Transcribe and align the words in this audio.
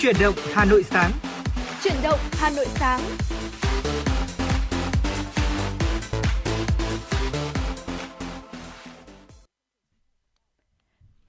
Chuyển 0.00 0.16
động 0.20 0.34
Hà 0.52 0.64
Nội 0.64 0.82
sáng. 0.82 1.12
Chuyển 1.82 1.94
động 2.02 2.18
Hà 2.32 2.50
Nội 2.50 2.66
sáng. 2.68 3.00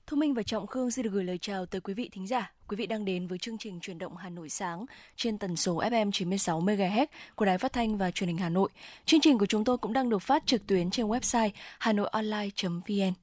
Thu 0.07 0.17
Minh 0.17 0.33
và 0.33 0.43
Trọng 0.43 0.67
Khương 0.67 0.91
xin 0.91 1.03
được 1.03 1.09
gửi 1.13 1.23
lời 1.23 1.37
chào 1.37 1.65
tới 1.65 1.81
quý 1.81 1.93
vị 1.93 2.09
thính 2.13 2.27
giả. 2.27 2.51
Quý 2.67 2.77
vị 2.77 2.85
đang 2.85 3.05
đến 3.05 3.27
với 3.27 3.37
chương 3.37 3.57
trình 3.57 3.79
Chuyển 3.79 3.97
động 3.97 4.17
Hà 4.17 4.29
Nội 4.29 4.49
sáng 4.49 4.85
trên 5.15 5.37
tần 5.37 5.55
số 5.55 5.75
FM 5.81 6.11
96 6.11 6.61
MHz 6.61 7.05
của 7.35 7.45
Đài 7.45 7.57
Phát 7.57 7.73
thanh 7.73 7.97
và 7.97 8.11
Truyền 8.11 8.27
hình 8.27 8.37
Hà 8.37 8.49
Nội. 8.49 8.69
Chương 9.05 9.21
trình 9.21 9.37
của 9.37 9.45
chúng 9.45 9.63
tôi 9.63 9.77
cũng 9.77 9.93
đang 9.93 10.09
được 10.09 10.21
phát 10.21 10.43
trực 10.45 10.67
tuyến 10.67 10.89
trên 10.89 11.07
website 11.07 11.49
hanoionline.vn. 11.79 13.13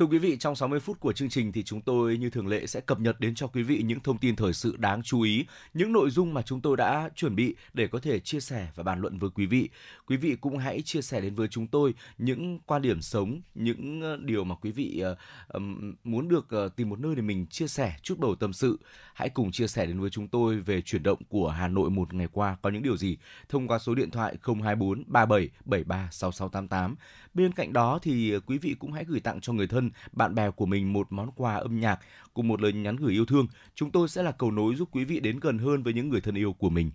Thưa 0.00 0.06
quý 0.06 0.18
vị, 0.18 0.36
trong 0.36 0.56
60 0.56 0.80
phút 0.80 1.00
của 1.00 1.12
chương 1.12 1.28
trình 1.28 1.52
thì 1.52 1.62
chúng 1.62 1.80
tôi 1.80 2.16
như 2.16 2.30
thường 2.30 2.46
lệ 2.46 2.66
sẽ 2.66 2.80
cập 2.80 3.00
nhật 3.00 3.20
đến 3.20 3.34
cho 3.34 3.46
quý 3.46 3.62
vị 3.62 3.82
những 3.84 4.00
thông 4.00 4.18
tin 4.18 4.36
thời 4.36 4.52
sự 4.52 4.76
đáng 4.76 5.02
chú 5.02 5.20
ý, 5.20 5.46
những 5.74 5.92
nội 5.92 6.10
dung 6.10 6.34
mà 6.34 6.42
chúng 6.42 6.60
tôi 6.60 6.76
đã 6.76 7.10
chuẩn 7.16 7.36
bị 7.36 7.54
để 7.72 7.86
có 7.86 7.98
thể 7.98 8.20
chia 8.20 8.40
sẻ 8.40 8.68
và 8.74 8.82
bàn 8.82 9.00
luận 9.00 9.18
với 9.18 9.30
quý 9.30 9.46
vị. 9.46 9.68
Quý 10.06 10.16
vị 10.16 10.36
cũng 10.40 10.58
hãy 10.58 10.82
chia 10.82 11.02
sẻ 11.02 11.20
đến 11.20 11.34
với 11.34 11.48
chúng 11.48 11.66
tôi 11.66 11.94
những 12.18 12.58
quan 12.66 12.82
điểm 12.82 13.02
sống, 13.02 13.40
những 13.54 14.00
ờ, 14.00 14.16
điều 14.16 14.44
mà 14.44 14.54
quý 14.54 14.70
vị 14.70 15.02
ờ, 15.48 15.60
muốn 16.04 16.28
được 16.28 16.50
ờ, 16.50 16.68
tìm 16.68 16.88
một 16.88 17.00
nơi 17.00 17.14
để 17.14 17.22
mình 17.22 17.46
chia 17.46 17.68
sẻ 17.68 17.96
chút 18.02 18.18
bầu 18.18 18.34
tâm 18.34 18.52
sự. 18.52 18.78
Hãy 19.14 19.28
cùng 19.28 19.52
chia 19.52 19.66
sẻ 19.66 19.86
đến 19.86 20.00
với 20.00 20.10
chúng 20.10 20.28
tôi 20.28 20.60
về 20.60 20.80
chuyển 20.80 21.02
động 21.02 21.18
của 21.28 21.48
Hà 21.48 21.68
Nội 21.68 21.90
một 21.90 22.14
ngày 22.14 22.28
qua 22.32 22.56
có 22.62 22.70
những 22.70 22.82
điều 22.82 22.96
gì 22.96 23.16
thông 23.48 23.68
qua 23.68 23.78
số 23.78 23.94
điện 23.94 24.10
thoại 24.10 24.36
024 24.42 25.04
37 25.06 25.48
73 25.64 26.08
6688. 26.12 26.96
Bên 27.34 27.52
cạnh 27.52 27.72
đó 27.72 27.98
thì 28.02 28.38
quý 28.46 28.58
vị 28.58 28.76
cũng 28.78 28.92
hãy 28.92 29.04
gửi 29.04 29.20
tặng 29.20 29.40
cho 29.40 29.52
người 29.52 29.66
thân, 29.66 29.89
bạn 30.12 30.34
bè 30.34 30.50
của 30.50 30.66
mình 30.66 30.92
một 30.92 31.12
món 31.12 31.30
quà 31.36 31.54
âm 31.54 31.80
nhạc 31.80 32.00
cùng 32.34 32.48
một 32.48 32.60
lời 32.60 32.72
nhắn 32.72 32.96
gửi 32.96 33.12
yêu 33.12 33.26
thương. 33.26 33.46
Chúng 33.74 33.90
tôi 33.90 34.08
sẽ 34.08 34.22
là 34.22 34.32
cầu 34.32 34.50
nối 34.50 34.74
giúp 34.74 34.88
quý 34.92 35.04
vị 35.04 35.20
đến 35.20 35.40
gần 35.40 35.58
hơn 35.58 35.82
với 35.82 35.92
những 35.92 36.08
người 36.08 36.20
thân 36.20 36.34
yêu 36.34 36.52
của 36.52 36.70
mình. 36.70 36.90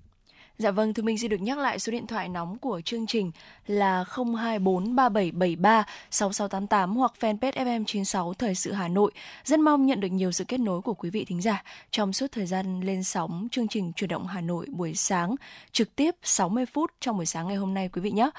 Dạ 0.57 0.71
vâng, 0.71 0.93
thưa 0.93 1.03
mình 1.03 1.17
xin 1.17 1.31
được 1.31 1.41
nhắc 1.41 1.57
lại 1.57 1.79
số 1.79 1.91
điện 1.91 2.07
thoại 2.07 2.29
nóng 2.29 2.57
của 2.57 2.81
chương 2.85 3.07
trình 3.07 3.31
là 3.67 4.03
02437736688 4.03 6.93
hoặc 6.93 7.13
fanpage 7.19 7.51
FM96 7.51 8.33
Thời 8.33 8.55
sự 8.55 8.71
Hà 8.71 8.87
Nội. 8.87 9.11
Rất 9.43 9.59
mong 9.59 9.85
nhận 9.85 9.99
được 9.99 10.07
nhiều 10.07 10.31
sự 10.31 10.43
kết 10.43 10.59
nối 10.59 10.81
của 10.81 10.93
quý 10.93 11.09
vị 11.09 11.25
thính 11.25 11.41
giả 11.41 11.63
trong 11.91 12.13
suốt 12.13 12.31
thời 12.31 12.45
gian 12.45 12.81
lên 12.81 13.03
sóng 13.03 13.47
chương 13.51 13.67
trình 13.67 13.91
Chuyển 13.95 14.07
động 14.07 14.27
Hà 14.27 14.41
Nội 14.41 14.65
buổi 14.69 14.93
sáng 14.93 15.35
trực 15.71 15.95
tiếp 15.95 16.15
60 16.23 16.65
phút 16.65 16.91
trong 16.99 17.17
buổi 17.17 17.25
sáng 17.25 17.47
ngày 17.47 17.57
hôm 17.57 17.73
nay 17.73 17.89
quý 17.93 18.01
vị 18.01 18.11
nhé. 18.11 18.29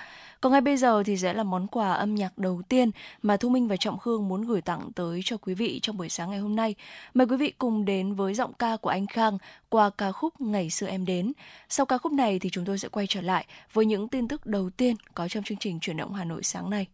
Còn 0.40 0.52
ngay 0.52 0.60
bây 0.60 0.76
giờ 0.76 1.02
thì 1.06 1.16
sẽ 1.16 1.32
là 1.32 1.42
món 1.42 1.66
quà 1.66 1.92
âm 1.92 2.14
nhạc 2.14 2.38
đầu 2.38 2.62
tiên 2.68 2.90
mà 3.22 3.36
Thu 3.36 3.48
Minh 3.48 3.68
và 3.68 3.76
Trọng 3.76 3.98
Khương 3.98 4.28
muốn 4.28 4.42
gửi 4.42 4.60
tặng 4.60 4.90
tới 4.94 5.20
cho 5.24 5.36
quý 5.36 5.54
vị 5.54 5.80
trong 5.82 5.96
buổi 5.96 6.08
sáng 6.08 6.30
ngày 6.30 6.38
hôm 6.38 6.56
nay. 6.56 6.74
Mời 7.14 7.26
quý 7.26 7.36
vị 7.36 7.52
cùng 7.58 7.84
đến 7.84 8.14
với 8.14 8.34
giọng 8.34 8.52
ca 8.52 8.76
của 8.76 8.90
anh 8.90 9.06
Khang 9.06 9.38
qua 9.76 9.90
ca 9.90 10.12
khúc 10.12 10.40
Ngày 10.40 10.70
xưa 10.70 10.86
em 10.86 11.04
đến. 11.04 11.32
Sau 11.68 11.86
ca 11.86 11.98
khúc 11.98 12.12
này 12.12 12.38
thì 12.38 12.50
chúng 12.50 12.64
tôi 12.64 12.78
sẽ 12.78 12.88
quay 12.88 13.06
trở 13.06 13.20
lại 13.20 13.46
với 13.72 13.86
những 13.86 14.08
tin 14.08 14.28
tức 14.28 14.46
đầu 14.46 14.70
tiên 14.70 14.96
có 15.14 15.28
trong 15.28 15.44
chương 15.44 15.58
trình 15.58 15.80
chuyển 15.80 15.96
động 15.96 16.14
Hà 16.14 16.24
Nội 16.24 16.42
sáng 16.42 16.70
nay. 16.70 16.86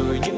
свой 0.00 0.29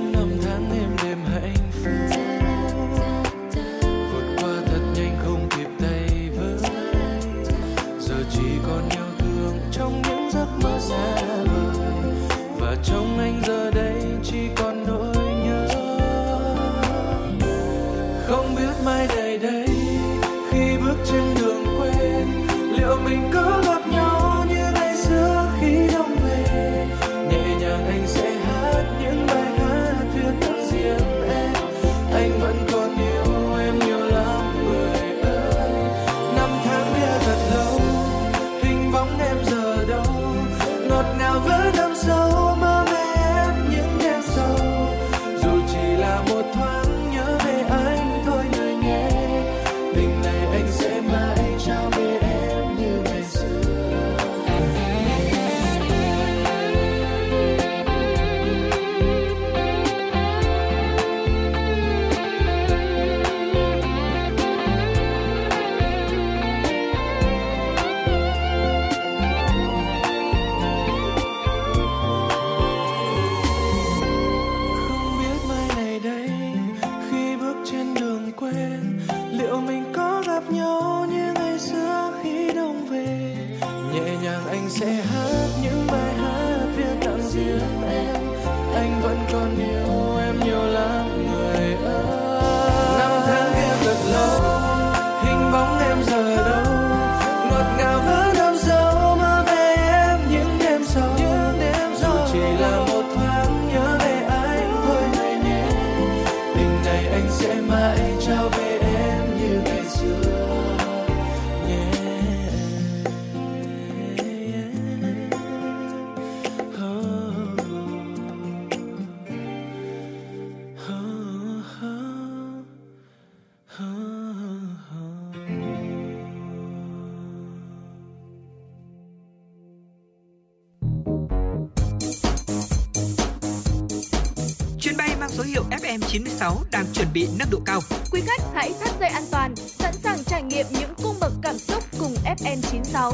FM96 135.92 136.65
đang 136.72 136.84
chuẩn 136.92 137.09
bị 137.15 137.28
nâng 137.39 137.48
độ 137.50 137.59
cao. 137.66 137.80
Quý 138.12 138.21
khách 138.21 138.42
hãy 138.54 138.72
thắt 138.80 139.00
dây 139.00 139.09
an 139.09 139.22
toàn, 139.33 139.56
sẵn 139.56 139.94
sàng 139.94 140.18
trải 140.24 140.42
nghiệm 140.42 140.66
những 140.71 140.91
cung 141.03 141.16
bậc 141.21 141.33
cảm 141.42 141.59
xúc 141.59 141.84
cùng 141.98 142.15
FM96. 142.24 143.12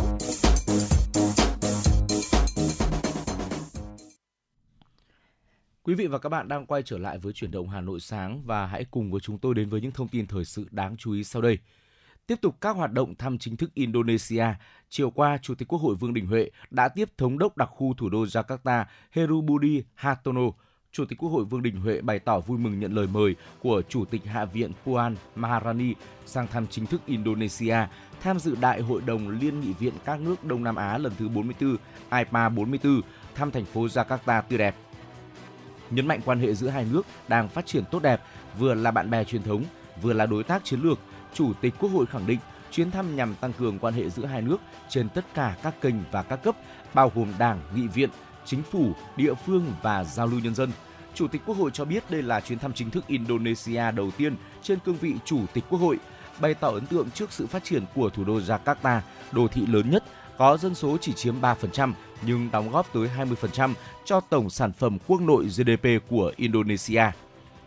Quý 5.82 5.94
vị 5.94 6.06
và 6.06 6.19
các 6.19 6.28
bạn 6.28 6.48
đang 6.48 6.66
quay 6.66 6.82
trở 6.82 6.98
lại 6.98 7.19
với 7.19 7.32
chuyển 7.32 7.50
động 7.50 7.69
Hà 7.69 7.80
Nội 7.80 8.00
sáng 8.00 8.42
và 8.46 8.66
hãy 8.66 8.84
cùng 8.90 9.10
với 9.10 9.20
chúng 9.20 9.38
tôi 9.38 9.54
đến 9.54 9.69
với 9.69 9.80
những 9.80 9.92
thông 9.92 10.08
tin 10.08 10.26
thời 10.26 10.44
sự 10.44 10.66
đáng 10.70 10.96
chú 10.96 11.12
ý 11.12 11.25
sau 11.25 11.42
đây. 11.42 11.58
Tiếp 12.26 12.38
tục 12.42 12.56
các 12.60 12.76
hoạt 12.76 12.92
động 12.92 13.14
thăm 13.14 13.38
chính 13.38 13.56
thức 13.56 13.75
Indonesia, 13.75 14.44
chiều 14.88 15.10
qua, 15.10 15.38
Chủ 15.42 15.54
tịch 15.54 15.69
Quốc 15.69 15.78
hội 15.78 15.94
Vương 15.94 16.14
Đình 16.14 16.26
Huệ 16.26 16.50
đã 16.70 16.88
tiếp 16.88 17.08
thống 17.16 17.38
đốc 17.38 17.56
đặc 17.56 17.69
khu 17.72 17.94
thủ 17.94 18.08
đô 18.08 18.25
Jakarta 18.25 18.84
Heru 19.10 19.40
Budi 19.40 19.82
Hartono. 19.94 20.50
Chủ 20.93 21.05
tịch 21.05 21.19
Quốc 21.19 21.31
hội 21.31 21.44
Vương 21.44 21.62
Đình 21.62 21.76
Huệ 21.76 22.00
bày 22.00 22.19
tỏ 22.19 22.40
vui 22.40 22.58
mừng 22.58 22.81
nhận 22.81 22.93
lời 22.93 23.06
mời 23.12 23.37
của 23.62 23.82
Chủ 23.88 24.05
tịch 24.05 24.25
Hạ 24.25 24.44
viện 24.44 24.73
Puan 24.87 25.17
Maharani 25.35 25.94
sang 26.26 26.46
thăm 26.46 26.67
chính 26.67 26.87
thức 26.87 27.00
Indonesia, 27.06 27.76
tham 28.20 28.38
dự 28.38 28.56
Đại 28.61 28.81
hội 28.81 29.02
đồng 29.06 29.29
Liên 29.29 29.61
nghị 29.61 29.73
viện 29.73 29.93
các 30.05 30.20
nước 30.20 30.44
Đông 30.44 30.64
Nam 30.64 30.76
Á 30.76 30.99
lần 30.99 31.12
thứ 31.19 31.29
44, 31.29 31.76
IPA 32.11 32.49
44, 32.49 33.00
thăm 33.35 33.50
thành 33.50 33.64
phố 33.64 33.87
Jakarta 33.87 34.43
tươi 34.43 34.58
đẹp. 34.58 34.76
Nhấn 35.90 36.06
mạnh 36.06 36.20
quan 36.25 36.40
hệ 36.40 36.55
giữa 36.55 36.69
hai 36.69 36.87
nước 36.93 37.06
đang 37.29 37.49
phát 37.49 37.67
triển 37.67 37.85
tốt 37.90 38.02
đẹp, 38.02 38.23
vừa 38.58 38.75
là 38.75 38.90
bạn 38.90 39.11
bè 39.11 39.25
truyền 39.25 39.43
thống, 39.43 39.64
vừa 40.02 40.12
là 40.12 40.26
đối 40.26 40.44
tác 40.44 40.64
chiến 40.64 40.81
lược, 40.81 40.99
Chủ 41.35 41.52
tịch 41.61 41.75
Quốc 41.79 41.90
hội 41.90 42.06
khẳng 42.06 42.26
định 42.26 42.38
chuyến 42.70 42.90
thăm 42.90 43.17
nhằm 43.17 43.35
tăng 43.35 43.52
cường 43.52 43.79
quan 43.79 43.94
hệ 43.94 44.08
giữa 44.11 44.25
hai 44.25 44.43
nước 44.43 44.56
trên 44.88 45.08
tất 45.08 45.25
cả 45.35 45.56
các 45.62 45.81
kênh 45.81 45.94
và 46.11 46.23
các 46.23 46.43
cấp, 46.43 46.56
bao 46.94 47.12
gồm 47.14 47.32
Đảng, 47.38 47.61
Nghị 47.75 47.87
viện, 47.87 48.11
Chính 48.48 48.62
phủ, 48.62 48.92
địa 49.16 49.34
phương 49.34 49.72
và 49.82 50.04
giao 50.04 50.26
lưu 50.26 50.40
nhân 50.40 50.54
dân. 50.54 50.70
Chủ 51.14 51.28
tịch 51.28 51.42
Quốc 51.46 51.56
hội 51.56 51.70
cho 51.74 51.84
biết 51.84 52.10
đây 52.10 52.22
là 52.22 52.40
chuyến 52.40 52.58
thăm 52.58 52.72
chính 52.72 52.90
thức 52.90 53.06
Indonesia 53.06 53.90
đầu 53.90 54.10
tiên 54.10 54.36
trên 54.62 54.78
cương 54.78 54.96
vị 54.96 55.14
Chủ 55.24 55.40
tịch 55.52 55.64
Quốc 55.68 55.78
hội, 55.78 55.98
bày 56.40 56.54
tỏ 56.54 56.70
ấn 56.70 56.86
tượng 56.86 57.10
trước 57.10 57.32
sự 57.32 57.46
phát 57.46 57.64
triển 57.64 57.84
của 57.94 58.10
thủ 58.10 58.24
đô 58.24 58.38
Jakarta, 58.38 59.00
đô 59.32 59.48
thị 59.48 59.66
lớn 59.66 59.90
nhất, 59.90 60.04
có 60.38 60.56
dân 60.56 60.74
số 60.74 60.96
chỉ 61.00 61.12
chiếm 61.12 61.40
3% 61.40 61.92
nhưng 62.22 62.48
đóng 62.52 62.70
góp 62.70 62.92
tới 62.92 63.08
20% 63.18 63.74
cho 64.04 64.20
tổng 64.20 64.50
sản 64.50 64.72
phẩm 64.72 64.98
quốc 65.06 65.20
nội 65.20 65.44
GDP 65.44 66.08
của 66.08 66.32
Indonesia. 66.36 67.04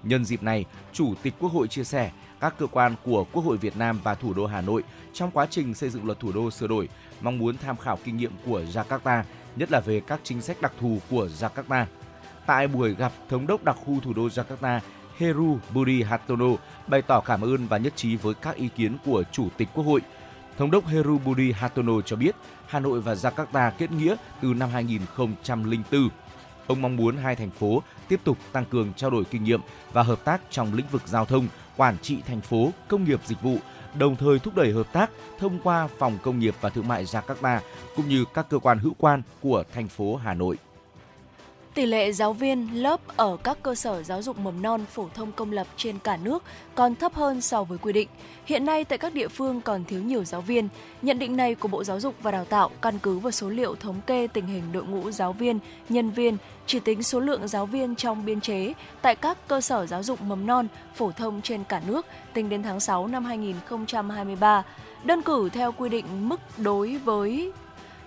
Nhân 0.03 0.25
dịp 0.25 0.43
này, 0.43 0.65
Chủ 0.93 1.13
tịch 1.23 1.33
Quốc 1.39 1.49
hội 1.49 1.67
chia 1.67 1.83
sẻ 1.83 2.11
các 2.39 2.55
cơ 2.57 2.67
quan 2.67 2.95
của 3.03 3.25
Quốc 3.31 3.45
hội 3.45 3.57
Việt 3.57 3.77
Nam 3.77 3.99
và 4.03 4.15
thủ 4.15 4.33
đô 4.33 4.45
Hà 4.45 4.61
Nội 4.61 4.83
trong 5.13 5.31
quá 5.31 5.47
trình 5.49 5.73
xây 5.73 5.89
dựng 5.89 6.05
luật 6.05 6.19
thủ 6.19 6.31
đô 6.31 6.51
sửa 6.51 6.67
đổi, 6.67 6.89
mong 7.21 7.37
muốn 7.37 7.57
tham 7.57 7.77
khảo 7.77 7.99
kinh 8.03 8.17
nghiệm 8.17 8.31
của 8.45 8.61
Jakarta, 8.73 9.23
nhất 9.55 9.71
là 9.71 9.79
về 9.79 10.01
các 10.07 10.19
chính 10.23 10.41
sách 10.41 10.61
đặc 10.61 10.73
thù 10.79 10.99
của 11.09 11.27
Jakarta. 11.39 11.85
Tại 12.45 12.67
buổi 12.67 12.95
gặp 12.95 13.11
Thống 13.29 13.47
đốc 13.47 13.63
đặc 13.63 13.77
khu 13.85 13.99
thủ 13.99 14.13
đô 14.13 14.27
Jakarta, 14.27 14.79
Heru 15.17 15.57
Budi 15.73 16.03
Hartono 16.03 16.45
bày 16.87 17.01
tỏ 17.01 17.19
cảm 17.19 17.41
ơn 17.41 17.67
và 17.67 17.77
nhất 17.77 17.93
trí 17.95 18.15
với 18.15 18.33
các 18.33 18.55
ý 18.55 18.69
kiến 18.75 18.97
của 19.05 19.23
Chủ 19.31 19.47
tịch 19.57 19.67
Quốc 19.73 19.83
hội. 19.83 20.01
Thống 20.57 20.71
đốc 20.71 20.87
Heru 20.87 21.17
Budi 21.17 21.51
Hartono 21.51 22.01
cho 22.01 22.15
biết 22.15 22.35
Hà 22.67 22.79
Nội 22.79 23.01
và 23.01 23.13
Jakarta 23.13 23.71
kết 23.77 23.91
nghĩa 23.91 24.15
từ 24.41 24.53
năm 24.53 24.69
2004. 24.69 26.09
Ông 26.67 26.81
mong 26.81 26.95
muốn 26.95 27.17
hai 27.17 27.35
thành 27.35 27.51
phố 27.51 27.83
tiếp 28.07 28.19
tục 28.23 28.37
tăng 28.51 28.65
cường 28.65 28.93
trao 28.93 29.09
đổi 29.09 29.23
kinh 29.23 29.43
nghiệm 29.43 29.61
và 29.93 30.03
hợp 30.03 30.23
tác 30.23 30.41
trong 30.49 30.73
lĩnh 30.73 30.87
vực 30.91 31.01
giao 31.05 31.25
thông, 31.25 31.47
quản 31.77 31.97
trị 32.01 32.17
thành 32.27 32.41
phố, 32.41 32.71
công 32.87 33.03
nghiệp 33.03 33.19
dịch 33.25 33.41
vụ, 33.41 33.57
đồng 33.95 34.15
thời 34.15 34.39
thúc 34.39 34.55
đẩy 34.55 34.71
hợp 34.71 34.93
tác 34.93 35.11
thông 35.39 35.59
qua 35.63 35.87
Phòng 35.97 36.17
Công 36.23 36.39
nghiệp 36.39 36.55
và 36.61 36.69
Thương 36.69 36.87
mại 36.87 37.05
Jakarta, 37.05 37.59
cũng 37.95 38.09
như 38.09 38.25
các 38.33 38.45
cơ 38.49 38.59
quan 38.59 38.79
hữu 38.79 38.93
quan 38.97 39.21
của 39.41 39.63
thành 39.73 39.87
phố 39.87 40.15
Hà 40.15 40.33
Nội. 40.33 40.57
Tỷ 41.73 41.85
lệ 41.85 42.11
giáo 42.11 42.33
viên 42.33 42.83
lớp 42.83 42.99
ở 43.17 43.37
các 43.43 43.57
cơ 43.63 43.75
sở 43.75 44.03
giáo 44.03 44.21
dục 44.21 44.37
mầm 44.37 44.61
non 44.61 44.85
phổ 44.91 45.07
thông 45.13 45.31
công 45.31 45.51
lập 45.51 45.67
trên 45.77 45.99
cả 45.99 46.17
nước 46.17 46.43
còn 46.75 46.95
thấp 46.95 47.13
hơn 47.13 47.41
so 47.41 47.63
với 47.63 47.77
quy 47.77 47.93
định. 47.93 48.07
Hiện 48.45 48.65
nay 48.65 48.83
tại 48.83 48.97
các 48.97 49.13
địa 49.13 49.27
phương 49.27 49.61
còn 49.61 49.83
thiếu 49.83 50.01
nhiều 50.01 50.23
giáo 50.23 50.41
viên. 50.41 50.69
Nhận 51.01 51.19
định 51.19 51.37
này 51.37 51.55
của 51.55 51.67
Bộ 51.67 51.83
Giáo 51.83 51.99
dục 51.99 52.15
và 52.21 52.31
Đào 52.31 52.45
tạo 52.45 52.69
căn 52.81 52.99
cứ 52.99 53.19
vào 53.19 53.31
số 53.31 53.49
liệu 53.49 53.75
thống 53.75 54.01
kê 54.07 54.27
tình 54.27 54.47
hình 54.47 54.63
đội 54.71 54.83
ngũ 54.83 55.11
giáo 55.11 55.33
viên, 55.33 55.59
nhân 55.89 56.11
viên, 56.11 56.37
chỉ 56.65 56.79
tính 56.79 57.03
số 57.03 57.19
lượng 57.19 57.47
giáo 57.47 57.65
viên 57.65 57.95
trong 57.95 58.25
biên 58.25 58.41
chế 58.41 58.73
tại 59.01 59.15
các 59.15 59.47
cơ 59.47 59.61
sở 59.61 59.85
giáo 59.85 60.03
dục 60.03 60.21
mầm 60.21 60.47
non 60.47 60.67
phổ 60.95 61.11
thông 61.11 61.41
trên 61.41 61.63
cả 61.63 61.81
nước 61.87 62.05
tính 62.33 62.49
đến 62.49 62.63
tháng 62.63 62.79
6 62.79 63.07
năm 63.07 63.25
2023. 63.25 64.63
Đơn 65.03 65.21
cử 65.21 65.49
theo 65.49 65.71
quy 65.71 65.89
định 65.89 66.29
mức 66.29 66.39
đối 66.57 66.97
với 66.97 67.51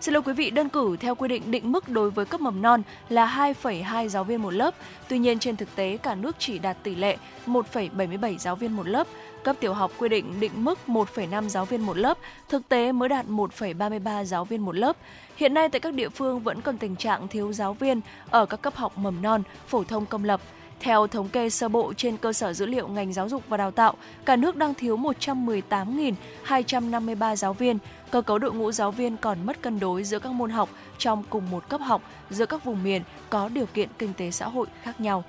Xin 0.05 0.15
lỗi 0.15 0.23
quý 0.23 0.33
vị, 0.33 0.51
đơn 0.51 0.69
cử 0.69 0.97
theo 1.01 1.15
quy 1.15 1.29
định 1.29 1.51
định 1.51 1.73
mức 1.73 1.89
đối 1.89 2.11
với 2.11 2.25
cấp 2.25 2.41
mầm 2.41 2.63
non 2.63 2.83
là 3.09 3.53
2,2 3.55 4.09
giáo 4.09 4.25
viên 4.25 4.43
một 4.43 4.51
lớp. 4.51 4.75
Tuy 5.09 5.19
nhiên 5.19 5.39
trên 5.39 5.57
thực 5.57 5.77
tế 5.77 5.99
cả 6.03 6.15
nước 6.15 6.37
chỉ 6.39 6.59
đạt 6.59 6.77
tỷ 6.83 6.95
lệ 6.95 7.17
1,77 7.47 8.39
giáo 8.39 8.57
viên 8.57 8.73
một 8.73 8.89
lớp. 8.89 9.07
Cấp 9.45 9.57
tiểu 9.61 9.75
học 9.75 9.93
quy 9.99 10.09
định 10.09 10.41
định 10.41 10.53
mức 10.57 10.79
1,5 10.87 11.49
giáo 11.49 11.65
viên 11.65 11.81
một 11.81 11.97
lớp, 11.97 12.19
thực 12.49 12.69
tế 12.69 12.93
mới 12.93 13.09
đạt 13.09 13.27
1,33 13.27 14.25
giáo 14.25 14.45
viên 14.45 14.65
một 14.65 14.77
lớp. 14.77 14.97
Hiện 15.37 15.55
nay 15.55 15.69
tại 15.69 15.81
các 15.81 15.95
địa 15.95 16.09
phương 16.09 16.41
vẫn 16.41 16.61
còn 16.61 16.79
tình 16.79 16.97
trạng 16.97 17.29
thiếu 17.29 17.53
giáo 17.53 17.75
viên 17.75 18.01
ở 18.31 18.47
các 18.47 18.63
cấp 18.63 18.77
học 18.77 18.99
mầm 18.99 19.23
non, 19.23 19.43
phổ 19.69 19.85
thông 19.85 20.07
công 20.07 20.25
lập. 20.25 20.41
Theo 20.81 21.07
thống 21.07 21.29
kê 21.29 21.51
sơ 21.51 21.69
bộ 21.69 21.93
trên 21.93 22.17
cơ 22.17 22.33
sở 22.33 22.53
dữ 22.53 22.67
liệu 22.67 22.89
ngành 22.89 23.13
giáo 23.13 23.29
dục 23.29 23.43
và 23.49 23.57
đào 23.57 23.71
tạo, 23.71 23.95
cả 24.25 24.37
nước 24.37 24.57
đang 24.57 24.75
thiếu 24.75 24.97
118.253 24.97 27.37
giáo 27.37 27.53
viên. 27.53 27.79
Cơ 28.15 28.23
cấu 28.23 28.39
đội 28.39 28.53
ngũ 28.53 28.73
giáo 28.73 28.91
viên 28.91 29.17
còn 29.17 29.47
mất 29.47 29.63
cân 29.63 29.81
đối 29.81 30.05
giữa 30.05 30.19
các 30.19 30.33
môn 30.33 30.51
học 30.51 30.69
trong 30.99 31.25
cùng 31.31 31.51
một 31.51 31.69
cấp 31.69 31.81
học 31.81 32.03
giữa 32.31 32.47
các 32.47 32.65
vùng 32.65 32.83
miền 32.83 33.03
có 33.31 33.49
điều 33.49 33.67
kiện 33.67 33.89
kinh 33.99 34.13
tế 34.13 34.31
xã 34.31 34.49
hội 34.49 34.67
khác 34.83 35.01
nhau 35.01 35.25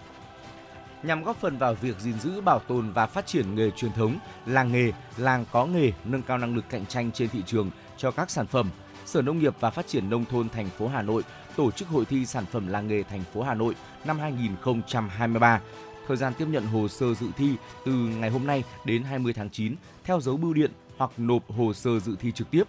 nhằm 1.04 1.24
góp 1.24 1.38
phần 1.38 1.58
vào 1.58 1.74
việc 1.74 2.00
gìn 2.00 2.20
giữ, 2.20 2.42
bảo 2.42 2.60
tồn 2.60 2.92
và 2.92 3.08
phát 3.08 3.28
triển 3.28 3.56
nghề 3.56 3.72
truyền 3.72 3.92
thống, 3.92 4.18
làng 4.46 4.72
nghề, 4.72 4.92
làng 5.18 5.46
có 5.52 5.66
nghề, 5.66 5.92
nâng 6.06 6.22
cao 6.22 6.38
năng 6.38 6.56
lực 6.56 6.66
cạnh 6.70 6.86
tranh 6.86 7.12
trên 7.12 7.30
thị 7.30 7.40
trường 7.46 7.72
cho 7.98 8.12
các 8.12 8.30
sản 8.30 8.48
phẩm. 8.48 8.70
Sở 9.06 9.22
Nông 9.22 9.40
nghiệp 9.40 9.56
và 9.60 9.70
Phát 9.70 9.88
triển 9.88 10.10
nông 10.10 10.26
thôn 10.26 10.50
thành 10.50 10.70
phố 10.70 10.88
Hà 10.88 11.02
Nội 11.02 11.24
tổ 11.56 11.72
chức 11.72 11.88
hội 11.88 12.06
thi 12.06 12.26
sản 12.26 12.46
phẩm 12.46 12.68
làng 12.68 12.88
nghề 12.88 13.04
thành 13.04 13.24
phố 13.34 13.44
Hà 13.44 13.54
Nội 13.54 13.76
năm 14.06 14.20
2023. 14.20 15.62
Thời 16.08 16.18
gian 16.18 16.34
tiếp 16.38 16.48
nhận 16.50 16.66
hồ 16.66 16.88
sơ 16.88 17.14
dự 17.14 17.28
thi 17.38 17.56
từ 17.86 17.92
ngày 17.92 18.30
hôm 18.30 18.48
nay 18.48 18.64
đến 18.86 19.04
20 19.04 19.34
tháng 19.34 19.50
9 19.50 19.76
theo 20.04 20.22
dấu 20.22 20.38
bưu 20.38 20.54
điện 20.54 20.72
hoặc 20.98 21.12
nộp 21.18 21.52
hồ 21.52 21.74
sơ 21.74 22.00
dự 22.00 22.16
thi 22.20 22.32
trực 22.32 22.52
tiếp. 22.52 22.64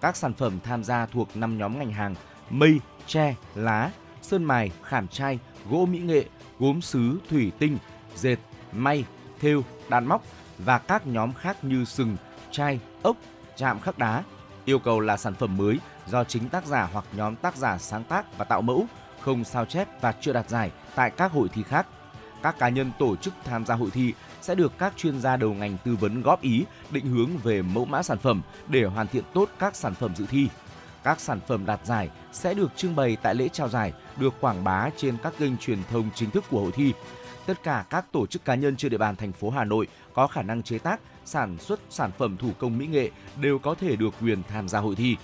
Các 0.00 0.16
sản 0.16 0.34
phẩm 0.34 0.58
tham 0.64 0.84
gia 0.84 1.06
thuộc 1.06 1.36
5 1.36 1.58
nhóm 1.58 1.78
ngành 1.78 1.92
hàng: 1.92 2.14
mây, 2.50 2.80
tre, 3.06 3.34
lá, 3.54 3.90
sơn 4.22 4.44
mài, 4.44 4.70
khảm 4.82 5.08
trai, 5.08 5.38
gỗ 5.70 5.86
mỹ 5.86 5.98
nghệ, 5.98 6.24
gốm 6.58 6.80
sứ, 6.80 7.20
thủy 7.30 7.52
tinh, 7.58 7.78
dệt, 8.16 8.36
may, 8.72 9.04
thêu, 9.40 9.64
đan 9.88 10.06
móc 10.06 10.22
và 10.58 10.78
các 10.78 11.06
nhóm 11.06 11.32
khác 11.32 11.64
như 11.64 11.84
sừng, 11.84 12.16
chai, 12.50 12.80
ốc, 13.02 13.16
chạm 13.56 13.80
khắc 13.80 13.98
đá. 13.98 14.22
Yêu 14.64 14.78
cầu 14.78 15.00
là 15.00 15.16
sản 15.16 15.34
phẩm 15.34 15.56
mới 15.56 15.78
do 16.06 16.24
chính 16.24 16.48
tác 16.48 16.66
giả 16.66 16.88
hoặc 16.92 17.04
nhóm 17.12 17.36
tác 17.36 17.56
giả 17.56 17.78
sáng 17.78 18.04
tác 18.04 18.38
và 18.38 18.44
tạo 18.44 18.62
mẫu, 18.62 18.86
không 19.20 19.44
sao 19.44 19.64
chép 19.64 19.88
và 20.00 20.14
chưa 20.20 20.32
đạt 20.32 20.48
giải 20.48 20.70
tại 20.94 21.10
các 21.10 21.32
hội 21.32 21.48
thi 21.48 21.62
khác. 21.62 21.86
Các 22.44 22.58
cá 22.58 22.68
nhân 22.68 22.90
tổ 22.98 23.16
chức 23.16 23.34
tham 23.44 23.66
gia 23.66 23.74
hội 23.74 23.90
thi 23.90 24.12
sẽ 24.40 24.54
được 24.54 24.72
các 24.78 24.92
chuyên 24.96 25.20
gia 25.20 25.36
đầu 25.36 25.54
ngành 25.54 25.76
tư 25.84 25.96
vấn 25.96 26.22
góp 26.22 26.42
ý, 26.42 26.64
định 26.90 27.06
hướng 27.06 27.36
về 27.36 27.62
mẫu 27.62 27.84
mã 27.84 28.02
sản 28.02 28.18
phẩm 28.18 28.42
để 28.68 28.84
hoàn 28.84 29.06
thiện 29.06 29.24
tốt 29.34 29.48
các 29.58 29.76
sản 29.76 29.94
phẩm 29.94 30.16
dự 30.16 30.26
thi. 30.30 30.48
Các 31.04 31.20
sản 31.20 31.40
phẩm 31.48 31.66
đạt 31.66 31.80
giải 31.86 32.10
sẽ 32.32 32.54
được 32.54 32.76
trưng 32.76 32.96
bày 32.96 33.16
tại 33.22 33.34
lễ 33.34 33.48
trao 33.48 33.68
giải, 33.68 33.92
được 34.16 34.34
quảng 34.40 34.64
bá 34.64 34.90
trên 34.96 35.16
các 35.22 35.32
kênh 35.38 35.56
truyền 35.56 35.78
thông 35.90 36.10
chính 36.14 36.30
thức 36.30 36.44
của 36.50 36.60
hội 36.60 36.72
thi. 36.72 36.92
Tất 37.46 37.62
cả 37.62 37.84
các 37.90 38.12
tổ 38.12 38.26
chức 38.26 38.44
cá 38.44 38.54
nhân 38.54 38.76
trên 38.76 38.90
địa 38.90 38.98
bàn 38.98 39.16
thành 39.16 39.32
phố 39.32 39.50
Hà 39.50 39.64
Nội 39.64 39.86
có 40.14 40.26
khả 40.26 40.42
năng 40.42 40.62
chế 40.62 40.78
tác, 40.78 41.00
sản 41.24 41.58
xuất 41.58 41.80
sản 41.90 42.10
phẩm 42.18 42.36
thủ 42.36 42.50
công 42.58 42.78
mỹ 42.78 42.86
nghệ 42.86 43.10
đều 43.40 43.58
có 43.58 43.74
thể 43.74 43.96
được 43.96 44.14
quyền 44.22 44.42
tham 44.42 44.68
gia 44.68 44.78
hội 44.78 44.94
thi. 44.94 45.16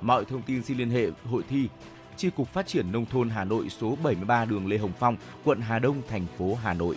Mọi 0.00 0.24
thông 0.24 0.42
tin 0.42 0.62
xin 0.62 0.78
liên 0.78 0.90
hệ 0.90 1.06
hội 1.30 1.42
thi 1.48 1.68
Chi 2.22 2.30
cục 2.30 2.48
Phát 2.48 2.66
triển 2.66 2.92
nông 2.92 3.06
thôn 3.06 3.30
Hà 3.30 3.44
Nội 3.44 3.68
số 3.68 3.96
73 4.02 4.44
đường 4.44 4.66
Lê 4.66 4.78
Hồng 4.78 4.92
Phong, 4.98 5.16
quận 5.44 5.60
Hà 5.60 5.78
Đông, 5.78 6.02
thành 6.10 6.26
phố 6.38 6.58
Hà 6.62 6.74
Nội. 6.74 6.96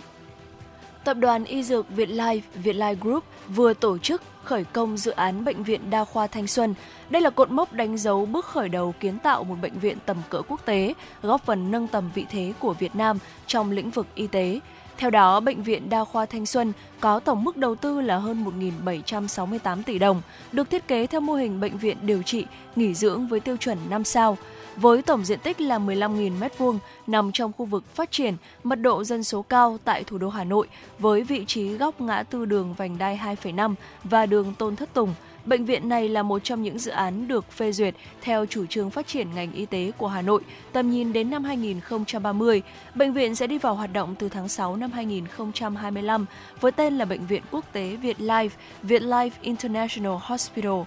Tập 1.04 1.14
đoàn 1.14 1.44
Y 1.44 1.62
Dược 1.62 1.90
Việt 1.90 2.08
Life, 2.08 2.40
Việt 2.54 2.76
Life 2.76 2.96
Group 3.00 3.24
vừa 3.48 3.74
tổ 3.74 3.98
chức 3.98 4.22
khởi 4.44 4.64
công 4.64 4.96
dự 4.96 5.10
án 5.10 5.44
Bệnh 5.44 5.62
viện 5.62 5.90
Đa 5.90 6.04
khoa 6.04 6.26
Thanh 6.26 6.46
Xuân. 6.46 6.74
Đây 7.10 7.22
là 7.22 7.30
cột 7.30 7.50
mốc 7.50 7.72
đánh 7.72 7.98
dấu 7.98 8.26
bước 8.26 8.44
khởi 8.44 8.68
đầu 8.68 8.94
kiến 9.00 9.18
tạo 9.18 9.44
một 9.44 9.54
bệnh 9.62 9.78
viện 9.78 9.98
tầm 10.06 10.16
cỡ 10.30 10.42
quốc 10.48 10.60
tế, 10.64 10.94
góp 11.22 11.44
phần 11.46 11.70
nâng 11.70 11.88
tầm 11.88 12.10
vị 12.14 12.26
thế 12.30 12.52
của 12.60 12.72
Việt 12.72 12.94
Nam 12.94 13.18
trong 13.46 13.70
lĩnh 13.70 13.90
vực 13.90 14.06
y 14.14 14.26
tế. 14.26 14.60
Theo 14.98 15.10
đó, 15.10 15.40
Bệnh 15.40 15.62
viện 15.62 15.90
Đa 15.90 16.04
khoa 16.04 16.26
Thanh 16.26 16.46
Xuân 16.46 16.72
có 17.00 17.20
tổng 17.20 17.44
mức 17.44 17.56
đầu 17.56 17.74
tư 17.74 18.00
là 18.00 18.18
hơn 18.18 18.44
1.768 18.84 19.82
tỷ 19.82 19.98
đồng, 19.98 20.22
được 20.52 20.70
thiết 20.70 20.88
kế 20.88 21.06
theo 21.06 21.20
mô 21.20 21.34
hình 21.34 21.60
bệnh 21.60 21.78
viện 21.78 21.96
điều 22.02 22.22
trị, 22.22 22.46
nghỉ 22.76 22.94
dưỡng 22.94 23.26
với 23.26 23.40
tiêu 23.40 23.56
chuẩn 23.56 23.78
5 23.90 24.04
sao– 24.04 24.38
với 24.76 25.02
tổng 25.02 25.24
diện 25.24 25.38
tích 25.38 25.60
là 25.60 25.78
15.000 25.78 26.38
m2, 26.38 26.78
nằm 27.06 27.32
trong 27.32 27.52
khu 27.52 27.64
vực 27.66 27.84
phát 27.94 28.10
triển, 28.10 28.34
mật 28.64 28.76
độ 28.76 29.04
dân 29.04 29.24
số 29.24 29.42
cao 29.42 29.78
tại 29.84 30.04
thủ 30.04 30.18
đô 30.18 30.28
Hà 30.28 30.44
Nội, 30.44 30.68
với 30.98 31.22
vị 31.22 31.44
trí 31.46 31.68
góc 31.68 32.00
ngã 32.00 32.22
tư 32.22 32.44
đường 32.44 32.74
vành 32.74 32.98
đai 32.98 33.20
2,5 33.42 33.74
và 34.04 34.26
đường 34.26 34.54
Tôn 34.58 34.76
Thất 34.76 34.94
Tùng, 34.94 35.14
Bệnh 35.46 35.64
viện 35.64 35.88
này 35.88 36.08
là 36.08 36.22
một 36.22 36.44
trong 36.44 36.62
những 36.62 36.78
dự 36.78 36.90
án 36.90 37.28
được 37.28 37.52
phê 37.52 37.72
duyệt 37.72 37.94
theo 38.22 38.46
chủ 38.46 38.66
trương 38.66 38.90
phát 38.90 39.06
triển 39.06 39.34
ngành 39.34 39.52
y 39.52 39.66
tế 39.66 39.92
của 39.98 40.08
Hà 40.08 40.22
Nội, 40.22 40.42
tầm 40.72 40.90
nhìn 40.90 41.12
đến 41.12 41.30
năm 41.30 41.44
2030. 41.44 42.62
Bệnh 42.94 43.12
viện 43.12 43.34
sẽ 43.34 43.46
đi 43.46 43.58
vào 43.58 43.74
hoạt 43.74 43.92
động 43.92 44.14
từ 44.18 44.28
tháng 44.28 44.48
6 44.48 44.76
năm 44.76 44.90
2025 44.92 46.26
với 46.60 46.72
tên 46.72 46.98
là 46.98 47.04
Bệnh 47.04 47.26
viện 47.26 47.42
Quốc 47.50 47.64
tế 47.72 47.96
Việt 47.96 48.16
Life, 48.18 48.48
Việt 48.82 49.02
Life 49.02 49.30
International 49.40 50.18
Hospital. 50.22 50.82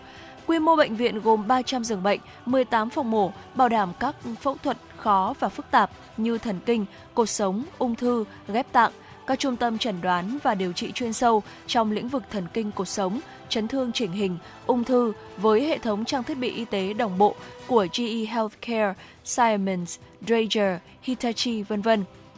Quy 0.50 0.60
mô 0.60 0.76
bệnh 0.76 0.96
viện 0.96 1.22
gồm 1.22 1.48
300 1.48 1.84
giường 1.84 2.04
bệnh, 2.04 2.20
18 2.46 2.90
phòng 2.90 3.12
mổ, 3.12 3.32
bảo 3.56 3.70
đảm 3.70 3.94
các 4.00 4.16
phẫu 4.42 4.58
thuật 4.64 4.78
khó 4.98 5.34
và 5.40 5.50
phức 5.50 5.72
tạp 5.72 5.92
như 6.18 6.38
thần 6.38 6.60
kinh, 6.66 6.86
cột 7.14 7.30
sống, 7.30 7.64
ung 7.78 7.96
thư, 7.96 8.26
ghép 8.48 8.72
tạng, 8.72 8.92
các 9.28 9.40
trung 9.40 9.56
tâm 9.56 9.78
chẩn 9.78 10.02
đoán 10.02 10.38
và 10.44 10.56
điều 10.56 10.74
trị 10.74 10.92
chuyên 10.92 11.14
sâu 11.14 11.44
trong 11.68 11.92
lĩnh 11.92 12.08
vực 12.08 12.24
thần 12.32 12.48
kinh 12.54 12.72
cột 12.72 12.88
sống, 12.88 13.20
chấn 13.50 13.68
thương 13.68 13.92
chỉnh 13.92 14.12
hình, 14.12 14.38
ung 14.66 14.84
thư 14.84 15.14
với 15.38 15.68
hệ 15.68 15.78
thống 15.78 16.06
trang 16.06 16.24
thiết 16.24 16.36
bị 16.36 16.52
y 16.52 16.66
tế 16.66 16.94
đồng 16.94 17.18
bộ 17.18 17.36
của 17.68 17.88
GE 17.98 18.26
Healthcare, 18.30 18.94
Siemens, 19.24 20.00
Draeger, 20.28 20.78
Hitachi, 21.02 21.64
v.v. 21.64 21.90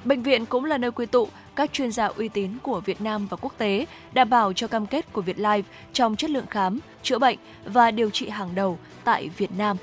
Bệnh 0.05 0.23
viện 0.23 0.45
cũng 0.45 0.65
là 0.65 0.77
nơi 0.77 0.91
quy 0.91 1.05
tụ 1.05 1.27
các 1.55 1.73
chuyên 1.73 1.91
gia 1.91 2.05
uy 2.05 2.29
tín 2.29 2.51
của 2.63 2.79
Việt 2.79 3.01
Nam 3.01 3.27
và 3.27 3.37
quốc 3.41 3.53
tế, 3.57 3.85
đảm 4.13 4.29
bảo 4.29 4.53
cho 4.53 4.67
cam 4.67 4.85
kết 4.85 5.13
của 5.13 5.21
Việt 5.21 5.37
Life 5.37 5.63
trong 5.93 6.15
chất 6.15 6.29
lượng 6.29 6.47
khám, 6.49 6.79
chữa 7.03 7.19
bệnh 7.19 7.37
và 7.65 7.91
điều 7.91 8.09
trị 8.09 8.29
hàng 8.29 8.55
đầu 8.55 8.77
tại 9.03 9.29
Việt 9.37 9.51
Nam. 9.57 9.77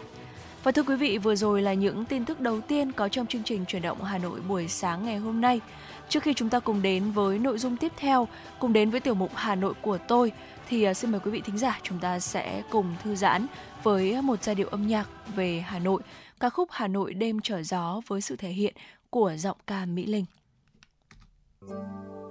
Và 0.63 0.73
thưa 0.73 0.83
quý 0.83 0.97
vị, 0.97 1.19
vừa 1.19 1.37
rồi 1.37 1.63
là 1.63 1.75
những 1.75 2.05
tin 2.05 2.25
tức 2.25 2.41
đầu 2.41 2.61
tiên 2.61 2.93
có 2.93 3.09
trong 3.09 3.27
chương 3.27 3.43
trình 3.43 3.65
chuyển 3.65 3.83
động 3.83 4.03
Hà 4.05 4.19
Nội 4.19 4.41
buổi 4.49 4.69
sáng 4.69 5.05
ngày 5.05 5.17
hôm 5.17 5.41
nay. 5.41 5.61
Trước 6.09 6.23
khi 6.23 6.35
chúng 6.35 6.49
ta 6.49 6.61
cùng 6.61 6.83
đến 6.83 7.11
với 7.11 7.39
nội 7.39 7.59
dung 7.59 7.77
tiếp 7.77 7.93
theo, 7.97 8.29
cùng 8.59 8.73
đến 8.73 8.91
với 8.91 9.01
tiểu 9.01 9.15
mục 9.15 9.31
Hà 9.35 9.55
Nội 9.55 9.75
của 9.83 9.99
tôi, 9.99 10.33
thì 10.69 10.83
à, 10.85 10.95
xin 10.95 11.11
mời 11.11 11.21
quý 11.25 11.31
vị 11.31 11.41
thính 11.45 11.59
giả 11.59 11.81
chúng 11.83 11.99
ta 11.99 12.21
sẽ 12.21 12.63
cùng 12.71 12.95
thư 13.03 13.15
giãn 13.15 13.47
với 13.83 14.23
một 14.23 14.43
giai 14.43 14.55
điệu 14.55 14.69
âm 14.69 14.87
nhạc 14.87 15.09
về 15.35 15.65
Hà 15.67 15.79
Nội, 15.79 16.03
ca 16.41 16.51
khúc 16.51 16.69
Hà 16.73 16.89
Nội 16.89 17.15
đêm 17.15 17.41
trở 17.41 17.63
gió 17.63 18.01
với 18.07 18.21
sự 18.21 18.37
thể 18.37 18.49
hiện 18.49 18.75
của 19.11 19.33
giọng 19.37 19.57
ca 19.67 19.85
Mỹ 19.85 20.07
Linh. 20.07 20.25
Thank 21.69 21.81
you. 21.81 22.28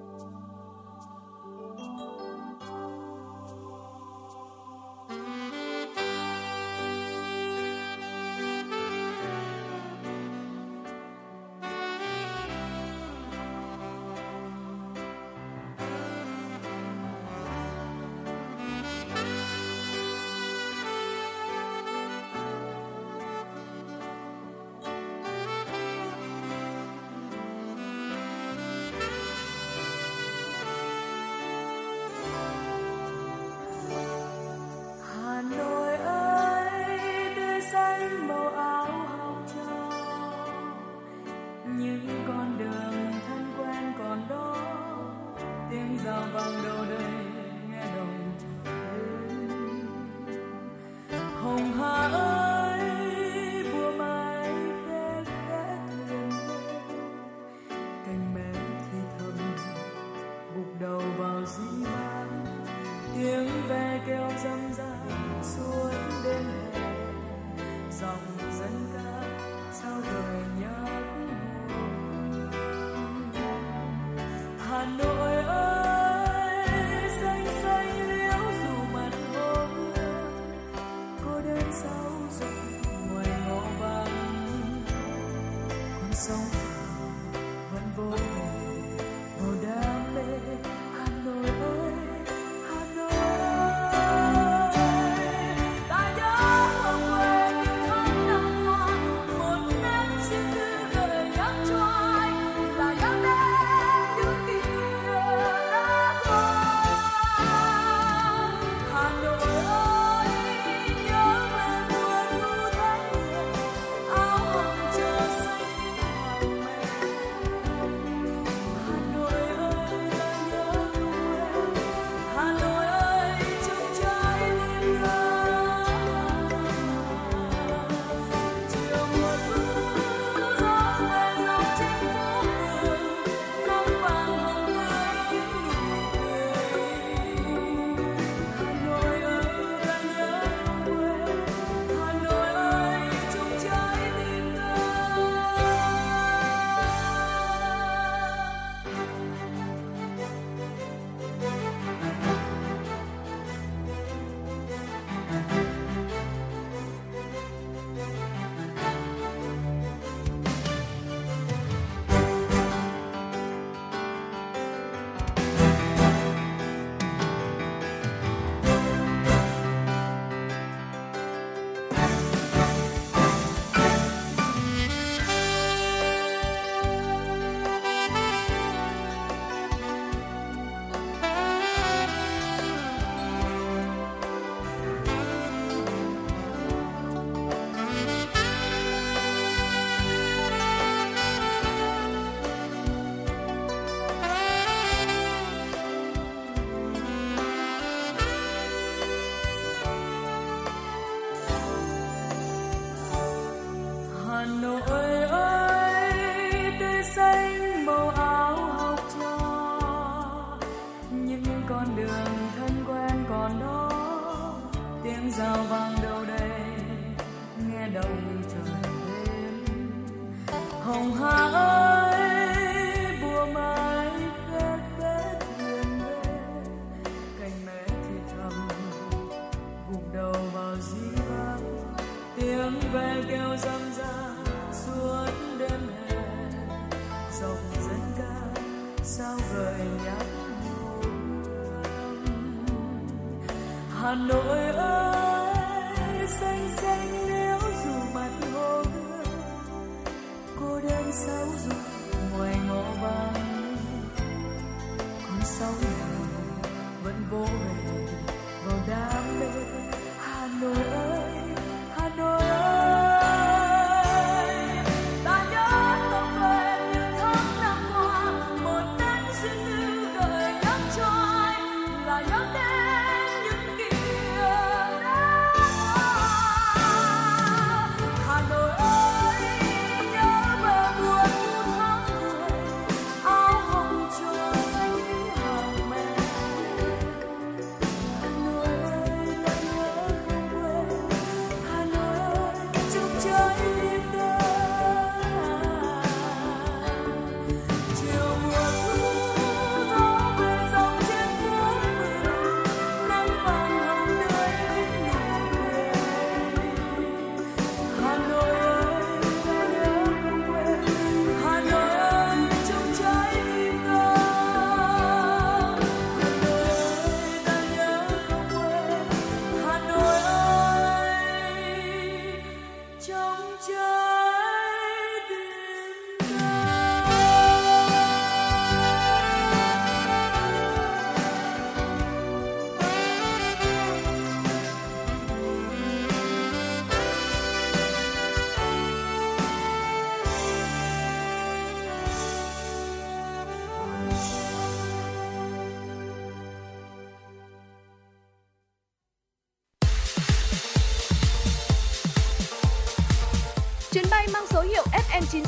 Hà 75.00 75.17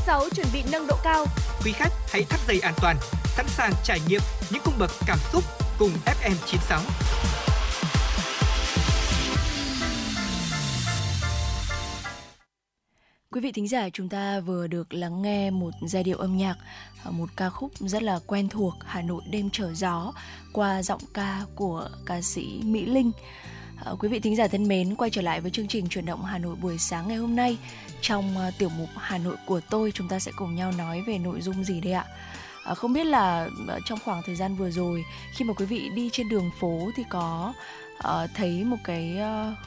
FM96 0.09 0.29
chuẩn 0.29 0.47
bị 0.53 0.63
nâng 0.71 0.87
độ 0.87 0.95
cao. 1.03 1.25
Quý 1.65 1.71
khách 1.71 1.91
hãy 2.09 2.23
thắt 2.23 2.39
dây 2.47 2.59
an 2.59 2.73
toàn, 2.81 2.95
sẵn 3.25 3.45
sàng 3.47 3.71
trải 3.83 3.99
nghiệm 4.07 4.21
những 4.51 4.61
cung 4.65 4.73
bậc 4.79 4.91
cảm 5.07 5.17
xúc 5.31 5.43
cùng 5.79 5.91
FM96. 6.05 6.79
Quý 13.31 13.41
vị 13.41 13.51
thính 13.51 13.67
giả, 13.67 13.89
chúng 13.93 14.09
ta 14.09 14.39
vừa 14.39 14.67
được 14.67 14.93
lắng 14.93 15.21
nghe 15.21 15.51
một 15.51 15.71
giai 15.87 16.03
điệu 16.03 16.17
âm 16.17 16.37
nhạc, 16.37 16.55
một 17.09 17.29
ca 17.35 17.49
khúc 17.49 17.71
rất 17.79 18.03
là 18.03 18.19
quen 18.27 18.49
thuộc 18.49 18.73
Hà 18.85 19.01
Nội 19.01 19.21
đêm 19.29 19.49
trở 19.51 19.73
gió 19.73 20.13
qua 20.53 20.83
giọng 20.83 21.01
ca 21.13 21.41
của 21.55 21.89
ca 22.05 22.21
sĩ 22.21 22.61
Mỹ 22.63 22.85
Linh. 22.85 23.11
Ờ, 23.83 23.95
quý 23.99 24.09
vị 24.09 24.19
thính 24.19 24.35
giả 24.35 24.47
thân 24.47 24.67
mến, 24.67 24.95
quay 24.95 25.09
trở 25.09 25.21
lại 25.21 25.41
với 25.41 25.51
chương 25.51 25.67
trình 25.67 25.87
chuyển 25.87 26.05
động 26.05 26.23
Hà 26.23 26.37
Nội 26.37 26.55
buổi 26.55 26.77
sáng 26.77 27.07
ngày 27.07 27.17
hôm 27.17 27.35
nay. 27.35 27.57
Trong 28.01 28.37
ờ, 28.37 28.51
tiểu 28.57 28.69
mục 28.69 28.89
Hà 28.95 29.17
Nội 29.17 29.35
của 29.45 29.61
tôi, 29.69 29.91
chúng 29.91 30.07
ta 30.07 30.19
sẽ 30.19 30.31
cùng 30.35 30.55
nhau 30.55 30.71
nói 30.77 31.01
về 31.07 31.17
nội 31.17 31.41
dung 31.41 31.63
gì 31.63 31.81
đây 31.81 31.93
ạ? 31.93 32.05
Ờ, 32.63 32.75
không 32.75 32.93
biết 32.93 33.03
là 33.03 33.49
trong 33.85 33.99
khoảng 34.05 34.21
thời 34.25 34.35
gian 34.35 34.55
vừa 34.55 34.71
rồi, 34.71 35.03
khi 35.31 35.45
mà 35.45 35.53
quý 35.53 35.65
vị 35.65 35.89
đi 35.95 36.09
trên 36.13 36.29
đường 36.29 36.51
phố 36.59 36.89
thì 36.95 37.03
có 37.09 37.53
thấy 38.33 38.63
một 38.63 38.77
cái 38.83 39.17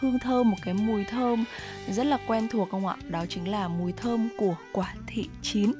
hương 0.01 0.18
thơm, 0.18 0.51
một 0.51 0.57
cái 0.62 0.75
mùi 0.75 1.05
thơm 1.05 1.44
rất 1.88 2.07
là 2.07 2.18
quen 2.27 2.48
thuộc 2.48 2.68
không 2.70 2.87
ạ? 2.87 2.96
Đó 3.09 3.25
chính 3.29 3.48
là 3.48 3.68
mùi 3.68 3.92
thơm 3.92 4.29
của 4.38 4.55
quả 4.72 4.94
thị 5.07 5.29
chín. 5.42 5.72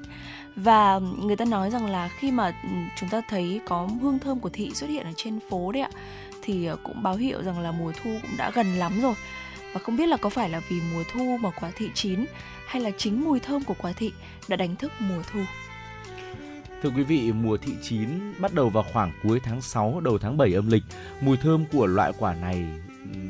Và 0.57 0.99
người 0.99 1.37
ta 1.37 1.45
nói 1.45 1.71
rằng 1.71 1.91
là 1.91 2.09
khi 2.19 2.31
mà 2.31 2.47
ừ, 2.63 2.69
chúng 2.97 3.09
ta 3.09 3.23
thấy 3.29 3.61
có 3.67 3.89
hương 4.03 4.19
thơm 4.19 4.41
của 4.41 4.49
thị 4.49 4.71
xuất 4.75 4.91
hiện 4.91 5.05
ở 5.05 5.13
trên 5.17 5.39
phố 5.51 5.73
đấy 5.73 5.83
ạ, 5.83 5.91
thì 6.43 6.67
ờ, 6.67 6.77
cũng 6.83 7.03
báo 7.03 7.17
hiệu 7.17 7.43
rằng 7.43 7.61
là 7.61 7.73
mùa 7.73 7.93
thu 8.03 8.19
cũng 8.23 8.37
đã 8.37 8.51
gần 8.55 8.75
lắm 8.75 9.01
rồi. 9.01 9.15
Và 9.73 9.81
không 9.81 9.97
biết 9.97 10.07
là 10.07 10.17
có 10.17 10.29
phải 10.29 10.49
là 10.51 10.61
vì 10.69 10.81
mùa 10.93 11.03
thu 11.13 11.39
mà 11.41 11.51
quả 11.51 11.71
thị 11.77 11.91
chín 11.95 12.25
hay 12.67 12.83
là 12.83 12.91
chính 12.99 13.25
mùi 13.25 13.41
thơm 13.41 13.65
của 13.65 13.75
quả 13.79 13.93
thị 13.93 14.13
đã 14.49 14.57
đánh 14.57 14.77
thức 14.77 14.93
mùa 14.99 15.23
thu. 15.33 15.41
Thưa 16.83 16.91
quý 16.91 17.03
vị, 17.03 17.33
mùa 17.33 17.57
thị 17.57 17.73
chín 17.83 18.09
bắt 18.39 18.55
đầu 18.55 18.71
vào 18.71 18.85
khoảng 18.93 19.13
cuối 19.23 19.41
tháng 19.45 19.63
6, 19.63 20.01
đầu 20.01 20.19
tháng 20.19 20.37
7 20.37 20.55
âm 20.55 20.71
lịch. 20.71 20.83
Mùi 21.21 21.37
thơm 21.37 21.65
của 21.73 21.87
loại 21.87 22.13
quả 22.19 22.35
này 22.35 22.67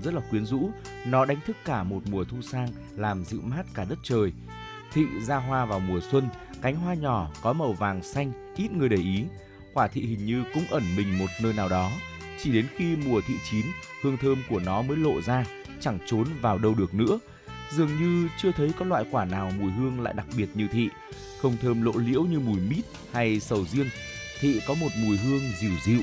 rất 0.05 0.14
là 0.14 0.20
quyến 0.31 0.44
rũ. 0.44 0.70
Nó 1.07 1.25
đánh 1.25 1.38
thức 1.46 1.57
cả 1.64 1.83
một 1.83 2.01
mùa 2.11 2.25
thu 2.25 2.42
sang, 2.42 2.68
làm 2.96 3.25
dịu 3.25 3.40
mát 3.44 3.62
cả 3.75 3.85
đất 3.88 3.98
trời. 4.03 4.33
Thị 4.92 5.03
ra 5.22 5.37
hoa 5.37 5.64
vào 5.64 5.81
mùa 5.81 6.01
xuân, 6.11 6.29
cánh 6.62 6.77
hoa 6.77 6.94
nhỏ 6.94 7.31
có 7.42 7.53
màu 7.53 7.72
vàng 7.72 8.03
xanh, 8.03 8.55
ít 8.57 8.72
người 8.72 8.88
để 8.88 8.96
ý. 8.96 9.25
Quả 9.75 9.88
thị 9.88 10.01
hình 10.01 10.27
như 10.27 10.44
cũng 10.55 10.64
ẩn 10.70 10.83
mình 10.96 11.18
một 11.18 11.29
nơi 11.42 11.53
nào 11.53 11.68
đó. 11.68 11.90
Chỉ 12.42 12.52
đến 12.52 12.66
khi 12.76 12.96
mùa 12.96 13.20
thị 13.28 13.35
chín, 13.50 13.66
hương 14.02 14.16
thơm 14.16 14.42
của 14.48 14.61
nó 14.61 14.83
mới 14.83 14.96
lộ 14.96 15.20
ra, 15.20 15.44
chẳng 15.81 15.98
trốn 16.07 16.24
vào 16.40 16.59
đâu 16.59 16.74
được 16.74 16.94
nữa. 16.94 17.18
Dường 17.70 17.96
như 18.00 18.28
chưa 18.42 18.52
thấy 18.52 18.72
có 18.78 18.85
loại 18.85 19.05
quả 19.11 19.24
nào 19.24 19.52
mùi 19.59 19.72
hương 19.72 20.00
lại 20.00 20.14
đặc 20.14 20.26
biệt 20.37 20.48
như 20.55 20.68
thị 20.72 20.88
không 21.42 21.57
thơm 21.62 21.83
lộ 21.83 21.92
liễu 21.96 22.22
như 22.22 22.40
mùi 22.40 22.61
mít 22.61 22.85
hay 23.12 23.40
sầu 23.40 23.64
riêng. 23.64 23.90
Thị 24.40 24.61
có 24.66 24.74
một 24.74 24.88
mùi 24.96 25.16
hương 25.16 25.40
dịu 25.61 25.70
dịu, 25.85 26.02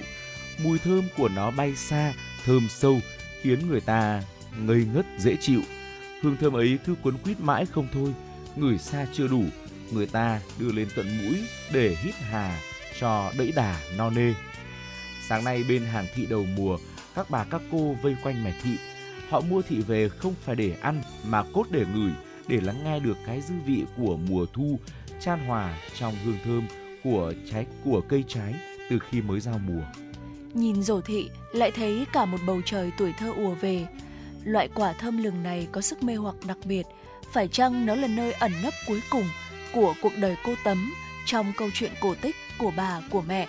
mùi 0.63 0.79
thơm 0.79 1.03
của 1.17 1.29
nó 1.29 1.51
bay 1.51 1.75
xa, 1.75 2.13
thơm 2.45 2.67
sâu, 2.69 2.99
khiến 3.41 3.69
người 3.69 3.81
ta 3.81 4.23
ngây 4.57 4.85
ngất 4.93 5.05
dễ 5.17 5.35
chịu. 5.41 5.61
Hương 6.21 6.37
thơm 6.37 6.53
ấy 6.53 6.79
cứ 6.85 6.95
cuốn 6.95 7.17
quýt 7.17 7.39
mãi 7.39 7.65
không 7.65 7.87
thôi, 7.93 8.13
người 8.55 8.77
xa 8.77 9.05
chưa 9.13 9.27
đủ, 9.27 9.43
người 9.91 10.07
ta 10.07 10.41
đưa 10.59 10.71
lên 10.71 10.87
tận 10.95 11.17
mũi 11.17 11.37
để 11.73 11.97
hít 12.03 12.15
hà 12.15 12.59
cho 12.99 13.31
đẫy 13.37 13.51
đà 13.55 13.79
no 13.97 14.09
nê. 14.09 14.33
Sáng 15.29 15.43
nay 15.43 15.63
bên 15.69 15.85
hàng 15.85 16.05
thị 16.15 16.25
đầu 16.25 16.45
mùa, 16.57 16.77
các 17.15 17.29
bà 17.29 17.43
các 17.43 17.61
cô 17.71 17.95
vây 18.01 18.15
quanh 18.23 18.43
mẻ 18.43 18.53
thị. 18.63 18.77
Họ 19.29 19.41
mua 19.41 19.61
thị 19.61 19.79
về 19.81 20.09
không 20.09 20.33
phải 20.45 20.55
để 20.55 20.75
ăn 20.81 21.01
mà 21.25 21.43
cốt 21.53 21.65
để 21.69 21.85
ngửi, 21.93 22.11
để 22.47 22.61
lắng 22.61 22.83
nghe 22.83 22.99
được 22.99 23.17
cái 23.25 23.41
dư 23.41 23.55
vị 23.65 23.83
của 23.97 24.17
mùa 24.29 24.45
thu 24.53 24.79
chan 25.19 25.39
hòa 25.39 25.77
trong 25.99 26.15
hương 26.25 26.37
thơm 26.43 26.67
của 27.03 27.33
trái 27.51 27.65
của 27.85 28.01
cây 28.09 28.23
trái 28.27 28.55
từ 28.89 28.99
khi 29.09 29.21
mới 29.21 29.39
giao 29.39 29.59
mùa. 29.67 29.81
Nhìn 30.53 30.83
rổ 30.83 31.01
thị 31.01 31.29
lại 31.53 31.71
thấy 31.71 32.05
cả 32.13 32.25
một 32.25 32.37
bầu 32.47 32.61
trời 32.65 32.91
tuổi 32.97 33.13
thơ 33.19 33.33
ùa 33.35 33.55
về. 33.61 33.87
Loại 34.43 34.69
quả 34.75 34.93
thơm 34.93 35.23
lừng 35.23 35.43
này 35.43 35.67
có 35.71 35.81
sức 35.81 36.03
mê 36.03 36.15
hoặc 36.15 36.35
đặc 36.47 36.57
biệt. 36.63 36.83
Phải 37.33 37.47
chăng 37.47 37.85
nó 37.85 37.95
là 37.95 38.07
nơi 38.07 38.31
ẩn 38.31 38.51
nấp 38.63 38.73
cuối 38.87 39.01
cùng 39.09 39.25
của 39.73 39.93
cuộc 40.01 40.13
đời 40.17 40.35
cô 40.45 40.53
Tấm 40.63 40.93
trong 41.25 41.53
câu 41.57 41.69
chuyện 41.73 41.91
cổ 42.01 42.15
tích 42.21 42.35
của 42.57 42.71
bà 42.77 43.01
của 43.11 43.21
mẹ? 43.21 43.47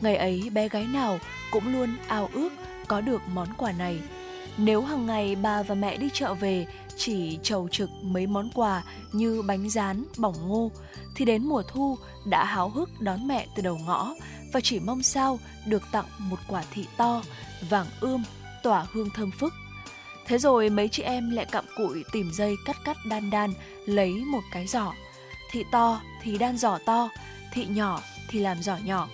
Ngày 0.00 0.16
ấy 0.16 0.50
bé 0.52 0.68
gái 0.68 0.86
nào 0.86 1.18
cũng 1.50 1.72
luôn 1.72 1.96
ao 2.08 2.30
ước 2.32 2.48
có 2.88 3.00
được 3.00 3.22
món 3.34 3.48
quà 3.58 3.72
này. 3.72 4.00
Nếu 4.56 4.82
hàng 4.82 5.06
ngày 5.06 5.36
bà 5.36 5.62
và 5.62 5.74
mẹ 5.74 5.96
đi 5.96 6.08
chợ 6.12 6.34
về 6.34 6.66
chỉ 6.96 7.38
trầu 7.42 7.68
trực 7.68 7.90
mấy 8.02 8.26
món 8.26 8.50
quà 8.54 8.82
như 9.12 9.42
bánh 9.42 9.70
rán, 9.70 10.04
bỏng 10.18 10.48
ngô, 10.48 10.70
thì 11.14 11.24
đến 11.24 11.44
mùa 11.44 11.62
thu 11.62 11.98
đã 12.26 12.44
háo 12.44 12.68
hức 12.68 13.00
đón 13.00 13.28
mẹ 13.28 13.46
từ 13.56 13.62
đầu 13.62 13.78
ngõ 13.86 14.14
và 14.52 14.60
chỉ 14.60 14.80
mong 14.80 15.02
sao 15.02 15.38
được 15.66 15.82
tặng 15.92 16.04
một 16.18 16.38
quả 16.48 16.64
thị 16.70 16.86
to, 16.96 17.22
vàng 17.68 17.86
ươm, 18.00 18.24
tỏa 18.62 18.86
hương 18.92 19.10
thơm 19.10 19.30
phức. 19.30 19.54
Thế 20.26 20.38
rồi 20.38 20.70
mấy 20.70 20.88
chị 20.88 21.02
em 21.02 21.30
lại 21.30 21.44
cặm 21.44 21.64
cụi 21.76 22.04
tìm 22.12 22.30
dây 22.32 22.56
cắt 22.64 22.76
cắt 22.84 22.96
đan 23.04 23.30
đan 23.30 23.52
lấy 23.86 24.12
một 24.12 24.42
cái 24.52 24.66
giỏ. 24.66 24.92
Thị 25.50 25.64
to 25.72 26.00
thì 26.22 26.38
đan 26.38 26.58
giỏ 26.58 26.78
to, 26.86 27.08
thị 27.52 27.66
nhỏ 27.66 28.00
thì 28.30 28.38
làm 28.38 28.62
giỏ 28.62 28.76
nhỏ. 28.84 29.08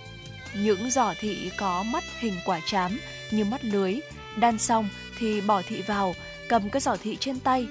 Những 0.63 0.91
giỏ 0.91 1.13
thị 1.19 1.51
có 1.57 1.83
mắt 1.83 2.03
hình 2.19 2.35
quả 2.45 2.59
chám 2.65 2.99
như 3.31 3.45
mắt 3.45 3.65
lưới, 3.65 3.99
đan 4.37 4.57
xong 4.57 4.89
thì 5.19 5.41
bỏ 5.41 5.61
thị 5.67 5.81
vào, 5.81 6.15
cầm 6.49 6.69
cái 6.69 6.81
giỏ 6.81 6.95
thị 6.95 7.17
trên 7.19 7.39
tay. 7.39 7.67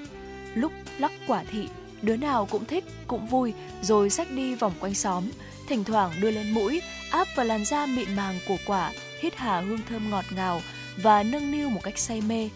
Lúc 0.55 0.71
lắc 0.97 1.11
quả 1.27 1.43
thị, 1.51 1.67
đứa 2.01 2.17
nào 2.17 2.47
cũng 2.51 2.65
thích, 2.65 2.83
cũng 3.07 3.27
vui, 3.27 3.53
rồi 3.81 4.09
xách 4.09 4.31
đi 4.31 4.55
vòng 4.55 4.73
quanh 4.79 4.93
xóm, 4.93 5.23
thỉnh 5.67 5.83
thoảng 5.83 6.11
đưa 6.21 6.31
lên 6.31 6.51
mũi, 6.51 6.81
áp 7.09 7.27
vào 7.35 7.45
làn 7.45 7.65
da 7.65 7.85
mịn 7.85 8.15
màng 8.15 8.39
của 8.47 8.57
quả, 8.65 8.91
hít 9.19 9.35
hà 9.35 9.61
hương 9.61 9.81
thơm 9.89 10.09
ngọt 10.09 10.25
ngào 10.35 10.61
và 10.97 11.23
nâng 11.23 11.51
niu 11.51 11.69
một 11.69 11.79
cách 11.83 11.97
say 11.97 12.21
mê. 12.21 12.49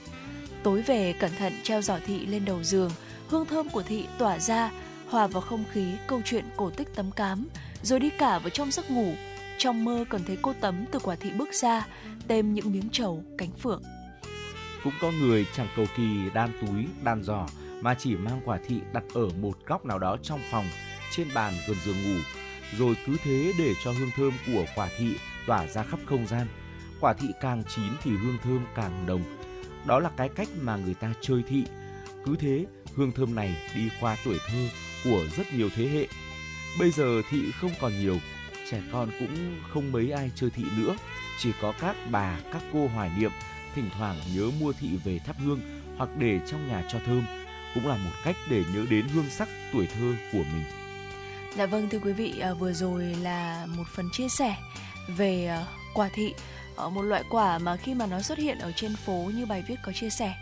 Tối 0.63 0.81
về 0.81 1.13
cẩn 1.19 1.31
thận 1.39 1.53
treo 1.63 1.81
giỏ 1.81 1.99
thị 2.07 2.25
lên 2.25 2.45
đầu 2.45 2.63
giường, 2.63 2.91
hương 3.27 3.45
thơm 3.45 3.69
của 3.69 3.83
thị 3.83 4.05
tỏa 4.17 4.39
ra, 4.39 4.71
hòa 5.09 5.27
vào 5.27 5.41
không 5.41 5.63
khí 5.73 5.85
câu 6.07 6.21
chuyện 6.25 6.45
cổ 6.57 6.69
tích 6.69 6.87
tấm 6.95 7.11
cám, 7.11 7.47
rồi 7.83 7.99
đi 7.99 8.09
cả 8.09 8.39
vào 8.39 8.49
trong 8.49 8.71
giấc 8.71 8.91
ngủ. 8.91 9.13
Trong 9.59 9.85
mơ 9.85 10.05
còn 10.09 10.21
thấy 10.23 10.37
cô 10.41 10.53
tấm 10.61 10.85
từ 10.91 10.99
quả 10.99 11.15
thị 11.15 11.31
bước 11.37 11.53
ra, 11.53 11.87
tem 12.27 12.53
những 12.53 12.71
miếng 12.71 12.89
trầu, 12.91 13.23
cánh 13.37 13.51
phượng. 13.51 13.81
Cũng 14.83 14.93
có 15.01 15.11
người 15.11 15.45
chẳng 15.55 15.67
cầu 15.75 15.85
kỳ 15.97 16.29
đan 16.33 16.49
túi, 16.61 16.85
đan 17.03 17.23
giỏ 17.23 17.47
mà 17.81 17.93
chỉ 17.93 18.15
mang 18.15 18.41
quả 18.45 18.59
thị 18.67 18.79
đặt 18.93 19.03
ở 19.13 19.29
một 19.41 19.57
góc 19.65 19.85
nào 19.85 19.99
đó 19.99 20.17
trong 20.23 20.39
phòng, 20.51 20.65
trên 21.11 21.27
bàn 21.33 21.53
gần 21.67 21.77
giường 21.85 22.03
ngủ, 22.03 22.19
rồi 22.77 22.95
cứ 23.05 23.17
thế 23.23 23.53
để 23.57 23.73
cho 23.83 23.91
hương 23.91 24.11
thơm 24.15 24.31
của 24.47 24.65
quả 24.75 24.89
thị 24.97 25.15
tỏa 25.47 25.67
ra 25.67 25.83
khắp 25.83 25.99
không 26.05 26.27
gian. 26.27 26.47
Quả 26.99 27.13
thị 27.13 27.27
càng 27.41 27.63
chín 27.75 27.91
thì 28.03 28.11
hương 28.11 28.37
thơm 28.43 28.65
càng 28.75 29.05
nồng. 29.05 29.23
Đó 29.85 29.99
là 29.99 30.09
cái 30.17 30.29
cách 30.29 30.47
mà 30.61 30.75
người 30.75 30.93
ta 30.93 31.13
chơi 31.21 31.43
thị. 31.49 31.63
Cứ 32.25 32.35
thế, 32.35 32.65
hương 32.95 33.11
thơm 33.11 33.35
này 33.35 33.55
đi 33.75 33.89
qua 33.99 34.17
tuổi 34.25 34.37
thơ 34.47 34.67
của 35.03 35.23
rất 35.37 35.53
nhiều 35.53 35.69
thế 35.75 35.87
hệ. 35.87 36.07
Bây 36.79 36.91
giờ 36.91 37.21
thị 37.29 37.51
không 37.61 37.71
còn 37.81 37.99
nhiều, 37.99 38.17
trẻ 38.71 38.81
con 38.91 39.09
cũng 39.19 39.61
không 39.73 39.91
mấy 39.91 40.11
ai 40.11 40.31
chơi 40.35 40.49
thị 40.49 40.63
nữa, 40.77 40.95
chỉ 41.39 41.51
có 41.61 41.73
các 41.81 41.95
bà, 42.11 42.37
các 42.53 42.61
cô 42.73 42.87
hoài 42.87 43.11
niệm, 43.17 43.31
thỉnh 43.75 43.89
thoảng 43.97 44.15
nhớ 44.35 44.51
mua 44.59 44.73
thị 44.73 44.89
về 45.03 45.19
thắp 45.19 45.35
hương 45.45 45.61
hoặc 45.97 46.09
để 46.17 46.39
trong 46.47 46.67
nhà 46.67 46.83
cho 46.91 46.99
thơm, 47.05 47.23
cũng 47.73 47.87
là 47.87 47.97
một 47.97 48.11
cách 48.23 48.35
để 48.49 48.63
nhớ 48.73 48.85
đến 48.89 49.07
hương 49.07 49.29
sắc 49.29 49.47
tuổi 49.73 49.87
thơ 49.87 50.15
của 50.31 50.43
mình. 50.53 50.63
Dạ 51.57 51.65
vâng 51.65 51.89
thưa 51.89 51.99
quý 51.99 52.13
vị, 52.13 52.39
à, 52.39 52.53
vừa 52.53 52.73
rồi 52.73 53.03
là 53.03 53.65
một 53.77 53.83
phần 53.95 54.09
chia 54.11 54.29
sẻ 54.29 54.55
về 55.07 55.45
à, 55.45 55.65
quả 55.93 56.09
thị, 56.13 56.33
ờ, 56.75 56.89
một 56.89 57.01
loại 57.01 57.23
quả 57.29 57.57
mà 57.57 57.75
khi 57.75 57.93
mà 57.93 58.05
nó 58.05 58.21
xuất 58.21 58.37
hiện 58.37 58.59
ở 58.59 58.71
trên 58.71 58.95
phố 58.95 59.31
như 59.35 59.45
bài 59.45 59.63
viết 59.67 59.75
có 59.83 59.91
chia 59.91 60.09
sẻ 60.09 60.33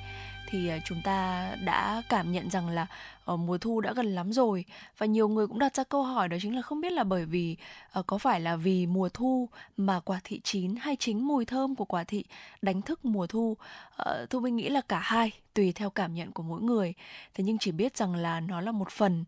thì 0.50 0.68
à, 0.68 0.78
chúng 0.86 1.02
ta 1.02 1.50
đã 1.64 2.02
cảm 2.10 2.32
nhận 2.32 2.50
rằng 2.50 2.70
là 2.70 2.88
ở 3.28 3.38
mùa 3.38 3.58
thu 3.58 3.82
đã 3.82 3.94
gần 3.94 4.06
lắm 4.16 4.32
rồi. 4.34 4.66
Và 4.98 5.06
nhiều 5.06 5.28
người 5.28 5.48
cũng 5.48 5.60
đặt 5.60 5.76
ra 5.76 5.84
câu 5.84 6.04
hỏi 6.04 6.30
đó 6.30 6.38
chính 6.42 6.56
là 6.56 6.62
không 6.62 6.82
biết 6.82 6.94
là 6.94 7.04
bởi 7.04 7.26
vì 7.26 7.58
uh, 8.00 8.08
có 8.08 8.18
phải 8.18 8.42
là 8.42 8.56
vì 8.56 8.86
mùa 8.86 9.10
thu 9.10 9.50
mà 9.78 10.00
quả 10.00 10.20
thị 10.24 10.42
chín 10.44 10.76
hay 10.76 10.96
chính 10.96 11.28
mùi 11.28 11.46
thơm 11.46 11.76
của 11.76 11.86
quả 11.86 12.04
thị 12.04 12.24
đánh 12.62 12.82
thức 12.82 13.06
mùa 13.06 13.28
thu? 13.28 13.58
Uh, 14.02 14.30
thu 14.30 14.40
minh 14.40 14.56
nghĩ 14.56 14.70
là 14.70 14.82
cả 14.82 15.00
hai 15.00 15.32
tùy 15.54 15.72
theo 15.72 15.90
cảm 15.90 16.14
nhận 16.14 16.32
của 16.32 16.44
mỗi 16.44 16.62
người. 16.62 16.94
Thế 17.34 17.44
nhưng 17.44 17.58
chỉ 17.58 17.72
biết 17.72 17.98
rằng 17.98 18.16
là 18.16 18.40
nó 18.40 18.62
là 18.62 18.72
một 18.72 18.92
phần 18.92 19.26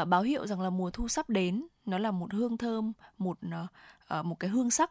uh, 0.00 0.08
báo 0.08 0.22
hiệu 0.22 0.46
rằng 0.46 0.60
là 0.60 0.70
mùa 0.70 0.90
thu 0.90 1.08
sắp 1.08 1.30
đến. 1.30 1.66
Nó 1.86 1.98
là 1.98 2.10
một 2.10 2.32
hương 2.32 2.56
thơm 2.56 2.92
một 3.18 3.38
uh, 4.18 4.24
một 4.24 4.40
cái 4.40 4.50
hương 4.50 4.70
sắc. 4.70 4.90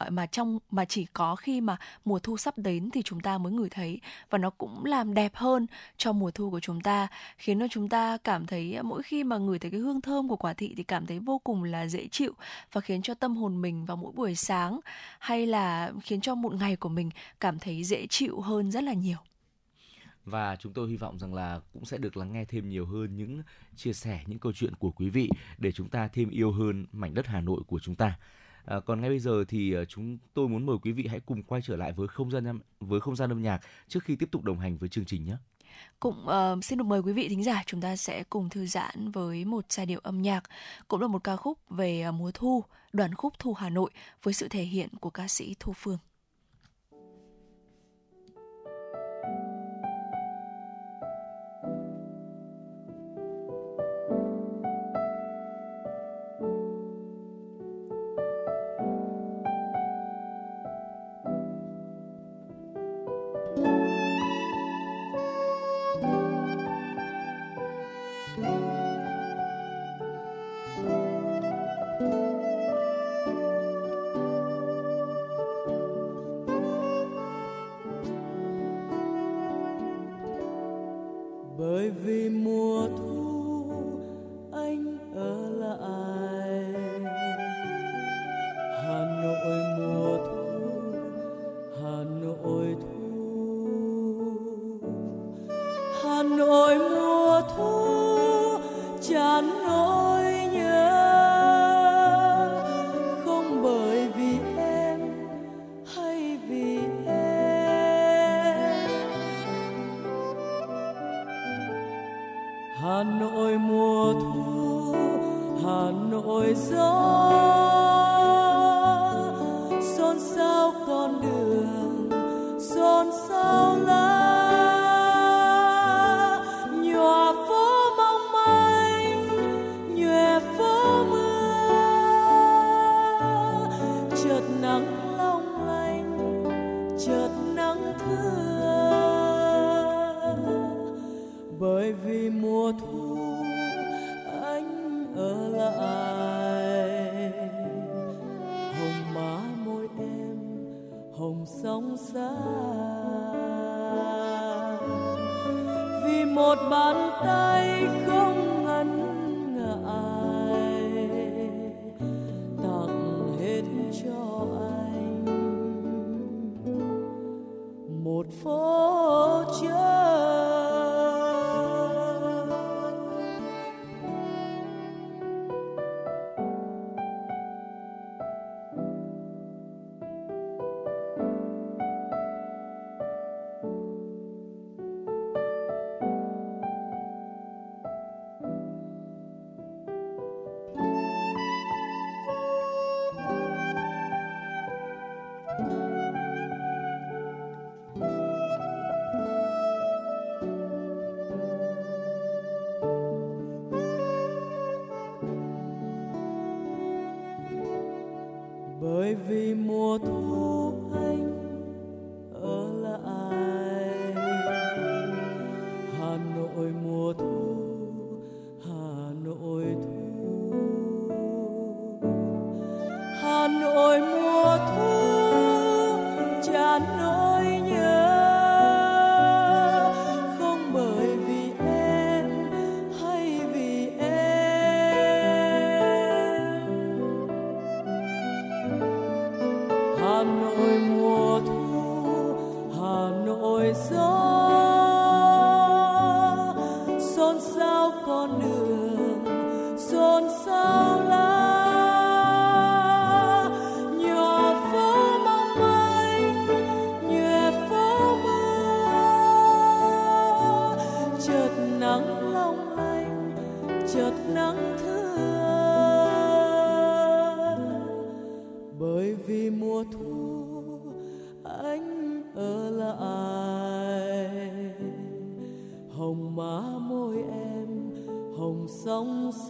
Ờ, 0.00 0.10
mà 0.10 0.26
trong, 0.26 0.58
mà 0.70 0.84
chỉ 0.84 1.06
có 1.12 1.36
khi 1.36 1.60
mà 1.60 1.76
mùa 2.04 2.18
thu 2.18 2.36
sắp 2.36 2.58
đến 2.58 2.90
thì 2.90 3.02
chúng 3.02 3.20
ta 3.20 3.38
mới 3.38 3.52
ngửi 3.52 3.68
thấy 3.68 4.00
và 4.30 4.38
nó 4.38 4.50
cũng 4.50 4.84
làm 4.84 5.14
đẹp 5.14 5.32
hơn 5.34 5.66
cho 5.96 6.12
mùa 6.12 6.30
thu 6.30 6.50
của 6.50 6.60
chúng 6.60 6.80
ta, 6.80 7.08
khiến 7.36 7.60
cho 7.60 7.66
chúng 7.70 7.88
ta 7.88 8.18
cảm 8.24 8.46
thấy 8.46 8.74
à, 8.74 8.82
mỗi 8.82 9.02
khi 9.02 9.24
mà 9.24 9.38
ngửi 9.38 9.58
thấy 9.58 9.70
cái 9.70 9.80
hương 9.80 10.00
thơm 10.00 10.28
của 10.28 10.36
quả 10.36 10.52
thị 10.52 10.74
thì 10.76 10.82
cảm 10.82 11.06
thấy 11.06 11.18
vô 11.18 11.38
cùng 11.38 11.64
là 11.64 11.86
dễ 11.86 12.08
chịu 12.10 12.32
và 12.72 12.80
khiến 12.80 13.02
cho 13.02 13.14
tâm 13.14 13.36
hồn 13.36 13.62
mình 13.62 13.86
vào 13.86 13.96
mỗi 13.96 14.12
buổi 14.12 14.34
sáng 14.34 14.80
hay 15.18 15.46
là 15.46 15.92
khiến 16.02 16.20
cho 16.20 16.34
một 16.34 16.54
ngày 16.54 16.76
của 16.76 16.88
mình 16.88 17.10
cảm 17.40 17.58
thấy 17.58 17.84
dễ 17.84 18.06
chịu 18.06 18.40
hơn 18.40 18.70
rất 18.70 18.84
là 18.84 18.92
nhiều 18.92 19.18
và 20.24 20.56
chúng 20.56 20.72
tôi 20.72 20.90
hy 20.90 20.96
vọng 20.96 21.18
rằng 21.18 21.34
là 21.34 21.60
cũng 21.72 21.84
sẽ 21.84 21.98
được 21.98 22.16
lắng 22.16 22.32
nghe 22.32 22.44
thêm 22.44 22.68
nhiều 22.68 22.86
hơn 22.86 23.16
những 23.16 23.42
chia 23.76 23.92
sẻ, 23.92 24.20
những 24.26 24.38
câu 24.38 24.52
chuyện 24.52 24.74
của 24.74 24.90
quý 24.90 25.10
vị 25.10 25.28
để 25.58 25.72
chúng 25.72 25.88
ta 25.88 26.08
thêm 26.08 26.30
yêu 26.30 26.52
hơn 26.52 26.86
mảnh 26.92 27.14
đất 27.14 27.26
Hà 27.26 27.40
Nội 27.40 27.62
của 27.66 27.78
chúng 27.78 27.94
ta. 27.94 28.18
À, 28.64 28.80
còn 28.80 29.00
ngay 29.00 29.10
bây 29.10 29.18
giờ 29.18 29.44
thì 29.48 29.72
ờ, 29.72 29.84
chúng 29.84 30.18
tôi 30.34 30.48
muốn 30.48 30.66
mời 30.66 30.76
quý 30.82 30.92
vị 30.92 31.06
hãy 31.06 31.20
cùng 31.20 31.42
quay 31.42 31.62
trở 31.62 31.76
lại 31.76 31.92
với 31.92 32.08
không 32.08 32.30
gian 32.30 32.58
với 32.80 33.00
không 33.00 33.16
gian 33.16 33.32
âm 33.32 33.42
nhạc 33.42 33.60
trước 33.88 34.04
khi 34.04 34.16
tiếp 34.16 34.28
tục 34.32 34.44
đồng 34.44 34.58
hành 34.58 34.78
với 34.78 34.88
chương 34.88 35.04
trình 35.04 35.24
nhé. 35.24 35.36
Cũng 36.00 36.26
uh, 36.26 36.64
xin 36.64 36.78
được 36.78 36.84
mời 36.84 37.00
quý 37.02 37.12
vị 37.12 37.28
thính 37.28 37.44
giả 37.44 37.62
chúng 37.66 37.80
ta 37.80 37.96
sẽ 37.96 38.24
cùng 38.30 38.48
thư 38.48 38.66
giãn 38.66 39.10
với 39.10 39.44
một 39.44 39.64
giai 39.68 39.86
điệu 39.86 40.00
âm 40.02 40.22
nhạc 40.22 40.42
cũng 40.88 41.00
là 41.00 41.06
một 41.06 41.24
ca 41.24 41.36
khúc 41.36 41.58
về 41.70 42.10
mùa 42.10 42.30
thu, 42.34 42.64
đoàn 42.92 43.14
khúc 43.14 43.34
Thu 43.38 43.54
Hà 43.54 43.68
Nội 43.68 43.90
với 44.22 44.34
sự 44.34 44.48
thể 44.48 44.62
hiện 44.62 44.88
của 45.00 45.10
ca 45.10 45.28
sĩ 45.28 45.56
Thu 45.60 45.72
Phương. 45.72 45.98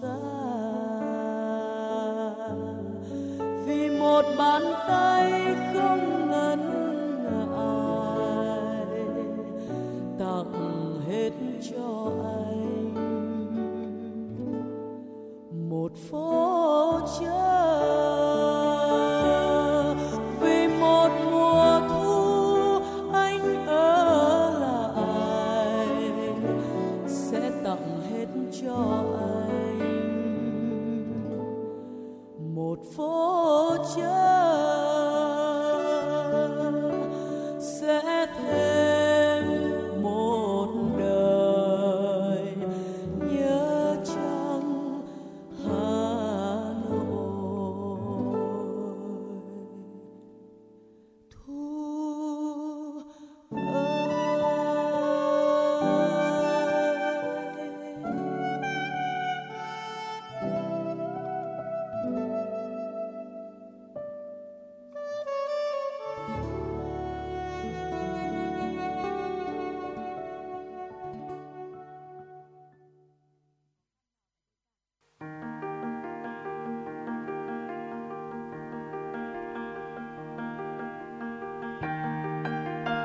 Sóng 0.01 0.30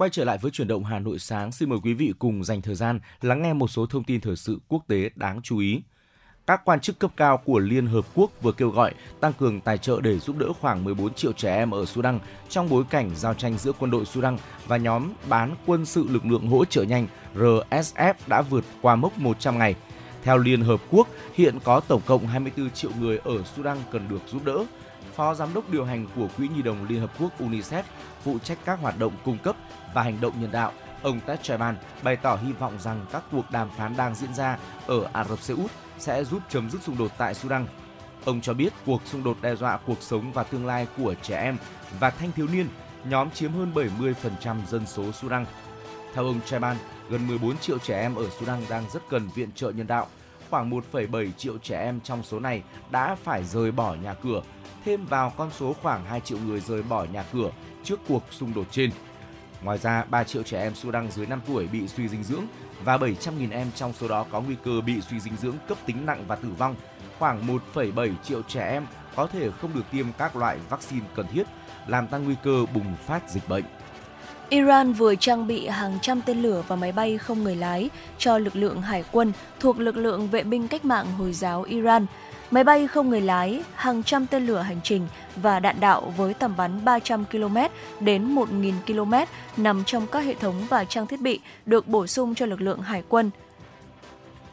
Quay 0.00 0.10
trở 0.10 0.24
lại 0.24 0.38
với 0.38 0.50
chuyển 0.50 0.68
động 0.68 0.84
Hà 0.84 0.98
Nội 0.98 1.18
sáng, 1.18 1.52
xin 1.52 1.68
mời 1.68 1.78
quý 1.82 1.94
vị 1.94 2.12
cùng 2.18 2.44
dành 2.44 2.62
thời 2.62 2.74
gian 2.74 3.00
lắng 3.20 3.42
nghe 3.42 3.52
một 3.52 3.68
số 3.68 3.86
thông 3.86 4.04
tin 4.04 4.20
thời 4.20 4.36
sự 4.36 4.58
quốc 4.68 4.84
tế 4.88 5.10
đáng 5.14 5.40
chú 5.42 5.58
ý. 5.58 5.82
Các 6.46 6.64
quan 6.64 6.80
chức 6.80 6.98
cấp 6.98 7.10
cao 7.16 7.36
của 7.36 7.58
Liên 7.58 7.86
Hợp 7.86 8.06
Quốc 8.14 8.30
vừa 8.42 8.52
kêu 8.52 8.70
gọi 8.70 8.94
tăng 9.20 9.32
cường 9.32 9.60
tài 9.60 9.78
trợ 9.78 10.00
để 10.00 10.18
giúp 10.18 10.36
đỡ 10.38 10.52
khoảng 10.60 10.84
14 10.84 11.14
triệu 11.14 11.32
trẻ 11.32 11.56
em 11.56 11.70
ở 11.70 11.84
Sudan 11.84 12.18
trong 12.48 12.68
bối 12.68 12.84
cảnh 12.90 13.10
giao 13.16 13.34
tranh 13.34 13.58
giữa 13.58 13.72
quân 13.78 13.90
đội 13.90 14.04
Sudan 14.04 14.36
và 14.66 14.76
nhóm 14.76 15.12
bán 15.28 15.54
quân 15.66 15.86
sự 15.86 16.06
lực 16.08 16.26
lượng 16.26 16.46
hỗ 16.46 16.64
trợ 16.64 16.82
nhanh 16.82 17.06
RSF 17.34 18.14
đã 18.26 18.42
vượt 18.42 18.64
qua 18.82 18.96
mốc 18.96 19.18
100 19.18 19.58
ngày. 19.58 19.74
Theo 20.22 20.38
Liên 20.38 20.60
Hợp 20.60 20.80
Quốc, 20.90 21.08
hiện 21.34 21.58
có 21.64 21.80
tổng 21.80 22.02
cộng 22.06 22.26
24 22.26 22.70
triệu 22.70 22.90
người 23.00 23.18
ở 23.18 23.42
Sudan 23.56 23.76
cần 23.92 24.08
được 24.08 24.20
giúp 24.32 24.44
đỡ. 24.44 24.64
Phó 25.14 25.34
Giám 25.34 25.54
đốc 25.54 25.70
điều 25.70 25.84
hành 25.84 26.06
của 26.16 26.28
Quỹ 26.36 26.48
Nhi 26.48 26.62
đồng 26.62 26.86
Liên 26.88 27.00
Hợp 27.00 27.12
Quốc 27.18 27.40
UNICEF 27.40 27.82
phụ 28.24 28.38
trách 28.38 28.58
các 28.64 28.78
hoạt 28.80 28.98
động 28.98 29.12
cung 29.24 29.38
cấp 29.38 29.56
và 29.94 30.02
hành 30.02 30.20
động 30.20 30.40
nhân 30.40 30.52
đạo, 30.52 30.72
ông 31.02 31.20
Ted 31.20 31.52
bày 32.02 32.16
tỏ 32.16 32.36
hy 32.36 32.52
vọng 32.52 32.78
rằng 32.78 33.06
các 33.12 33.22
cuộc 33.32 33.50
đàm 33.50 33.70
phán 33.70 33.96
đang 33.96 34.14
diễn 34.14 34.34
ra 34.34 34.58
ở 34.86 35.08
Ả 35.12 35.24
Rập 35.24 35.40
Xê 35.40 35.54
Út 35.54 35.70
sẽ 35.98 36.24
giúp 36.24 36.42
chấm 36.48 36.70
dứt 36.70 36.82
xung 36.82 36.98
đột 36.98 37.10
tại 37.18 37.34
Sudan. 37.34 37.66
Ông 38.24 38.40
cho 38.40 38.54
biết 38.54 38.72
cuộc 38.86 39.02
xung 39.04 39.24
đột 39.24 39.36
đe 39.42 39.56
dọa 39.56 39.78
cuộc 39.86 40.02
sống 40.02 40.32
và 40.32 40.42
tương 40.42 40.66
lai 40.66 40.86
của 40.96 41.14
trẻ 41.22 41.42
em 41.42 41.56
và 42.00 42.10
thanh 42.10 42.32
thiếu 42.32 42.46
niên, 42.52 42.68
nhóm 43.04 43.30
chiếm 43.30 43.52
hơn 43.52 43.72
70% 43.74 44.56
dân 44.66 44.86
số 44.86 45.12
Sudan. 45.12 45.46
Theo 46.14 46.24
ông 46.24 46.40
Chaiman, 46.46 46.76
gần 47.10 47.26
14 47.26 47.58
triệu 47.58 47.78
trẻ 47.78 48.00
em 48.00 48.14
ở 48.14 48.24
Sudan 48.38 48.60
đang 48.70 48.84
rất 48.92 49.02
cần 49.08 49.28
viện 49.34 49.52
trợ 49.54 49.70
nhân 49.70 49.86
đạo. 49.86 50.06
Khoảng 50.50 50.70
1,7 50.70 51.32
triệu 51.32 51.58
trẻ 51.58 51.80
em 51.80 52.00
trong 52.00 52.22
số 52.22 52.40
này 52.40 52.62
đã 52.90 53.16
phải 53.24 53.44
rời 53.44 53.72
bỏ 53.72 53.94
nhà 53.94 54.14
cửa, 54.14 54.42
thêm 54.84 55.06
vào 55.06 55.32
con 55.36 55.50
số 55.50 55.74
khoảng 55.82 56.04
2 56.04 56.20
triệu 56.20 56.38
người 56.38 56.60
rời 56.60 56.82
bỏ 56.82 57.06
nhà 57.12 57.24
cửa 57.32 57.50
trước 57.84 58.00
cuộc 58.08 58.22
xung 58.30 58.54
đột 58.54 58.66
trên. 58.70 58.90
Ngoài 59.62 59.78
ra, 59.78 60.04
3 60.10 60.24
triệu 60.24 60.42
trẻ 60.42 60.62
em 60.62 60.74
Sudan 60.74 61.10
dưới 61.10 61.26
5 61.26 61.40
tuổi 61.46 61.66
bị 61.66 61.88
suy 61.88 62.08
dinh 62.08 62.24
dưỡng 62.24 62.44
và 62.84 62.96
700.000 62.96 63.52
em 63.52 63.70
trong 63.74 63.92
số 63.92 64.08
đó 64.08 64.26
có 64.30 64.40
nguy 64.40 64.56
cơ 64.64 64.80
bị 64.86 65.00
suy 65.00 65.20
dinh 65.20 65.36
dưỡng 65.36 65.56
cấp 65.68 65.78
tính 65.86 66.06
nặng 66.06 66.24
và 66.28 66.36
tử 66.36 66.48
vong. 66.58 66.74
Khoảng 67.18 67.60
1,7 67.74 68.14
triệu 68.24 68.42
trẻ 68.42 68.70
em 68.70 68.86
có 69.16 69.26
thể 69.26 69.50
không 69.60 69.74
được 69.74 69.84
tiêm 69.90 70.06
các 70.18 70.36
loại 70.36 70.58
vaccine 70.68 71.06
cần 71.14 71.26
thiết, 71.32 71.42
làm 71.86 72.06
tăng 72.06 72.24
nguy 72.24 72.34
cơ 72.42 72.66
bùng 72.74 72.96
phát 73.06 73.30
dịch 73.30 73.48
bệnh. 73.48 73.64
Iran 74.48 74.92
vừa 74.92 75.14
trang 75.14 75.46
bị 75.46 75.68
hàng 75.68 75.98
trăm 76.02 76.20
tên 76.26 76.42
lửa 76.42 76.62
và 76.68 76.76
máy 76.76 76.92
bay 76.92 77.18
không 77.18 77.44
người 77.44 77.56
lái 77.56 77.90
cho 78.18 78.38
lực 78.38 78.56
lượng 78.56 78.82
hải 78.82 79.04
quân 79.12 79.32
thuộc 79.60 79.78
lực 79.78 79.96
lượng 79.96 80.28
vệ 80.28 80.42
binh 80.42 80.68
cách 80.68 80.84
mạng 80.84 81.06
Hồi 81.18 81.32
giáo 81.32 81.62
Iran. 81.62 82.06
Máy 82.50 82.64
bay 82.64 82.86
không 82.86 83.08
người 83.10 83.20
lái, 83.20 83.62
hàng 83.74 84.02
trăm 84.02 84.26
tên 84.26 84.46
lửa 84.46 84.60
hành 84.60 84.80
trình 84.84 85.06
và 85.36 85.60
đạn 85.60 85.80
đạo 85.80 86.12
với 86.16 86.34
tầm 86.34 86.56
bắn 86.56 86.84
300 86.84 87.24
km 87.32 87.56
đến 88.00 88.34
1.000 88.34 88.72
km 88.86 89.14
nằm 89.62 89.84
trong 89.84 90.06
các 90.06 90.20
hệ 90.20 90.34
thống 90.34 90.54
và 90.68 90.84
trang 90.84 91.06
thiết 91.06 91.20
bị 91.20 91.40
được 91.66 91.88
bổ 91.88 92.06
sung 92.06 92.34
cho 92.34 92.46
lực 92.46 92.60
lượng 92.60 92.82
hải 92.82 93.02
quân. 93.08 93.30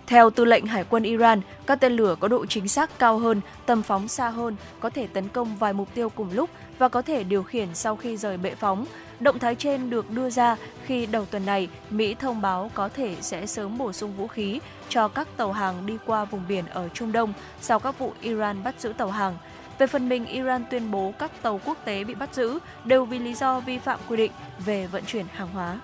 Theo 0.08 0.30
tư 0.30 0.46
lệnh 0.46 0.66
Hải 0.66 0.84
quân 0.84 1.04
Iran, 1.04 1.42
các 1.66 1.80
tên 1.80 1.94
lửa 1.94 2.16
có 2.20 2.28
độ 2.28 2.46
chính 2.46 2.68
xác 2.68 3.00
cao 3.00 3.18
hơn, 3.18 3.42
tầm 3.66 3.84
phóng 3.84 4.08
xa 4.08 4.30
hơn, 4.30 4.56
có 4.80 4.90
thể 4.90 5.08
tấn 5.08 5.28
công 5.28 5.56
vài 5.56 5.74
mục 5.74 5.88
tiêu 5.94 6.10
cùng 6.10 6.30
lúc 6.34 6.50
và 6.80 6.90
có 6.90 7.02
thể 7.02 7.24
điều 7.24 7.44
khiển 7.44 7.68
sau 7.74 7.96
khi 7.96 8.18
rời 8.18 8.38
bệ 8.38 8.56
phóng. 8.56 8.86
Động 9.20 9.40
thái 9.40 9.56
trên 9.56 9.90
được 9.90 10.12
đưa 10.12 10.30
ra 10.30 10.56
khi 10.86 11.06
đầu 11.06 11.26
tuần 11.26 11.46
này, 11.46 11.70
Mỹ 11.90 12.16
thông 12.16 12.42
báo 12.42 12.72
có 12.74 12.90
thể 12.90 13.16
sẽ 13.22 13.46
sớm 13.46 13.78
bổ 13.78 13.94
sung 13.94 14.14
vũ 14.18 14.28
khí 14.28 14.60
cho 14.90 15.08
các 15.08 15.28
tàu 15.38 15.52
hàng 15.52 15.86
đi 15.86 15.98
qua 16.06 16.26
vùng 16.26 16.44
biển 16.48 16.66
ở 16.66 16.90
Trung 16.90 17.12
Đông 17.12 17.34
sau 17.62 17.80
các 17.80 18.00
vụ 18.00 18.14
Iran 18.22 18.64
bắt 18.64 18.76
giữ 18.80 18.94
tàu 18.98 19.12
hàng. 19.12 19.38
Về 19.78 19.88
phần 19.88 20.10
mình, 20.10 20.26
Iran 20.26 20.66
tuyên 20.70 20.92
bố 20.92 21.14
các 21.20 21.32
tàu 21.42 21.60
quốc 21.66 21.78
tế 21.86 22.04
bị 22.04 22.16
bắt 22.16 22.36
giữ 22.36 22.60
đều 22.86 23.06
vì 23.06 23.20
lý 23.20 23.34
do 23.34 23.60
vi 23.60 23.78
phạm 23.78 24.00
quy 24.08 24.18
định 24.18 24.32
về 24.60 24.88
vận 24.88 25.06
chuyển 25.06 25.26
hàng 25.34 25.50
hóa. 25.54 25.80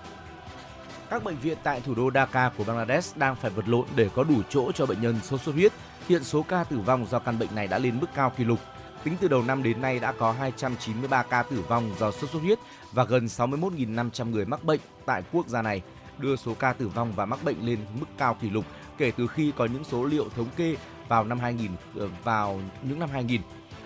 Các 1.10 1.24
bệnh 1.24 1.38
viện 1.38 1.58
tại 1.64 1.82
thủ 1.82 1.96
đô 1.96 2.12
Dhaka 2.14 2.50
của 2.58 2.64
Bangladesh 2.64 3.18
đang 3.18 3.36
phải 3.36 3.52
vật 3.52 3.68
lộn 3.68 3.86
để 3.96 4.10
có 4.16 4.24
đủ 4.24 4.42
chỗ 4.50 4.72
cho 4.72 4.86
bệnh 4.86 5.02
nhân 5.02 5.20
sốt 5.24 5.42
xuất 5.42 5.56
huyết. 5.56 5.72
Hiện 6.10 6.24
số 6.24 6.44
ca 6.44 6.64
tử 6.64 6.78
vong 6.80 7.06
do 7.10 7.20
căn 7.20 7.40
bệnh 7.40 7.56
này 7.56 7.68
đã 7.68 7.78
lên 7.80 8.00
mức 8.00 8.08
cao 8.16 8.30
kỷ 8.38 8.44
lục. 8.44 8.60
Tính 9.04 9.18
từ 9.20 9.28
đầu 9.28 9.44
năm 9.44 9.64
đến 9.64 9.82
nay 9.82 10.00
đã 10.00 10.12
có 10.12 10.32
293 10.32 11.24
ca 11.24 11.44
tử 11.44 11.64
vong 11.68 11.92
do 12.00 12.12
sốt 12.12 12.30
xuất 12.30 12.42
huyết 12.42 12.60
và 12.92 13.04
gần 13.04 13.26
61.500 13.26 14.30
người 14.30 14.46
mắc 14.46 14.64
bệnh 14.64 14.80
tại 15.06 15.24
quốc 15.32 15.48
gia 15.48 15.62
này, 15.62 15.82
đưa 16.18 16.36
số 16.36 16.54
ca 16.54 16.74
tử 16.74 16.88
vong 16.88 17.14
và 17.16 17.26
mắc 17.26 17.44
bệnh 17.44 17.66
lên 17.66 17.80
mức 18.00 18.06
cao 18.18 18.38
kỷ 18.42 18.50
lục 18.50 18.66
kể 18.98 19.12
từ 19.18 19.28
khi 19.28 19.52
có 19.58 19.66
những 19.66 19.84
số 19.84 20.04
liệu 20.06 20.30
thống 20.36 20.48
kê 20.58 20.76
vào 21.08 21.24
năm 21.24 21.40
2000 21.40 21.72
ờ, 22.00 22.08
vào 22.24 22.60
những 22.84 23.00
năm 23.00 23.10
2000. 23.10 23.42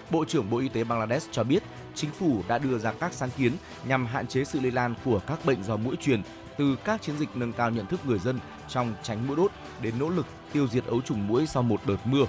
Bộ 0.10 0.26
trưởng 0.26 0.50
Bộ 0.50 0.58
Y 0.58 0.70
tế 0.70 0.84
Bangladesh 0.84 1.32
cho 1.32 1.44
biết 1.44 1.64
chính 1.96 2.12
phủ 2.12 2.44
đã 2.48 2.58
đưa 2.58 2.78
ra 2.78 2.92
các 2.92 3.14
sáng 3.14 3.30
kiến 3.38 3.52
nhằm 3.88 4.06
hạn 4.06 4.28
chế 4.28 4.44
sự 4.44 4.60
lây 4.60 4.72
lan 4.72 4.94
của 5.06 5.20
các 5.28 5.46
bệnh 5.46 5.64
do 5.64 5.78
mũi 5.78 5.96
truyền 5.96 6.22
từ 6.58 6.76
các 6.84 7.02
chiến 7.02 7.18
dịch 7.18 7.30
nâng 7.36 7.54
cao 7.54 7.70
nhận 7.70 7.86
thức 7.86 8.00
người 8.06 8.20
dân 8.20 8.40
trong 8.68 8.94
tránh 9.04 9.28
mũi 9.28 9.36
đốt 9.36 9.52
đến 9.82 9.94
nỗ 10.00 10.10
lực 10.10 10.26
tiêu 10.54 10.68
diệt 10.68 10.86
ấu 10.86 11.02
trùng 11.02 11.28
mũi 11.28 11.48
sau 11.48 11.64
một 11.64 11.82
đợt 11.86 11.98
mưa. 12.06 12.26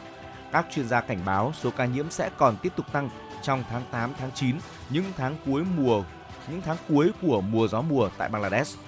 Các 0.53 0.67
chuyên 0.71 0.89
gia 0.89 1.01
cảnh 1.01 1.21
báo 1.25 1.53
số 1.61 1.71
ca 1.71 1.85
nhiễm 1.85 2.11
sẽ 2.11 2.31
còn 2.39 2.57
tiếp 2.63 2.73
tục 2.77 2.93
tăng 2.93 3.11
trong 3.43 3.65
tháng 3.71 3.83
8, 3.91 4.13
tháng 4.19 4.31
9, 4.35 4.57
những 4.91 5.05
tháng 5.17 5.37
cuối 5.47 5.65
mùa 5.77 6.03
những 6.51 6.63
tháng 6.63 6.77
cuối 6.89 7.11
của 7.23 7.41
mùa 7.41 7.69
gió 7.69 7.83
mùa 7.83 8.11
tại 8.19 8.29
Bangladesh. 8.29 8.79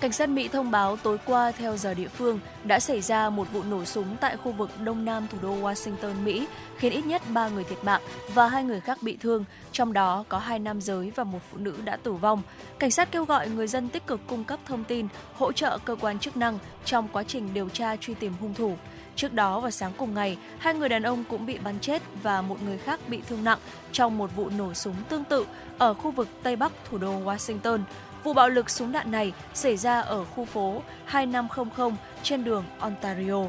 Cảnh 0.00 0.12
sát 0.12 0.28
Mỹ 0.28 0.48
thông 0.48 0.70
báo 0.70 0.96
tối 0.96 1.18
qua 1.24 1.52
theo 1.52 1.76
giờ 1.76 1.94
địa 1.94 2.08
phương 2.08 2.40
đã 2.64 2.80
xảy 2.80 3.00
ra 3.00 3.30
một 3.30 3.52
vụ 3.52 3.62
nổ 3.62 3.84
súng 3.84 4.16
tại 4.20 4.36
khu 4.36 4.52
vực 4.52 4.70
đông 4.80 5.04
nam 5.04 5.26
thủ 5.30 5.38
đô 5.42 5.56
Washington, 5.56 6.14
Mỹ, 6.24 6.46
khiến 6.76 6.92
ít 6.92 7.06
nhất 7.06 7.22
3 7.28 7.48
người 7.48 7.64
thiệt 7.64 7.84
mạng 7.84 8.02
và 8.34 8.48
hai 8.48 8.64
người 8.64 8.80
khác 8.80 8.98
bị 9.02 9.16
thương, 9.20 9.44
trong 9.72 9.92
đó 9.92 10.24
có 10.28 10.38
hai 10.38 10.58
nam 10.58 10.80
giới 10.80 11.12
và 11.14 11.24
một 11.24 11.38
phụ 11.50 11.58
nữ 11.58 11.74
đã 11.84 11.96
tử 11.96 12.12
vong. 12.12 12.42
Cảnh 12.78 12.90
sát 12.90 13.12
kêu 13.12 13.24
gọi 13.24 13.48
người 13.48 13.66
dân 13.66 13.88
tích 13.88 14.06
cực 14.06 14.20
cung 14.26 14.44
cấp 14.44 14.60
thông 14.66 14.84
tin, 14.84 15.08
hỗ 15.34 15.52
trợ 15.52 15.78
cơ 15.84 15.96
quan 16.00 16.18
chức 16.18 16.36
năng 16.36 16.58
trong 16.84 17.08
quá 17.12 17.22
trình 17.22 17.54
điều 17.54 17.68
tra 17.68 17.96
truy 17.96 18.14
tìm 18.14 18.32
hung 18.40 18.54
thủ. 18.54 18.76
Trước 19.18 19.34
đó 19.34 19.60
vào 19.60 19.70
sáng 19.70 19.92
cùng 19.96 20.14
ngày, 20.14 20.38
hai 20.58 20.74
người 20.74 20.88
đàn 20.88 21.02
ông 21.02 21.24
cũng 21.28 21.46
bị 21.46 21.58
bắn 21.58 21.80
chết 21.80 22.02
và 22.22 22.42
một 22.42 22.62
người 22.62 22.78
khác 22.78 23.00
bị 23.08 23.20
thương 23.28 23.44
nặng 23.44 23.58
trong 23.92 24.18
một 24.18 24.36
vụ 24.36 24.50
nổ 24.58 24.74
súng 24.74 24.94
tương 25.08 25.24
tự 25.24 25.46
ở 25.78 25.94
khu 25.94 26.10
vực 26.10 26.28
Tây 26.42 26.56
Bắc 26.56 26.72
thủ 26.90 26.98
đô 26.98 27.20
Washington. 27.20 27.80
Vụ 28.24 28.32
bạo 28.32 28.48
lực 28.48 28.70
súng 28.70 28.92
đạn 28.92 29.10
này 29.10 29.32
xảy 29.54 29.76
ra 29.76 30.00
ở 30.00 30.24
khu 30.24 30.44
phố 30.44 30.82
2500 31.04 31.96
trên 32.22 32.44
đường 32.44 32.64
Ontario. 32.78 33.44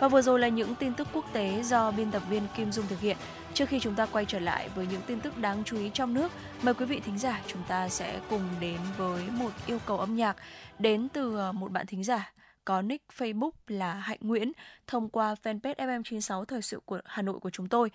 Và 0.00 0.08
vừa 0.08 0.22
rồi 0.22 0.38
là 0.40 0.48
những 0.48 0.74
tin 0.74 0.94
tức 0.94 1.08
quốc 1.12 1.24
tế 1.32 1.62
do 1.62 1.90
biên 1.90 2.10
tập 2.10 2.22
viên 2.30 2.42
Kim 2.56 2.72
Dung 2.72 2.86
thực 2.86 3.00
hiện. 3.00 3.16
Trước 3.54 3.68
khi 3.68 3.80
chúng 3.80 3.94
ta 3.94 4.06
quay 4.06 4.24
trở 4.24 4.38
lại 4.38 4.68
với 4.74 4.86
những 4.90 5.02
tin 5.06 5.20
tức 5.20 5.38
đáng 5.38 5.62
chú 5.64 5.76
ý 5.78 5.90
trong 5.94 6.14
nước, 6.14 6.32
mời 6.62 6.74
quý 6.74 6.84
vị 6.84 7.00
thính 7.04 7.18
giả 7.18 7.40
chúng 7.46 7.62
ta 7.68 7.88
sẽ 7.88 8.20
cùng 8.30 8.42
đến 8.60 8.78
với 8.96 9.22
một 9.30 9.50
yêu 9.66 9.78
cầu 9.86 9.98
âm 9.98 10.16
nhạc 10.16 10.36
đến 10.78 11.08
từ 11.12 11.36
ờ, 11.36 11.52
một 11.52 11.72
bạn 11.72 11.86
thính 11.86 12.04
giả 12.04 12.32
có 12.64 12.82
nick 12.82 13.04
Facebook 13.16 13.50
là 13.66 13.94
Hạnh 13.94 14.18
Nguyễn 14.20 14.52
thông 14.86 15.08
qua 15.08 15.34
fanpage 15.42 15.74
FM96 15.74 16.44
Thời 16.44 16.62
sự 16.62 16.80
của 16.84 17.00
Hà 17.04 17.22
Nội 17.22 17.40
của 17.40 17.50
chúng 17.50 17.68
tôi. 17.68 17.90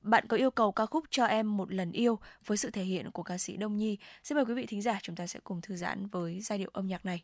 Bạn 0.00 0.24
có 0.28 0.36
yêu 0.36 0.50
cầu 0.50 0.72
ca 0.72 0.86
khúc 0.86 1.04
cho 1.10 1.24
em 1.24 1.56
một 1.56 1.72
lần 1.72 1.92
yêu 1.92 2.18
với 2.46 2.56
sự 2.56 2.70
thể 2.70 2.82
hiện 2.82 3.10
của 3.10 3.22
ca 3.22 3.38
sĩ 3.38 3.56
Đông 3.56 3.76
Nhi. 3.76 3.98
Xin 4.22 4.36
mời 4.36 4.44
quý 4.44 4.54
vị 4.54 4.66
thính 4.66 4.82
giả 4.82 4.98
chúng 5.02 5.16
ta 5.16 5.26
sẽ 5.26 5.40
cùng 5.44 5.60
thư 5.60 5.76
giãn 5.76 6.06
với 6.06 6.40
giai 6.40 6.58
điệu 6.58 6.70
âm 6.72 6.86
nhạc 6.86 7.04
này. 7.04 7.22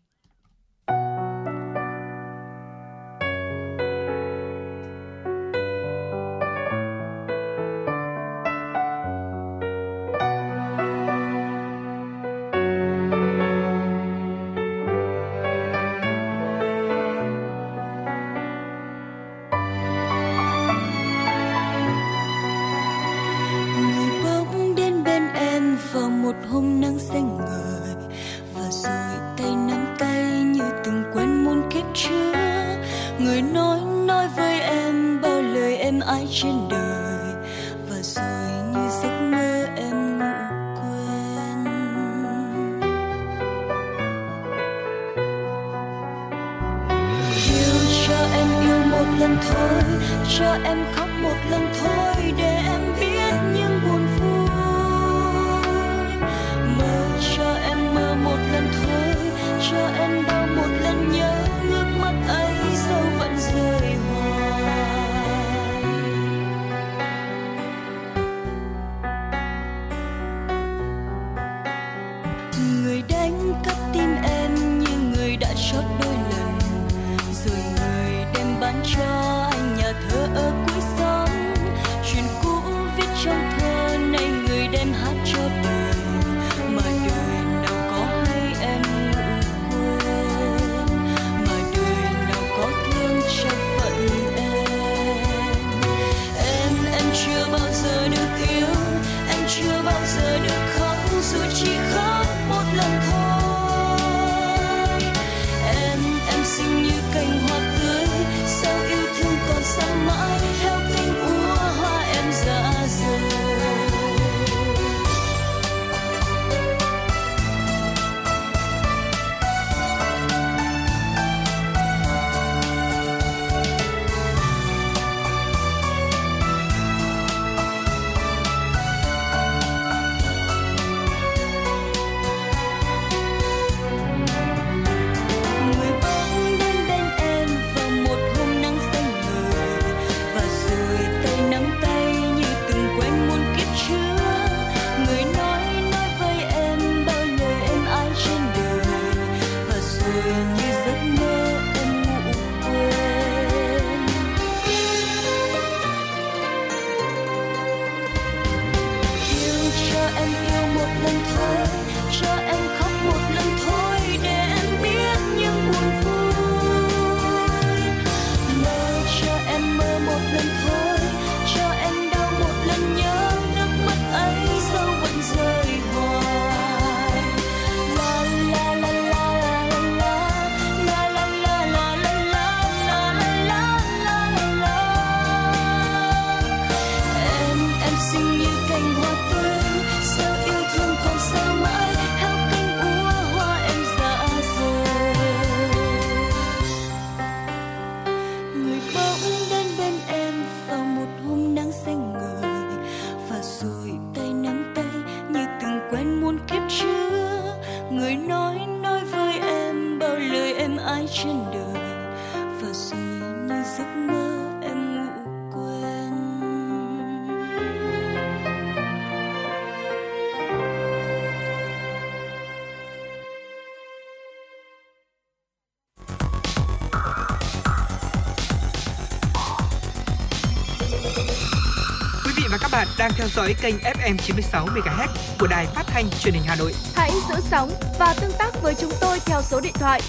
Đang 232.99 233.11
theo 233.17 233.29
dõi 233.29 233.55
kênh 233.63 233.75
FM 233.77 234.17
96 234.17 234.67
MHz 234.67 235.09
của 235.41 235.47
đài 235.47 235.67
phát 235.67 235.83
thanh 235.87 236.11
truyền 236.21 236.35
hình 236.35 236.43
Hà 236.47 236.57
Nội. 236.57 236.73
Hãy 236.95 237.11
giữ 237.29 237.35
sóng 237.41 237.71
và 237.99 238.15
tương 238.21 238.33
tác 238.39 238.63
với 238.63 238.75
chúng 238.75 238.93
tôi 239.01 239.19
theo 239.27 239.43
số 239.43 239.61
điện 239.61 239.73
thoại 239.75 240.01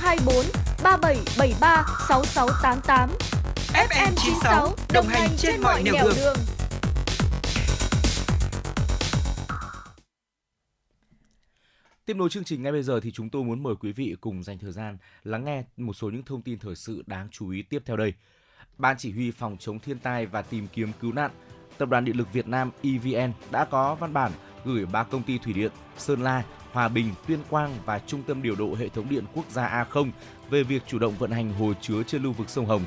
024 0.00 0.34
3773 0.82 1.84
6688. 2.08 3.10
FM 3.88 4.12
96 4.16 4.74
đồng 4.92 5.06
hành 5.06 5.30
trên 5.38 5.60
mọi 5.60 5.82
nẻo 5.82 5.94
đường. 6.04 6.14
đường. 6.16 6.36
Tiếp 12.06 12.16
nối 12.16 12.30
chương 12.30 12.44
trình 12.44 12.62
ngay 12.62 12.72
bây 12.72 12.82
giờ 12.82 13.00
thì 13.00 13.10
chúng 13.10 13.30
tôi 13.30 13.44
muốn 13.44 13.62
mời 13.62 13.74
quý 13.80 13.92
vị 13.92 14.16
cùng 14.20 14.42
dành 14.42 14.58
thời 14.58 14.72
gian 14.72 14.98
lắng 15.24 15.44
nghe 15.44 15.64
một 15.76 15.92
số 15.92 16.10
những 16.10 16.22
thông 16.22 16.42
tin 16.42 16.58
thời 16.58 16.76
sự 16.76 17.02
đáng 17.06 17.28
chú 17.30 17.50
ý 17.50 17.62
tiếp 17.62 17.82
theo 17.86 17.96
đây. 17.96 18.12
Ban 18.78 18.96
chỉ 18.98 19.12
huy 19.12 19.30
phòng 19.30 19.56
chống 19.60 19.78
thiên 19.78 19.98
tai 19.98 20.26
và 20.26 20.42
tìm 20.42 20.66
kiếm 20.72 20.92
cứu 21.00 21.12
nạn, 21.12 21.30
Tập 21.82 21.88
đoàn 21.88 22.04
Điện 22.04 22.16
lực 22.16 22.32
Việt 22.32 22.48
Nam 22.48 22.70
EVN 22.82 23.32
đã 23.50 23.64
có 23.64 23.94
văn 23.94 24.12
bản 24.12 24.32
gửi 24.64 24.86
ba 24.86 25.04
công 25.04 25.22
ty 25.22 25.38
thủy 25.38 25.52
điện 25.52 25.72
Sơn 25.96 26.22
La, 26.22 26.42
Hòa 26.72 26.88
Bình, 26.88 27.14
Tuyên 27.28 27.38
Quang 27.50 27.74
và 27.84 27.98
Trung 27.98 28.22
tâm 28.22 28.42
điều 28.42 28.54
độ 28.54 28.74
hệ 28.74 28.88
thống 28.88 29.08
điện 29.08 29.24
quốc 29.34 29.44
gia 29.50 29.84
A0 29.84 30.10
về 30.50 30.62
việc 30.62 30.82
chủ 30.86 30.98
động 30.98 31.14
vận 31.18 31.30
hành 31.30 31.52
hồ 31.52 31.72
chứa 31.80 32.02
trên 32.02 32.22
lưu 32.22 32.32
vực 32.32 32.48
sông 32.48 32.66
Hồng. 32.66 32.82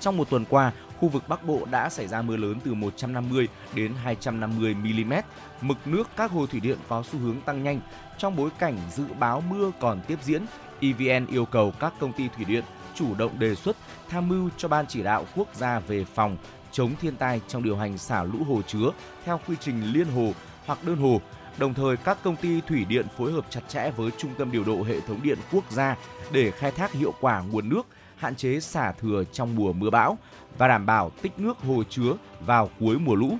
Trong 0.00 0.16
một 0.16 0.30
tuần 0.30 0.44
qua, 0.44 0.72
khu 0.98 1.08
vực 1.08 1.28
Bắc 1.28 1.44
Bộ 1.44 1.66
đã 1.70 1.88
xảy 1.88 2.08
ra 2.08 2.22
mưa 2.22 2.36
lớn 2.36 2.58
từ 2.64 2.74
150 2.74 3.48
đến 3.74 3.94
250 4.04 4.74
mm. 4.74 5.12
Mực 5.60 5.78
nước 5.84 6.08
các 6.16 6.30
hồ 6.30 6.46
thủy 6.46 6.60
điện 6.60 6.78
có 6.88 7.02
xu 7.02 7.18
hướng 7.18 7.40
tăng 7.40 7.62
nhanh. 7.62 7.80
Trong 8.18 8.36
bối 8.36 8.50
cảnh 8.58 8.76
dự 8.90 9.04
báo 9.18 9.42
mưa 9.50 9.70
còn 9.80 10.00
tiếp 10.06 10.18
diễn, 10.22 10.42
EVN 10.80 11.26
yêu 11.26 11.44
cầu 11.44 11.72
các 11.80 11.92
công 12.00 12.12
ty 12.12 12.28
thủy 12.28 12.44
điện 12.44 12.64
chủ 12.94 13.14
động 13.14 13.38
đề 13.38 13.54
xuất 13.54 13.76
tham 14.08 14.28
mưu 14.28 14.50
cho 14.56 14.68
Ban 14.68 14.86
chỉ 14.86 15.02
đạo 15.02 15.26
quốc 15.36 15.48
gia 15.54 15.78
về 15.78 16.04
phòng 16.04 16.36
chống 16.72 16.90
thiên 17.00 17.16
tai 17.16 17.40
trong 17.48 17.62
điều 17.62 17.76
hành 17.76 17.98
xả 17.98 18.24
lũ 18.24 18.44
hồ 18.48 18.62
chứa 18.66 18.90
theo 19.24 19.40
quy 19.48 19.56
trình 19.60 19.92
liên 19.92 20.06
hồ 20.06 20.32
hoặc 20.66 20.84
đơn 20.84 20.96
hồ. 20.96 21.20
Đồng 21.58 21.74
thời, 21.74 21.96
các 21.96 22.18
công 22.22 22.36
ty 22.36 22.60
thủy 22.60 22.84
điện 22.84 23.06
phối 23.18 23.32
hợp 23.32 23.46
chặt 23.50 23.60
chẽ 23.68 23.90
với 23.96 24.10
Trung 24.18 24.30
tâm 24.38 24.52
điều 24.52 24.64
độ 24.64 24.82
hệ 24.82 25.00
thống 25.00 25.20
điện 25.22 25.38
quốc 25.52 25.70
gia 25.70 25.96
để 26.32 26.50
khai 26.50 26.72
thác 26.72 26.92
hiệu 26.92 27.14
quả 27.20 27.42
nguồn 27.50 27.68
nước, 27.68 27.86
hạn 28.16 28.34
chế 28.34 28.60
xả 28.60 28.92
thừa 28.92 29.24
trong 29.32 29.56
mùa 29.56 29.72
mưa 29.72 29.90
bão 29.90 30.18
và 30.58 30.68
đảm 30.68 30.86
bảo 30.86 31.10
tích 31.22 31.38
nước 31.38 31.58
hồ 31.58 31.82
chứa 31.90 32.12
vào 32.40 32.70
cuối 32.80 32.98
mùa 32.98 33.14
lũ. 33.14 33.36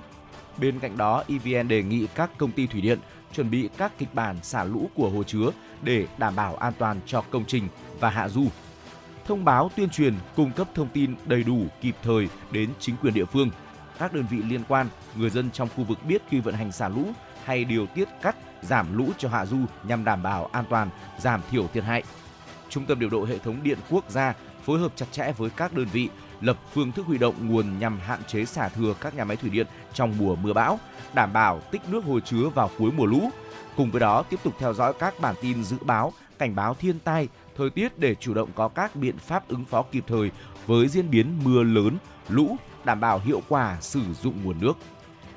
Bên 0.57 0.79
cạnh 0.79 0.97
đó, 0.97 1.23
EVN 1.27 1.67
đề 1.67 1.83
nghị 1.83 2.07
các 2.15 2.29
công 2.37 2.51
ty 2.51 2.67
thủy 2.67 2.81
điện 2.81 2.99
chuẩn 3.33 3.51
bị 3.51 3.69
các 3.77 3.91
kịch 3.97 4.13
bản 4.13 4.35
xả 4.43 4.63
lũ 4.63 4.89
của 4.95 5.09
hồ 5.09 5.23
chứa 5.23 5.51
để 5.81 6.07
đảm 6.17 6.35
bảo 6.35 6.55
an 6.55 6.73
toàn 6.77 6.99
cho 7.05 7.21
công 7.21 7.45
trình 7.47 7.67
và 7.99 8.09
hạ 8.09 8.29
du 8.29 8.45
thông 9.31 9.45
báo 9.45 9.71
tuyên 9.75 9.89
truyền, 9.89 10.13
cung 10.35 10.51
cấp 10.51 10.67
thông 10.73 10.87
tin 10.87 11.15
đầy 11.25 11.43
đủ, 11.43 11.65
kịp 11.81 11.95
thời 12.03 12.29
đến 12.51 12.69
chính 12.79 12.95
quyền 13.01 13.13
địa 13.13 13.25
phương, 13.25 13.49
các 13.99 14.13
đơn 14.13 14.25
vị 14.31 14.37
liên 14.37 14.61
quan, 14.67 14.87
người 15.15 15.29
dân 15.29 15.51
trong 15.51 15.69
khu 15.75 15.83
vực 15.83 15.97
biết 16.07 16.21
khi 16.29 16.39
vận 16.39 16.55
hành 16.55 16.71
xả 16.71 16.89
lũ 16.89 17.05
hay 17.43 17.65
điều 17.65 17.85
tiết 17.85 18.07
cắt, 18.21 18.35
giảm 18.61 18.97
lũ 18.97 19.09
cho 19.17 19.29
hạ 19.29 19.45
du 19.45 19.57
nhằm 19.83 20.03
đảm 20.03 20.23
bảo 20.23 20.45
an 20.45 20.65
toàn, 20.69 20.89
giảm 21.19 21.41
thiểu 21.51 21.67
thiệt 21.67 21.83
hại. 21.83 22.03
Trung 22.69 22.85
tâm 22.85 22.99
điều 22.99 23.09
độ 23.09 23.25
hệ 23.25 23.37
thống 23.37 23.63
điện 23.63 23.77
quốc 23.89 24.09
gia 24.09 24.33
phối 24.63 24.79
hợp 24.79 24.91
chặt 24.95 25.05
chẽ 25.11 25.33
với 25.37 25.49
các 25.49 25.73
đơn 25.73 25.87
vị 25.91 26.09
lập 26.41 26.57
phương 26.73 26.91
thức 26.91 27.05
huy 27.05 27.17
động 27.17 27.35
nguồn 27.47 27.79
nhằm 27.79 27.99
hạn 27.99 28.19
chế 28.27 28.45
xả 28.45 28.69
thừa 28.69 28.93
các 29.01 29.15
nhà 29.15 29.23
máy 29.23 29.37
thủy 29.37 29.49
điện 29.49 29.67
trong 29.93 30.13
mùa 30.17 30.35
mưa 30.35 30.53
bão, 30.53 30.79
đảm 31.13 31.33
bảo 31.33 31.59
tích 31.59 31.81
nước 31.89 32.05
hồ 32.05 32.19
chứa 32.19 32.49
vào 32.55 32.69
cuối 32.77 32.91
mùa 32.91 33.05
lũ. 33.05 33.29
Cùng 33.75 33.91
với 33.91 33.99
đó, 33.99 34.23
tiếp 34.23 34.39
tục 34.43 34.53
theo 34.59 34.73
dõi 34.73 34.93
các 34.99 35.19
bản 35.19 35.35
tin 35.41 35.63
dự 35.63 35.77
báo, 35.81 36.13
cảnh 36.39 36.55
báo 36.55 36.73
thiên 36.73 36.99
tai, 36.99 37.27
thời 37.57 37.69
tiết 37.69 37.99
để 37.99 38.15
chủ 38.15 38.33
động 38.33 38.49
có 38.55 38.67
các 38.67 38.95
biện 38.95 39.17
pháp 39.17 39.47
ứng 39.47 39.65
phó 39.65 39.81
kịp 39.91 40.03
thời 40.07 40.31
với 40.67 40.87
diễn 40.87 41.09
biến 41.09 41.39
mưa 41.43 41.63
lớn, 41.63 41.97
lũ, 42.29 42.55
đảm 42.85 42.99
bảo 42.99 43.19
hiệu 43.19 43.41
quả 43.49 43.77
sử 43.81 44.01
dụng 44.23 44.33
nguồn 44.43 44.55
nước. 44.61 44.73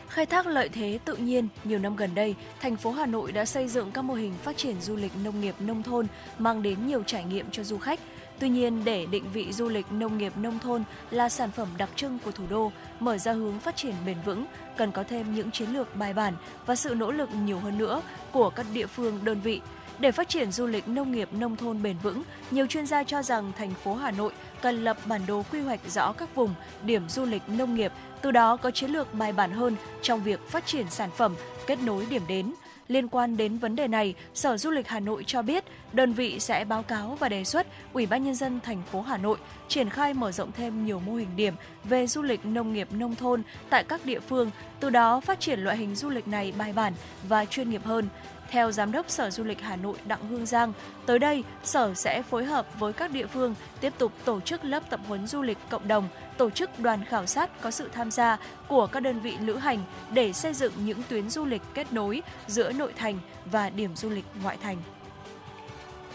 Khai 0.08 0.26
thác 0.26 0.46
lợi 0.46 0.68
thế 0.68 0.98
tự 1.04 1.16
nhiên, 1.16 1.48
nhiều 1.64 1.78
năm 1.78 1.96
gần 1.96 2.14
đây, 2.14 2.34
thành 2.60 2.76
phố 2.76 2.92
Hà 2.92 3.06
Nội 3.06 3.32
đã 3.32 3.44
xây 3.44 3.68
dựng 3.68 3.90
các 3.90 4.02
mô 4.02 4.14
hình 4.14 4.34
phát 4.42 4.56
triển 4.56 4.80
du 4.80 4.96
lịch 4.96 5.12
nông 5.24 5.40
nghiệp 5.40 5.54
nông 5.58 5.82
thôn 5.82 6.06
mang 6.38 6.62
đến 6.62 6.86
nhiều 6.86 7.02
trải 7.02 7.24
nghiệm 7.24 7.50
cho 7.50 7.64
du 7.64 7.78
khách. 7.78 8.00
Tuy 8.38 8.48
nhiên, 8.48 8.84
để 8.84 9.06
định 9.06 9.24
vị 9.32 9.52
du 9.52 9.68
lịch 9.68 9.92
nông 9.92 10.18
nghiệp 10.18 10.32
nông 10.36 10.58
thôn 10.58 10.84
là 11.10 11.28
sản 11.28 11.50
phẩm 11.50 11.68
đặc 11.78 11.90
trưng 11.96 12.18
của 12.24 12.30
thủ 12.30 12.44
đô, 12.50 12.72
mở 13.00 13.18
ra 13.18 13.32
hướng 13.32 13.60
phát 13.60 13.76
triển 13.76 13.94
bền 14.06 14.16
vững, 14.24 14.44
cần 14.76 14.92
có 14.92 15.04
thêm 15.08 15.34
những 15.34 15.50
chiến 15.50 15.70
lược 15.70 15.96
bài 15.96 16.12
bản 16.12 16.34
và 16.66 16.76
sự 16.76 16.94
nỗ 16.94 17.12
lực 17.12 17.28
nhiều 17.44 17.58
hơn 17.58 17.78
nữa 17.78 18.02
của 18.32 18.50
các 18.50 18.66
địa 18.72 18.86
phương 18.86 19.20
đơn 19.24 19.40
vị 19.40 19.60
để 19.98 20.12
phát 20.12 20.28
triển 20.28 20.52
du 20.52 20.66
lịch 20.66 20.88
nông 20.88 21.12
nghiệp 21.12 21.28
nông 21.32 21.56
thôn 21.56 21.82
bền 21.82 21.96
vững, 22.02 22.22
nhiều 22.50 22.66
chuyên 22.66 22.86
gia 22.86 23.04
cho 23.04 23.22
rằng 23.22 23.52
thành 23.58 23.74
phố 23.74 23.94
Hà 23.94 24.10
Nội 24.10 24.32
cần 24.62 24.84
lập 24.84 24.96
bản 25.06 25.20
đồ 25.26 25.42
quy 25.52 25.60
hoạch 25.60 25.80
rõ 25.88 26.12
các 26.12 26.34
vùng, 26.34 26.54
điểm 26.84 27.08
du 27.08 27.24
lịch 27.24 27.42
nông 27.48 27.74
nghiệp, 27.74 27.92
từ 28.22 28.30
đó 28.30 28.56
có 28.56 28.70
chiến 28.70 28.90
lược 28.90 29.14
bài 29.14 29.32
bản 29.32 29.50
hơn 29.50 29.76
trong 30.02 30.22
việc 30.22 30.48
phát 30.48 30.66
triển 30.66 30.90
sản 30.90 31.10
phẩm, 31.16 31.34
kết 31.66 31.78
nối 31.82 32.06
điểm 32.10 32.22
đến. 32.28 32.52
Liên 32.88 33.08
quan 33.08 33.36
đến 33.36 33.58
vấn 33.58 33.76
đề 33.76 33.88
này, 33.88 34.14
Sở 34.34 34.56
Du 34.56 34.70
lịch 34.70 34.88
Hà 34.88 35.00
Nội 35.00 35.24
cho 35.26 35.42
biết 35.42 35.64
đơn 35.92 36.12
vị 36.12 36.40
sẽ 36.40 36.64
báo 36.64 36.82
cáo 36.82 37.16
và 37.20 37.28
đề 37.28 37.44
xuất 37.44 37.66
Ủy 37.92 38.06
ban 38.06 38.24
nhân 38.24 38.34
dân 38.34 38.60
thành 38.60 38.82
phố 38.92 39.00
Hà 39.00 39.16
Nội 39.16 39.38
triển 39.68 39.90
khai 39.90 40.14
mở 40.14 40.32
rộng 40.32 40.52
thêm 40.52 40.84
nhiều 40.84 41.00
mô 41.00 41.14
hình 41.14 41.36
điểm 41.36 41.54
về 41.84 42.06
du 42.06 42.22
lịch 42.22 42.46
nông 42.46 42.72
nghiệp 42.72 42.88
nông 42.92 43.14
thôn 43.14 43.42
tại 43.70 43.84
các 43.84 44.04
địa 44.04 44.20
phương, 44.20 44.50
từ 44.80 44.90
đó 44.90 45.20
phát 45.20 45.40
triển 45.40 45.60
loại 45.60 45.76
hình 45.76 45.94
du 45.94 46.08
lịch 46.08 46.28
này 46.28 46.52
bài 46.58 46.72
bản 46.72 46.92
và 47.28 47.44
chuyên 47.44 47.70
nghiệp 47.70 47.84
hơn. 47.84 48.08
Theo 48.50 48.72
Giám 48.72 48.92
đốc 48.92 49.10
Sở 49.10 49.30
Du 49.30 49.44
lịch 49.44 49.60
Hà 49.60 49.76
Nội 49.76 49.96
Đặng 50.06 50.28
Hương 50.28 50.46
Giang, 50.46 50.72
tới 51.06 51.18
đây 51.18 51.44
Sở 51.62 51.94
sẽ 51.94 52.22
phối 52.22 52.44
hợp 52.44 52.66
với 52.78 52.92
các 52.92 53.10
địa 53.10 53.26
phương 53.26 53.54
tiếp 53.80 53.92
tục 53.98 54.12
tổ 54.24 54.40
chức 54.40 54.64
lớp 54.64 54.90
tập 54.90 55.00
huấn 55.08 55.26
du 55.26 55.42
lịch 55.42 55.58
cộng 55.70 55.88
đồng, 55.88 56.08
tổ 56.36 56.50
chức 56.50 56.78
đoàn 56.78 57.04
khảo 57.04 57.26
sát 57.26 57.60
có 57.60 57.70
sự 57.70 57.90
tham 57.94 58.10
gia 58.10 58.38
của 58.68 58.86
các 58.86 59.00
đơn 59.00 59.20
vị 59.20 59.36
lữ 59.40 59.56
hành 59.56 59.78
để 60.12 60.32
xây 60.32 60.54
dựng 60.54 60.72
những 60.84 61.02
tuyến 61.08 61.30
du 61.30 61.44
lịch 61.44 61.62
kết 61.74 61.92
nối 61.92 62.22
giữa 62.46 62.72
nội 62.72 62.92
thành 62.96 63.18
và 63.44 63.70
điểm 63.70 63.96
du 63.96 64.10
lịch 64.10 64.24
ngoại 64.42 64.56
thành. 64.62 64.76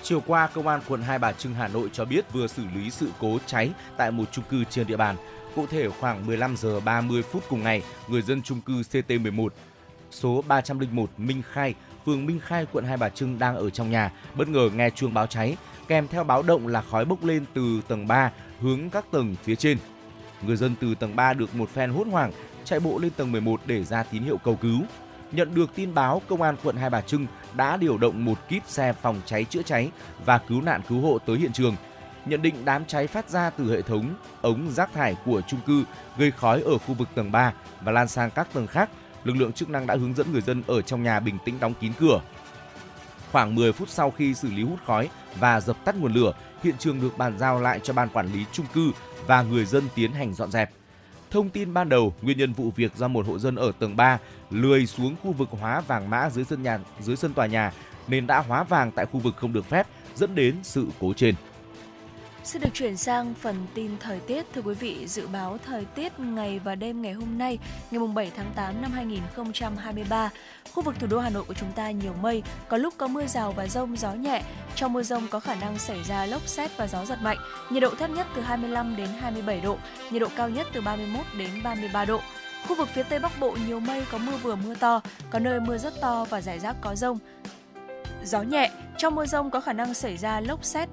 Chiều 0.03 0.21
qua, 0.27 0.47
Công 0.47 0.67
an 0.67 0.81
quận 0.87 1.01
Hai 1.01 1.19
Bà 1.19 1.31
Trưng 1.31 1.53
Hà 1.53 1.67
Nội 1.67 1.89
cho 1.93 2.05
biết 2.05 2.33
vừa 2.33 2.47
xử 2.47 2.63
lý 2.75 2.89
sự 2.89 3.09
cố 3.19 3.37
cháy 3.45 3.71
tại 3.97 4.11
một 4.11 4.25
chung 4.31 4.45
cư 4.49 4.63
trên 4.63 4.87
địa 4.87 4.97
bàn. 4.97 5.15
Cụ 5.55 5.65
thể 5.67 5.89
khoảng 5.89 6.25
15 6.25 6.57
giờ 6.57 6.79
30 6.79 7.23
phút 7.23 7.43
cùng 7.49 7.63
ngày, 7.63 7.83
người 8.07 8.21
dân 8.21 8.41
chung 8.41 8.61
cư 8.61 8.73
CT11 8.73 9.47
số 10.11 10.43
301 10.47 11.09
Minh 11.17 11.41
Khai 11.51 11.75
phường 12.05 12.25
Minh 12.25 12.39
Khai, 12.39 12.65
quận 12.73 12.85
Hai 12.85 12.97
Bà 12.97 13.09
Trưng 13.09 13.39
đang 13.39 13.55
ở 13.55 13.69
trong 13.69 13.91
nhà, 13.91 14.11
bất 14.35 14.47
ngờ 14.47 14.69
nghe 14.75 14.89
chuông 14.89 15.13
báo 15.13 15.27
cháy, 15.27 15.57
kèm 15.87 16.07
theo 16.07 16.23
báo 16.23 16.43
động 16.43 16.67
là 16.67 16.81
khói 16.81 17.05
bốc 17.05 17.23
lên 17.23 17.45
từ 17.53 17.81
tầng 17.87 18.07
3 18.07 18.31
hướng 18.61 18.89
các 18.89 19.05
tầng 19.11 19.35
phía 19.43 19.55
trên. 19.55 19.77
Người 20.41 20.55
dân 20.55 20.75
từ 20.81 20.95
tầng 20.95 21.15
3 21.15 21.33
được 21.33 21.55
một 21.55 21.69
phen 21.69 21.89
hốt 21.89 22.07
hoảng 22.11 22.31
chạy 22.63 22.79
bộ 22.79 22.99
lên 22.99 23.11
tầng 23.11 23.31
11 23.31 23.61
để 23.65 23.83
ra 23.83 24.03
tín 24.03 24.23
hiệu 24.23 24.37
cầu 24.37 24.55
cứu. 24.55 24.81
Nhận 25.31 25.55
được 25.55 25.75
tin 25.75 25.93
báo, 25.93 26.21
công 26.27 26.41
an 26.41 26.55
quận 26.63 26.75
Hai 26.75 26.89
Bà 26.89 27.01
Trưng 27.01 27.27
đã 27.53 27.77
điều 27.77 27.97
động 27.97 28.25
một 28.25 28.37
kíp 28.49 28.63
xe 28.67 28.93
phòng 28.93 29.21
cháy 29.25 29.45
chữa 29.45 29.61
cháy 29.61 29.91
và 30.25 30.37
cứu 30.37 30.61
nạn 30.61 30.81
cứu 30.89 31.01
hộ 31.01 31.19
tới 31.19 31.37
hiện 31.37 31.51
trường. 31.53 31.75
Nhận 32.25 32.41
định 32.41 32.55
đám 32.65 32.85
cháy 32.85 33.07
phát 33.07 33.29
ra 33.29 33.49
từ 33.49 33.71
hệ 33.75 33.81
thống 33.81 34.15
ống 34.41 34.71
rác 34.71 34.93
thải 34.93 35.15
của 35.25 35.41
chung 35.41 35.59
cư 35.65 35.83
gây 36.17 36.31
khói 36.31 36.61
ở 36.61 36.77
khu 36.77 36.93
vực 36.93 37.07
tầng 37.15 37.31
3 37.31 37.53
và 37.81 37.91
lan 37.91 38.07
sang 38.07 38.31
các 38.31 38.47
tầng 38.53 38.67
khác 38.67 38.89
lực 39.23 39.35
lượng 39.35 39.53
chức 39.53 39.69
năng 39.69 39.87
đã 39.87 39.95
hướng 39.95 40.13
dẫn 40.13 40.31
người 40.31 40.41
dân 40.41 40.63
ở 40.67 40.81
trong 40.81 41.03
nhà 41.03 41.19
bình 41.19 41.37
tĩnh 41.45 41.59
đóng 41.59 41.73
kín 41.81 41.91
cửa. 41.99 42.21
Khoảng 43.31 43.55
10 43.55 43.71
phút 43.71 43.89
sau 43.89 44.11
khi 44.11 44.33
xử 44.33 44.51
lý 44.51 44.63
hút 44.63 44.79
khói 44.85 45.09
và 45.39 45.61
dập 45.61 45.85
tắt 45.85 45.95
nguồn 45.95 46.13
lửa, 46.13 46.33
hiện 46.63 46.75
trường 46.79 47.01
được 47.01 47.17
bàn 47.17 47.37
giao 47.37 47.61
lại 47.61 47.79
cho 47.83 47.93
ban 47.93 48.09
quản 48.09 48.33
lý 48.33 48.45
chung 48.51 48.65
cư 48.73 48.91
và 49.27 49.41
người 49.41 49.65
dân 49.65 49.83
tiến 49.95 50.11
hành 50.11 50.33
dọn 50.33 50.51
dẹp. 50.51 50.71
Thông 51.31 51.49
tin 51.49 51.73
ban 51.73 51.89
đầu, 51.89 52.13
nguyên 52.21 52.37
nhân 52.37 52.53
vụ 52.53 52.71
việc 52.75 52.95
do 52.95 53.07
một 53.07 53.27
hộ 53.27 53.39
dân 53.39 53.55
ở 53.55 53.71
tầng 53.79 53.95
3 53.95 54.19
lười 54.49 54.85
xuống 54.85 55.15
khu 55.23 55.31
vực 55.31 55.49
hóa 55.51 55.81
vàng 55.81 56.09
mã 56.09 56.29
dưới 56.29 56.45
sân 56.45 56.63
nhà 56.63 56.79
dưới 56.99 57.15
sân 57.15 57.33
tòa 57.33 57.45
nhà 57.45 57.71
nên 58.07 58.27
đã 58.27 58.39
hóa 58.39 58.63
vàng 58.63 58.91
tại 58.91 59.05
khu 59.05 59.19
vực 59.19 59.35
không 59.37 59.53
được 59.53 59.65
phép 59.65 59.87
dẫn 60.15 60.35
đến 60.35 60.55
sự 60.63 60.87
cố 60.99 61.13
trên. 61.13 61.35
Xin 62.43 62.61
được 62.61 62.69
chuyển 62.73 62.97
sang 62.97 63.33
phần 63.33 63.55
tin 63.73 63.91
thời 63.99 64.19
tiết. 64.19 64.45
Thưa 64.53 64.61
quý 64.61 64.73
vị, 64.73 65.07
dự 65.07 65.27
báo 65.27 65.57
thời 65.65 65.85
tiết 65.85 66.19
ngày 66.19 66.59
và 66.59 66.75
đêm 66.75 67.01
ngày 67.01 67.13
hôm 67.13 67.37
nay, 67.37 67.59
ngày 67.91 68.07
7 68.15 68.31
tháng 68.37 68.51
8 68.55 68.81
năm 68.81 68.91
2023. 68.91 70.29
Khu 70.73 70.83
vực 70.83 70.95
thủ 70.99 71.07
đô 71.07 71.19
Hà 71.19 71.29
Nội 71.29 71.43
của 71.47 71.53
chúng 71.53 71.71
ta 71.71 71.91
nhiều 71.91 72.13
mây, 72.21 72.43
có 72.69 72.77
lúc 72.77 72.93
có 72.97 73.07
mưa 73.07 73.25
rào 73.25 73.51
và 73.51 73.67
rông, 73.67 73.97
gió 73.97 74.13
nhẹ. 74.13 74.43
Trong 74.75 74.93
mưa 74.93 75.03
rông 75.03 75.27
có 75.27 75.39
khả 75.39 75.55
năng 75.55 75.79
xảy 75.79 76.03
ra 76.03 76.25
lốc 76.25 76.47
xét 76.47 76.77
và 76.77 76.87
gió 76.87 77.05
giật 77.05 77.19
mạnh. 77.21 77.37
Nhiệt 77.69 77.83
độ 77.83 77.89
thấp 77.95 78.09
nhất 78.09 78.27
từ 78.35 78.41
25 78.41 78.95
đến 78.95 79.09
27 79.19 79.61
độ, 79.61 79.77
nhiệt 80.11 80.21
độ 80.21 80.27
cao 80.35 80.49
nhất 80.49 80.67
từ 80.73 80.81
31 80.81 81.25
đến 81.37 81.49
33 81.63 82.05
độ. 82.05 82.19
Khu 82.67 82.75
vực 82.75 82.87
phía 82.87 83.03
Tây 83.03 83.19
Bắc 83.19 83.39
Bộ 83.39 83.55
nhiều 83.67 83.79
mây, 83.79 84.05
có 84.11 84.17
mưa 84.17 84.37
vừa 84.43 84.55
mưa 84.55 84.75
to, 84.75 85.01
có 85.29 85.39
nơi 85.39 85.59
mưa 85.59 85.77
rất 85.77 85.93
to 86.01 86.25
và 86.29 86.41
rải 86.41 86.59
rác 86.59 86.75
có 86.81 86.95
rông. 86.95 87.19
Gió 88.23 88.41
nhẹ, 88.41 88.71
trong 88.97 89.15
mưa 89.15 89.25
rông 89.25 89.51
có 89.51 89.61
khả 89.61 89.73
năng 89.73 89.93
xảy 89.93 90.17
ra 90.17 90.41
lốc 90.41 90.65
xét, 90.65 90.89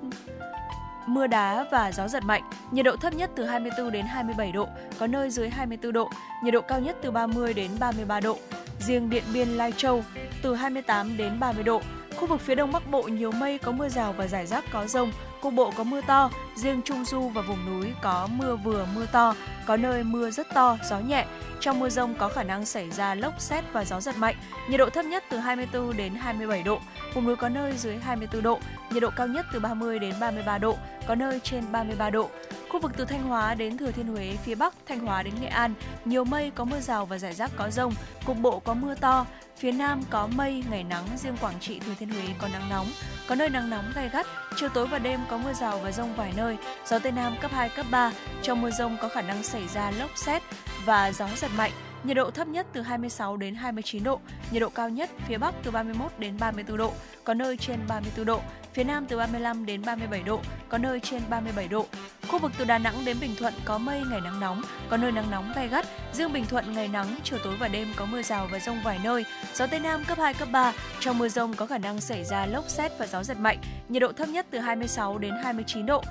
mưa 1.06 1.26
đá 1.26 1.66
và 1.70 1.92
gió 1.92 2.08
giật 2.08 2.22
mạnh. 2.24 2.42
Nhiệt 2.70 2.84
độ 2.84 2.96
thấp 2.96 3.14
nhất 3.14 3.30
từ 3.36 3.44
24 3.44 3.92
đến 3.92 4.06
27 4.06 4.52
độ, 4.52 4.68
có 4.98 5.06
nơi 5.06 5.30
dưới 5.30 5.48
24 5.48 5.92
độ. 5.92 6.10
Nhiệt 6.42 6.54
độ 6.54 6.60
cao 6.60 6.80
nhất 6.80 6.96
từ 7.02 7.10
30 7.10 7.54
đến 7.54 7.70
33 7.80 8.20
độ. 8.20 8.38
Riêng 8.80 9.10
Điện 9.10 9.24
Biên 9.34 9.48
Lai 9.48 9.72
Châu 9.76 10.04
từ 10.42 10.54
28 10.54 11.16
đến 11.16 11.40
30 11.40 11.64
độ. 11.64 11.80
Khu 12.16 12.26
vực 12.26 12.40
phía 12.40 12.54
đông 12.54 12.72
bắc 12.72 12.90
bộ 12.90 13.02
nhiều 13.02 13.32
mây 13.32 13.58
có 13.58 13.72
mưa 13.72 13.88
rào 13.88 14.12
và 14.12 14.26
rải 14.26 14.46
rác 14.46 14.64
có 14.72 14.86
rông, 14.86 15.12
cục 15.40 15.54
bộ 15.54 15.72
có 15.76 15.84
mưa 15.84 16.00
to, 16.06 16.30
riêng 16.54 16.82
Trung 16.84 17.04
Du 17.04 17.28
và 17.28 17.42
vùng 17.42 17.66
núi 17.66 17.92
có 18.02 18.28
mưa 18.32 18.56
vừa 18.56 18.86
mưa 18.94 19.06
to, 19.12 19.34
có 19.66 19.76
nơi 19.76 20.04
mưa 20.04 20.30
rất 20.30 20.46
to, 20.54 20.78
gió 20.90 20.98
nhẹ. 20.98 21.26
Trong 21.60 21.80
mưa 21.80 21.88
rông 21.88 22.14
có 22.14 22.28
khả 22.28 22.42
năng 22.42 22.66
xảy 22.66 22.90
ra 22.90 23.14
lốc 23.14 23.40
xét 23.40 23.64
và 23.72 23.84
gió 23.84 24.00
giật 24.00 24.16
mạnh. 24.16 24.34
Nhiệt 24.68 24.78
độ 24.78 24.90
thấp 24.90 25.04
nhất 25.04 25.24
từ 25.30 25.38
24 25.38 25.96
đến 25.96 26.14
27 26.14 26.62
độ, 26.62 26.78
vùng 27.14 27.24
núi 27.24 27.36
có 27.36 27.48
nơi 27.48 27.72
dưới 27.76 27.96
24 27.96 28.42
độ, 28.42 28.58
nhiệt 28.90 29.02
độ 29.02 29.10
cao 29.16 29.26
nhất 29.26 29.46
từ 29.52 29.60
30 29.60 29.98
đến 29.98 30.14
33 30.20 30.58
độ, 30.58 30.76
có 31.06 31.14
nơi 31.14 31.40
trên 31.40 31.64
33 31.72 32.10
độ. 32.10 32.30
Khu 32.68 32.80
vực 32.80 32.92
từ 32.96 33.04
Thanh 33.04 33.22
Hóa 33.22 33.54
đến 33.54 33.76
Thừa 33.76 33.90
Thiên 33.90 34.06
Huế, 34.06 34.36
phía 34.44 34.54
Bắc, 34.54 34.74
Thanh 34.86 35.00
Hóa 35.00 35.22
đến 35.22 35.34
Nghệ 35.40 35.46
An, 35.46 35.74
nhiều 36.04 36.24
mây 36.24 36.50
có 36.54 36.64
mưa 36.64 36.80
rào 36.80 37.06
và 37.06 37.18
rải 37.18 37.34
rác 37.34 37.50
có 37.56 37.70
rông, 37.70 37.94
cục 38.24 38.36
bộ 38.38 38.60
có 38.60 38.74
mưa 38.74 38.94
to. 38.94 39.26
Phía 39.56 39.72
Nam 39.72 40.00
có 40.10 40.28
mây, 40.36 40.64
ngày 40.70 40.84
nắng, 40.84 41.04
riêng 41.16 41.36
Quảng 41.40 41.60
Trị, 41.60 41.78
Thừa 41.78 41.94
Thiên 41.98 42.08
Huế 42.08 42.24
có 42.38 42.48
nắng 42.48 42.70
nóng, 42.70 42.86
có 43.28 43.34
nơi 43.34 43.50
nắng 43.50 43.70
nóng 43.70 43.84
gai 43.94 44.10
gắt. 44.12 44.26
Chiều 44.56 44.68
tối 44.68 44.86
và 44.86 44.98
đêm 44.98 45.20
có 45.28 45.38
mưa 45.38 45.52
rào 45.52 45.78
và 45.78 45.92
rông 45.92 46.14
vài 46.14 46.32
nơi, 46.36 46.56
gió 46.86 46.98
Tây 46.98 47.12
Nam 47.12 47.36
cấp 47.40 47.50
2, 47.54 47.68
cấp 47.68 47.86
3. 47.90 48.12
Trong 48.42 48.62
mưa 48.62 48.70
rông 48.70 48.96
có 49.00 49.08
khả 49.08 49.22
năng 49.22 49.42
xảy 49.42 49.68
ra 49.68 49.90
lốc 49.90 50.10
xét 50.16 50.42
và 50.84 51.12
gió 51.12 51.28
giật 51.36 51.50
mạnh. 51.56 51.72
Nhiệt 52.04 52.16
độ 52.16 52.30
thấp 52.30 52.48
nhất 52.48 52.66
từ 52.72 52.82
26 52.82 53.36
đến 53.36 53.54
29 53.54 54.04
độ, 54.04 54.20
nhiệt 54.50 54.60
độ 54.60 54.68
cao 54.68 54.88
nhất 54.88 55.10
phía 55.28 55.38
Bắc 55.38 55.54
từ 55.62 55.70
31 55.70 56.12
đến 56.18 56.36
34 56.40 56.76
độ, 56.76 56.92
có 57.24 57.34
nơi 57.34 57.56
trên 57.56 57.80
34 57.88 58.26
độ, 58.26 58.40
phía 58.72 58.84
Nam 58.84 59.06
từ 59.08 59.16
35 59.16 59.66
đến 59.66 59.82
37 59.86 60.22
độ, 60.22 60.40
có 60.68 60.78
nơi 60.78 61.00
trên 61.00 61.22
37 61.30 61.68
độ. 61.68 61.86
Khu 62.28 62.38
vực 62.38 62.52
từ 62.58 62.64
Đà 62.64 62.78
Nẵng 62.78 62.94
đến 63.04 63.16
Bình 63.20 63.34
Thuận 63.38 63.54
có 63.64 63.78
mây, 63.78 64.02
ngày 64.10 64.20
nắng 64.20 64.40
nóng, 64.40 64.62
có 64.90 64.96
nơi 64.96 65.12
nắng 65.12 65.30
nóng 65.30 65.52
gai 65.56 65.68
gắt. 65.68 65.86
Riêng 66.12 66.32
Bình 66.32 66.44
Thuận 66.46 66.72
ngày 66.72 66.88
nắng, 66.88 67.16
chiều 67.24 67.38
tối 67.44 67.56
và 67.60 67.68
đêm 67.68 67.88
có 67.96 68.04
mưa 68.04 68.22
rào 68.22 68.48
và 68.52 68.58
rông 68.58 68.80
vài 68.84 68.98
nơi. 69.04 69.24
Gió 69.54 69.66
Tây 69.66 69.80
Nam 69.80 70.04
cấp 70.08 70.18
2, 70.18 70.34
cấp 70.34 70.48
3. 70.52 70.72
Trong 71.00 71.18
mưa 71.18 71.28
rông 71.28 71.54
có 71.54 71.66
khả 71.66 71.78
năng 71.78 72.00
xảy 72.00 72.24
ra 72.24 72.46
lốc 72.46 72.68
xét 72.68 72.92
và 72.98 73.06
gió 73.06 73.22
giật 73.22 73.38
mạnh. 73.38 73.58
Nhiệt 73.88 74.02
độ 74.02 74.12
thấp 74.12 74.28
nhất 74.28 74.46
từ 74.50 74.58
26 74.58 75.18
đến 75.18 75.34
29 75.44 75.86
độ. 75.86 76.02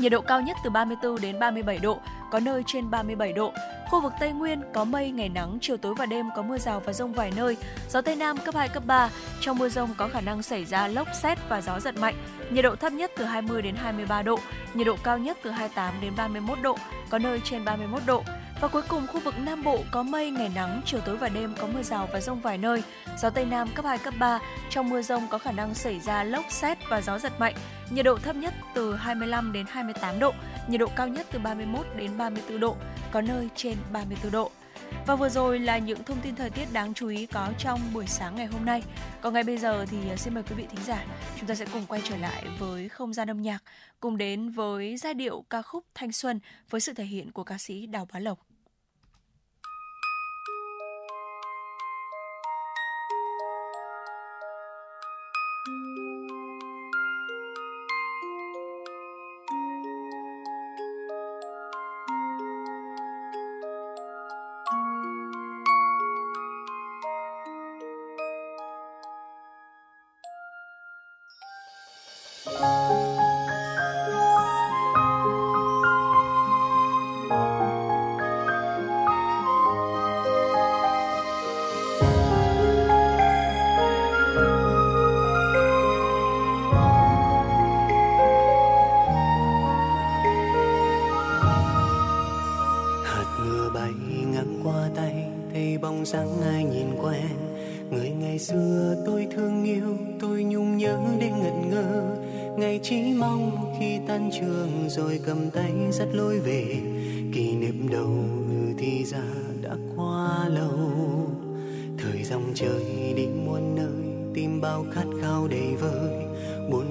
Nhiệt 0.00 0.12
độ 0.12 0.20
cao 0.20 0.40
nhất 0.40 0.56
từ 0.64 0.70
34 0.70 1.20
đến 1.20 1.38
37 1.38 1.78
độ, 1.78 2.00
có 2.30 2.40
nơi 2.40 2.62
trên 2.66 2.90
37 2.90 3.32
độ. 3.32 3.52
Khu 3.90 4.00
vực 4.00 4.12
Tây 4.20 4.32
Nguyên 4.32 4.60
có 4.74 4.84
mây, 4.84 5.10
ngày 5.10 5.28
nắng, 5.28 5.58
chiều 5.60 5.76
tối 5.76 5.94
và 5.98 6.06
đêm 6.06 6.26
có 6.36 6.42
mưa 6.42 6.58
rào 6.58 6.80
và 6.80 6.92
rông 6.92 7.12
vài 7.12 7.32
nơi. 7.36 7.56
Gió 7.88 8.00
Tây 8.00 8.16
Nam 8.16 8.36
cấp 8.36 8.54
2, 8.54 8.68
cấp 8.68 8.82
3. 8.86 9.10
Trong 9.40 9.58
mưa 9.58 9.68
rông 9.68 9.94
có 9.96 10.08
khả 10.08 10.20
năng 10.20 10.42
xảy 10.42 10.64
ra 10.64 10.88
lốc 10.88 11.08
xét 11.22 11.38
và 11.48 11.60
gió 11.60 11.80
giật 11.80 11.96
mạnh. 11.98 12.14
Nhiệt 12.50 12.64
độ 12.64 12.76
thấp 12.76 12.92
nhất 12.92 13.10
từ 13.16 13.24
20 13.24 13.62
đến 13.62 13.74
23 13.74 14.22
độ, 14.22 14.38
nhiệt 14.74 14.86
độ 14.86 14.96
cao 15.04 15.18
nhất 15.18 15.38
từ 15.42 15.50
28 15.50 15.94
đến 16.00 16.12
31 16.16 16.58
độ, 16.62 16.78
có 17.10 17.18
nơi 17.18 17.40
trên 17.44 17.64
31 17.64 18.02
độ. 18.06 18.24
Và 18.60 18.68
cuối 18.68 18.82
cùng 18.88 19.06
khu 19.06 19.20
vực 19.20 19.34
Nam 19.38 19.64
Bộ 19.64 19.78
có 19.90 20.02
mây, 20.02 20.30
ngày 20.30 20.50
nắng, 20.54 20.82
chiều 20.84 21.00
tối 21.00 21.16
và 21.16 21.28
đêm 21.28 21.54
có 21.60 21.66
mưa 21.66 21.82
rào 21.82 22.08
và 22.12 22.20
rông 22.20 22.40
vài 22.40 22.58
nơi. 22.58 22.82
Gió 23.18 23.30
Tây 23.30 23.44
Nam 23.44 23.68
cấp 23.74 23.84
2, 23.84 23.98
cấp 23.98 24.14
3. 24.18 24.38
Trong 24.70 24.90
mưa 24.90 25.02
rông 25.02 25.28
có 25.30 25.38
khả 25.38 25.52
năng 25.52 25.74
xảy 25.74 26.00
ra 26.00 26.24
lốc 26.24 26.44
xét 26.50 26.78
và 26.90 27.00
gió 27.00 27.18
giật 27.18 27.32
mạnh. 27.38 27.54
Nhiệt 27.90 28.04
độ 28.04 28.16
thấp 28.16 28.36
nhất 28.36 28.54
từ 28.74 28.94
25 28.94 29.52
đến 29.52 29.66
28 29.68 30.18
độ, 30.18 30.32
nhiệt 30.68 30.80
độ 30.80 30.86
cao 30.96 31.08
nhất 31.08 31.26
từ 31.32 31.38
31 31.38 31.86
đến 31.96 32.18
34 32.18 32.60
độ, 32.60 32.76
có 33.12 33.20
nơi 33.20 33.48
trên 33.54 33.76
34 33.92 34.32
độ. 34.32 34.50
Và 35.06 35.16
vừa 35.16 35.28
rồi 35.28 35.58
là 35.58 35.78
những 35.78 36.04
thông 36.04 36.20
tin 36.20 36.36
thời 36.36 36.50
tiết 36.50 36.72
đáng 36.72 36.94
chú 36.94 37.08
ý 37.08 37.26
có 37.26 37.48
trong 37.58 37.80
buổi 37.94 38.06
sáng 38.06 38.34
ngày 38.34 38.46
hôm 38.46 38.64
nay. 38.64 38.82
Còn 39.20 39.34
ngay 39.34 39.44
bây 39.44 39.58
giờ 39.58 39.86
thì 39.90 39.96
à, 40.10 40.16
xin 40.16 40.34
mời 40.34 40.42
quý 40.42 40.54
vị 40.54 40.66
thính 40.70 40.84
giả, 40.86 41.04
chúng 41.38 41.48
ta 41.48 41.54
sẽ 41.54 41.66
cùng 41.72 41.86
quay 41.88 42.02
trở 42.04 42.16
lại 42.16 42.44
với 42.58 42.88
không 42.88 43.12
gian 43.12 43.30
âm 43.30 43.42
nhạc, 43.42 43.58
cùng 44.00 44.16
đến 44.16 44.50
với 44.50 44.96
giai 44.96 45.14
điệu 45.14 45.44
ca 45.50 45.62
khúc 45.62 45.84
Thanh 45.94 46.12
Xuân 46.12 46.40
với 46.70 46.80
sự 46.80 46.92
thể 46.92 47.04
hiện 47.04 47.32
của 47.32 47.44
ca 47.44 47.58
sĩ 47.58 47.86
Đào 47.86 48.06
Bá 48.12 48.18
Lộc. 48.18 48.49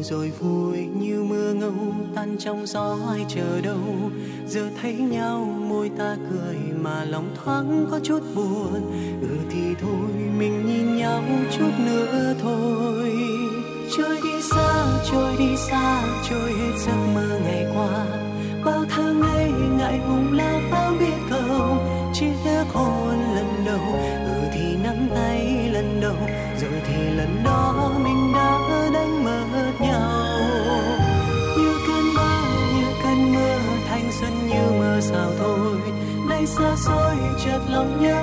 Rồi 0.10 0.32
vui 0.40 0.78
như 1.00 1.24
mưa 1.24 1.54
ngâu 1.54 1.74
tan 2.16 2.38
trong 2.40 2.66
gió 2.66 2.98
ai 3.10 3.26
chờ 3.30 3.62
đâu. 3.62 4.12
Giờ 4.48 4.70
thấy 4.82 4.94
nhau, 4.94 5.46
môi 5.70 5.90
ta 5.98 6.18
cười 6.32 6.56
mà 6.82 7.06
lòng 7.06 7.30
thoáng 7.36 7.88
có 7.92 8.00
chút 8.04 8.20
buồn. 8.36 8.92
Ừ 9.22 9.38
thì 9.50 9.76
thôi, 9.82 10.10
mình 10.38 10.66
nhìn 10.68 10.98
nhau 10.98 11.24
chút 11.58 11.72
nữa 11.86 12.34
thôi. 12.42 13.14
Trôi 13.98 14.18
đi 14.24 14.42
xa, 14.52 14.86
trôi 15.12 15.36
đi 15.40 15.56
xa, 15.70 16.04
trôi 16.30 16.52
hết 16.54 16.74
giấc 16.86 16.98
mơ 17.16 17.40
ngày 17.44 17.66
qua. 17.76 18.06
Bao 18.66 18.86
tháng 18.90 19.20
ngày 19.20 19.52
ngại 19.78 20.00
ngùng 20.08 20.34
là 20.34 20.60
bao 20.72 20.94
biết 21.00 21.29
chợt 37.80 38.02
lòng 38.02 38.19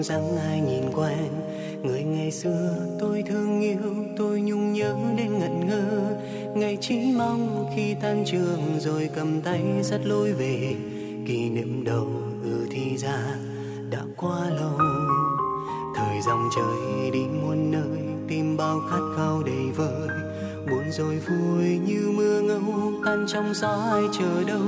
thấy 0.00 0.04
dáng 0.04 0.36
ai 0.36 0.60
nhìn 0.60 0.82
quen 0.94 1.28
người 1.82 2.02
ngày 2.02 2.30
xưa 2.30 2.76
tôi 3.00 3.24
thương 3.28 3.60
yêu, 3.60 3.94
tôi 4.16 4.40
nhung 4.40 4.72
nhớ 4.72 4.96
đến 5.16 5.38
ngẩn 5.38 5.66
ngơ. 5.66 6.16
Ngày 6.54 6.78
chỉ 6.80 6.98
mong 7.16 7.70
khi 7.76 7.94
tan 8.02 8.24
trường 8.26 8.60
rồi 8.78 9.10
cầm 9.14 9.40
tay 9.40 9.62
dắt 9.82 10.00
lối 10.04 10.32
về. 10.32 10.74
Kỷ 11.26 11.50
niệm 11.50 11.84
đầu 11.84 12.06
ừ 12.42 12.66
thì 12.70 12.96
ra 12.96 13.36
đã 13.90 14.02
quá 14.16 14.50
lâu. 14.50 14.78
Thời 15.96 16.20
dòng 16.26 16.48
trời 16.56 17.10
đi 17.12 17.22
muôn 17.42 17.70
nơi, 17.70 17.98
tìm 18.28 18.56
bao 18.56 18.80
khát 18.90 19.02
khao 19.16 19.42
đầy 19.42 19.70
vơi 19.76 20.08
buồn 20.70 20.84
rồi 20.90 21.18
vui 21.28 21.78
như 21.86 22.10
mưa 22.14 22.40
ngâu, 22.40 22.92
tan 23.04 23.26
trong 23.28 23.54
gió 23.54 23.68
ai 23.68 24.02
chờ 24.18 24.44
đâu 24.44 24.62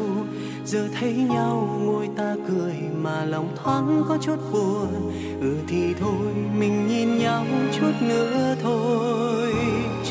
giờ 0.65 0.89
thấy 1.01 1.13
nhau 1.13 1.81
môi 1.87 2.09
ta 2.17 2.37
cười 2.49 2.75
mà 3.03 3.25
lòng 3.25 3.49
thoáng 3.57 4.03
có 4.09 4.19
chút 4.21 4.37
buồn. 4.53 5.13
Ừ 5.41 5.57
thì 5.69 5.95
thôi, 6.01 6.35
mình 6.59 6.89
nhìn 6.89 7.19
nhau 7.19 7.45
chút 7.73 7.93
nữa 8.01 8.57
thôi. 8.63 9.55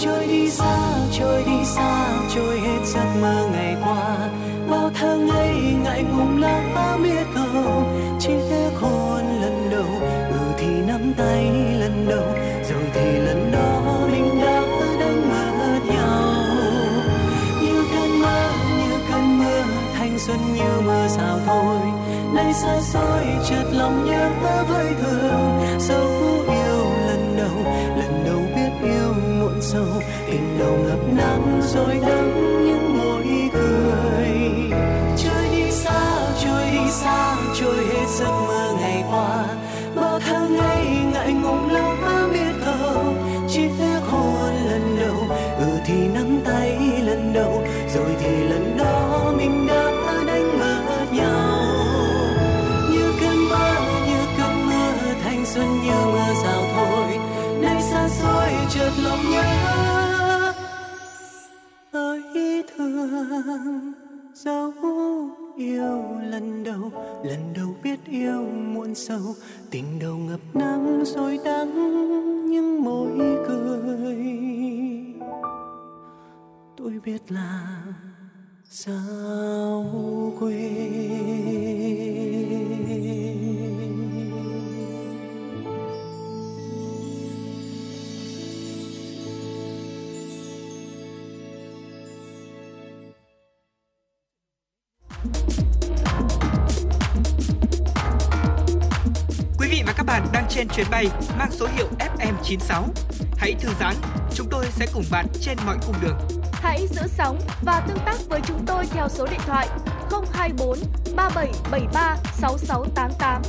Trôi 0.01 0.27
đi 0.27 0.49
xa, 0.49 0.77
trôi 1.19 1.43
đi 1.45 1.65
xa, 1.65 2.21
trôi 2.35 2.59
hết 2.59 2.79
giấc 2.85 3.15
mơ 3.21 3.49
ngày 3.51 3.77
qua. 3.83 4.29
Bao 4.69 4.91
tháng 4.93 5.27
ngày 5.27 5.75
ngại 5.83 6.03
ngùng 6.03 6.41
là 6.41 6.97
miết 7.03 7.09
biết 7.09 7.25
không 7.35 8.17
chiếc 8.19 8.70
xa 22.53 22.81
xôi, 22.81 23.25
chợt 23.49 23.63
lòng 23.71 24.05
nhớ 24.05 24.29
với 24.69 24.93
thương 25.01 25.61
dấu 25.79 26.07
yêu 26.47 26.85
lần 27.07 27.37
đầu 27.37 27.55
lần 27.97 28.23
đầu 28.25 28.39
biết 28.55 28.71
yêu 28.83 29.13
muộn 29.39 29.61
sâu. 29.61 29.85
Tình 30.31 30.59
đầu 30.59 30.77
ngập 30.77 30.99
nắng, 31.17 31.61
rồi 31.63 31.99
đắng 32.07 32.65
những 32.65 32.97
môi 32.97 33.49
cười. 33.53 34.29
Trôi 35.17 35.49
đi 35.51 35.71
xa, 35.71 36.31
trôi 36.43 36.71
đi 36.71 36.91
xa, 36.91 37.35
trôi 37.59 37.77
hết 37.77 38.05
giấc 38.07 38.31
mơ 38.47 38.73
ngày 38.79 39.03
qua. 39.11 39.45
Bao 39.95 40.19
tháng 40.19 40.57
ngày 40.57 40.85
ngại 41.13 41.33
ngùng 41.33 41.69
lắm. 41.69 41.80
Dấu 64.33 64.73
yêu 65.57 66.03
lần 66.21 66.63
đầu 66.63 66.91
lần 67.23 67.53
đầu 67.55 67.75
biết 67.83 67.99
yêu 68.05 68.41
muộn 68.43 68.95
sâu. 68.95 69.35
Tình 69.69 69.99
đầu 69.99 70.17
ngập 70.17 70.39
nắng 70.53 71.03
rồi 71.05 71.39
đắng 71.45 71.71
những 72.49 72.83
môi 72.83 73.19
cười. 73.47 74.17
Tôi 76.77 76.99
biết 77.05 77.31
là 77.31 77.83
sao 78.69 79.85
quên. 80.39 82.00
Chuyến 100.81 100.91
bay 100.91 101.05
mang 101.37 101.51
số 101.51 101.67
hiệu 101.75 101.87
FM96. 101.99 102.83
Hãy 103.37 103.53
thư 103.59 103.69
giãn, 103.79 103.95
chúng 104.35 104.47
tôi 104.51 104.65
sẽ 104.69 104.87
cùng 104.93 105.03
bạn 105.11 105.25
trên 105.41 105.57
mọi 105.65 105.77
cung 105.87 105.95
đường. 106.01 106.17
Hãy 106.53 106.87
giữ 106.87 107.01
sóng 107.07 107.39
và 107.61 107.85
tương 107.87 107.99
tác 108.05 108.17
với 108.29 108.39
chúng 108.47 108.65
tôi 108.65 108.85
theo 108.85 109.09
số 109.09 109.27
điện 109.31 109.39
thoại 109.45 109.67
024 110.33 110.77
3773 111.15 112.17
6688. 112.33 113.41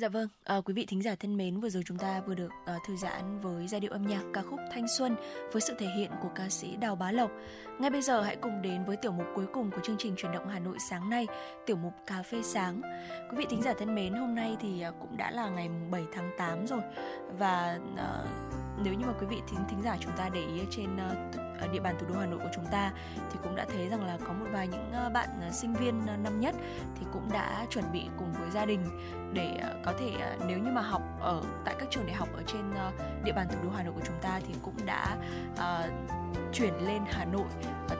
Dạ 0.00 0.08
vâng, 0.08 0.28
à, 0.44 0.60
quý 0.64 0.74
vị 0.74 0.86
thính 0.86 1.02
giả 1.02 1.14
thân 1.14 1.36
mến, 1.36 1.60
vừa 1.60 1.68
rồi 1.68 1.82
chúng 1.86 1.98
ta 1.98 2.20
vừa 2.26 2.34
được 2.34 2.50
à, 2.66 2.74
thư 2.88 2.96
giãn 2.96 3.40
với 3.40 3.68
giai 3.68 3.80
điệu 3.80 3.90
âm 3.90 4.06
nhạc 4.06 4.22
ca 4.32 4.42
khúc 4.42 4.60
Thanh 4.72 4.86
Xuân 4.98 5.16
với 5.52 5.62
sự 5.62 5.74
thể 5.78 5.86
hiện 5.96 6.10
của 6.22 6.28
ca 6.34 6.48
sĩ 6.48 6.76
Đào 6.76 6.96
Bá 6.96 7.12
Lộc. 7.12 7.30
Ngay 7.80 7.90
bây 7.90 8.02
giờ 8.02 8.22
hãy 8.22 8.36
cùng 8.36 8.62
đến 8.62 8.84
với 8.84 8.96
tiểu 8.96 9.12
mục 9.12 9.26
cuối 9.34 9.46
cùng 9.52 9.70
của 9.70 9.80
chương 9.82 9.96
trình 9.98 10.16
truyền 10.16 10.32
động 10.32 10.48
Hà 10.48 10.58
Nội 10.58 10.76
sáng 10.90 11.10
nay, 11.10 11.26
tiểu 11.66 11.76
mục 11.76 11.92
Cà 12.06 12.22
phê 12.22 12.42
sáng. 12.42 12.80
Quý 13.30 13.36
vị 13.36 13.46
thính 13.50 13.62
giả 13.62 13.74
thân 13.78 13.94
mến, 13.94 14.14
hôm 14.14 14.34
nay 14.34 14.56
thì 14.60 14.80
à, 14.80 14.90
cũng 15.00 15.16
đã 15.16 15.30
là 15.30 15.48
ngày 15.48 15.70
7 15.90 16.04
tháng 16.12 16.30
8 16.38 16.66
rồi 16.66 16.80
và 17.38 17.78
uh, 17.92 18.28
nếu 18.84 18.94
như 18.94 19.06
mà 19.06 19.12
quý 19.20 19.26
vị 19.26 19.36
thính 19.48 19.58
thính 19.68 19.82
giả 19.82 19.96
chúng 20.00 20.12
ta 20.16 20.28
để 20.32 20.40
ý 20.40 20.60
trên 20.70 20.94
uh, 20.94 21.60
ở 21.60 21.68
địa 21.72 21.80
bàn 21.80 21.94
thủ 22.00 22.06
đô 22.08 22.20
Hà 22.20 22.26
Nội 22.26 22.38
của 22.38 22.50
chúng 22.54 22.66
ta 22.72 22.92
thì 23.32 23.38
cũng 23.42 23.56
đã 23.56 23.66
thấy 23.72 23.88
rằng 23.88 24.04
là 24.04 24.18
có 24.26 24.32
một 24.32 24.46
vài 24.52 24.68
những 24.68 24.92
bạn 25.12 25.28
sinh 25.52 25.74
viên 25.74 26.06
năm 26.06 26.40
nhất 26.40 26.54
thì 27.00 27.06
cũng 27.12 27.32
đã 27.32 27.66
chuẩn 27.70 27.84
bị 27.92 28.02
cùng 28.18 28.32
với 28.32 28.50
gia 28.50 28.66
đình 28.66 28.80
để 29.32 29.60
có 29.84 29.92
thể 29.98 30.36
nếu 30.46 30.58
như 30.58 30.70
mà 30.70 30.80
học 30.80 31.02
ở 31.20 31.42
tại 31.64 31.74
các 31.78 31.88
trường 31.90 32.06
đại 32.06 32.14
học 32.14 32.28
ở 32.34 32.42
trên 32.46 32.62
địa 33.24 33.32
bàn 33.32 33.46
thủ 33.50 33.58
đô 33.64 33.70
Hà 33.70 33.82
Nội 33.82 33.94
của 33.94 34.04
chúng 34.06 34.18
ta 34.22 34.40
thì 34.48 34.54
cũng 34.62 34.74
đã 34.86 35.16
uh, 35.52 35.90
chuyển 36.52 36.74
lên 36.86 37.02
Hà 37.06 37.24
Nội 37.24 37.48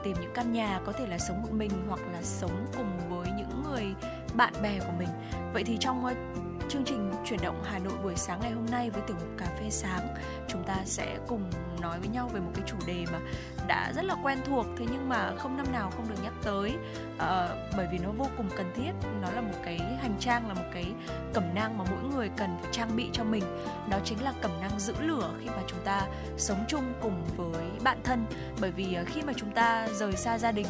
tìm 0.05 0.16
những 0.21 0.33
căn 0.35 0.53
nhà 0.53 0.81
có 0.87 0.93
thể 0.93 1.07
là 1.07 1.18
sống 1.18 1.43
một 1.43 1.53
mình 1.53 1.71
hoặc 1.89 2.01
là 2.12 2.23
sống 2.23 2.66
cùng 2.77 2.99
với 3.09 3.29
những 3.37 3.62
người 3.62 3.85
bạn 4.35 4.53
bè 4.62 4.79
của 4.79 4.93
mình. 4.99 5.09
Vậy 5.53 5.64
thì 5.64 5.77
trong 5.81 6.07
chương 6.71 6.85
trình 6.85 7.12
chuyển 7.25 7.41
động 7.43 7.62
Hà 7.64 7.79
Nội 7.79 7.93
buổi 8.03 8.16
sáng 8.16 8.41
ngày 8.43 8.51
hôm 8.51 8.66
nay 8.71 8.91
với 8.91 9.03
tiểu 9.07 9.16
mục 9.21 9.29
cà 9.39 9.47
phê 9.61 9.71
sáng. 9.71 10.09
Chúng 10.49 10.64
ta 10.64 10.77
sẽ 10.85 11.18
cùng 11.27 11.51
nói 11.81 11.99
với 12.01 12.09
nhau 12.09 12.31
về 12.35 12.41
một 12.41 12.51
cái 12.55 12.64
chủ 12.66 12.77
đề 12.87 13.05
mà 13.12 13.18
đã 13.66 13.93
rất 13.97 14.05
là 14.05 14.16
quen 14.23 14.39
thuộc 14.47 14.66
thế 14.79 14.87
nhưng 14.93 15.09
mà 15.09 15.33
không 15.39 15.57
năm 15.57 15.66
nào 15.73 15.91
không 15.91 16.09
được 16.09 16.23
nhắc 16.23 16.33
tới. 16.43 16.77
Ờ, 17.18 17.57
bởi 17.77 17.87
vì 17.93 17.99
nó 17.99 18.11
vô 18.11 18.27
cùng 18.37 18.47
cần 18.57 18.73
thiết 18.77 18.93
nó 19.23 19.31
là 19.31 19.41
một 19.41 19.59
cái 19.64 19.79
hành 19.79 20.14
trang 20.21 20.49
là 20.49 20.55
một 20.55 20.68
cái 20.75 20.85
cẩm 21.35 21.45
nang 21.55 21.79
mà 21.79 21.85
mỗi 21.91 22.14
người 22.14 22.31
cần 22.37 22.57
phải 22.62 22.73
trang 22.73 22.97
bị 22.97 23.09
cho 23.12 23.25
mình. 23.25 23.45
Đó 23.91 23.99
chính 24.05 24.23
là 24.23 24.33
cẩm 24.41 24.51
nang 24.61 24.81
giữ 24.81 24.95
lửa 25.01 25.31
khi 25.41 25.47
mà 25.47 25.62
chúng 25.66 25.81
ta 25.85 26.07
sống 26.37 26.64
chung 26.68 26.93
cùng 27.01 27.25
với 27.37 27.64
bạn 27.85 27.99
thân. 28.05 28.25
Bởi 28.61 28.71
vì 28.71 28.95
ờ, 28.95 29.05
khi 29.07 29.23
mà 29.23 29.33
chúng 29.37 29.51
ta 29.51 29.89
rời 29.89 30.12
xa 30.16 30.39
gia 30.39 30.53
đình 30.53 30.66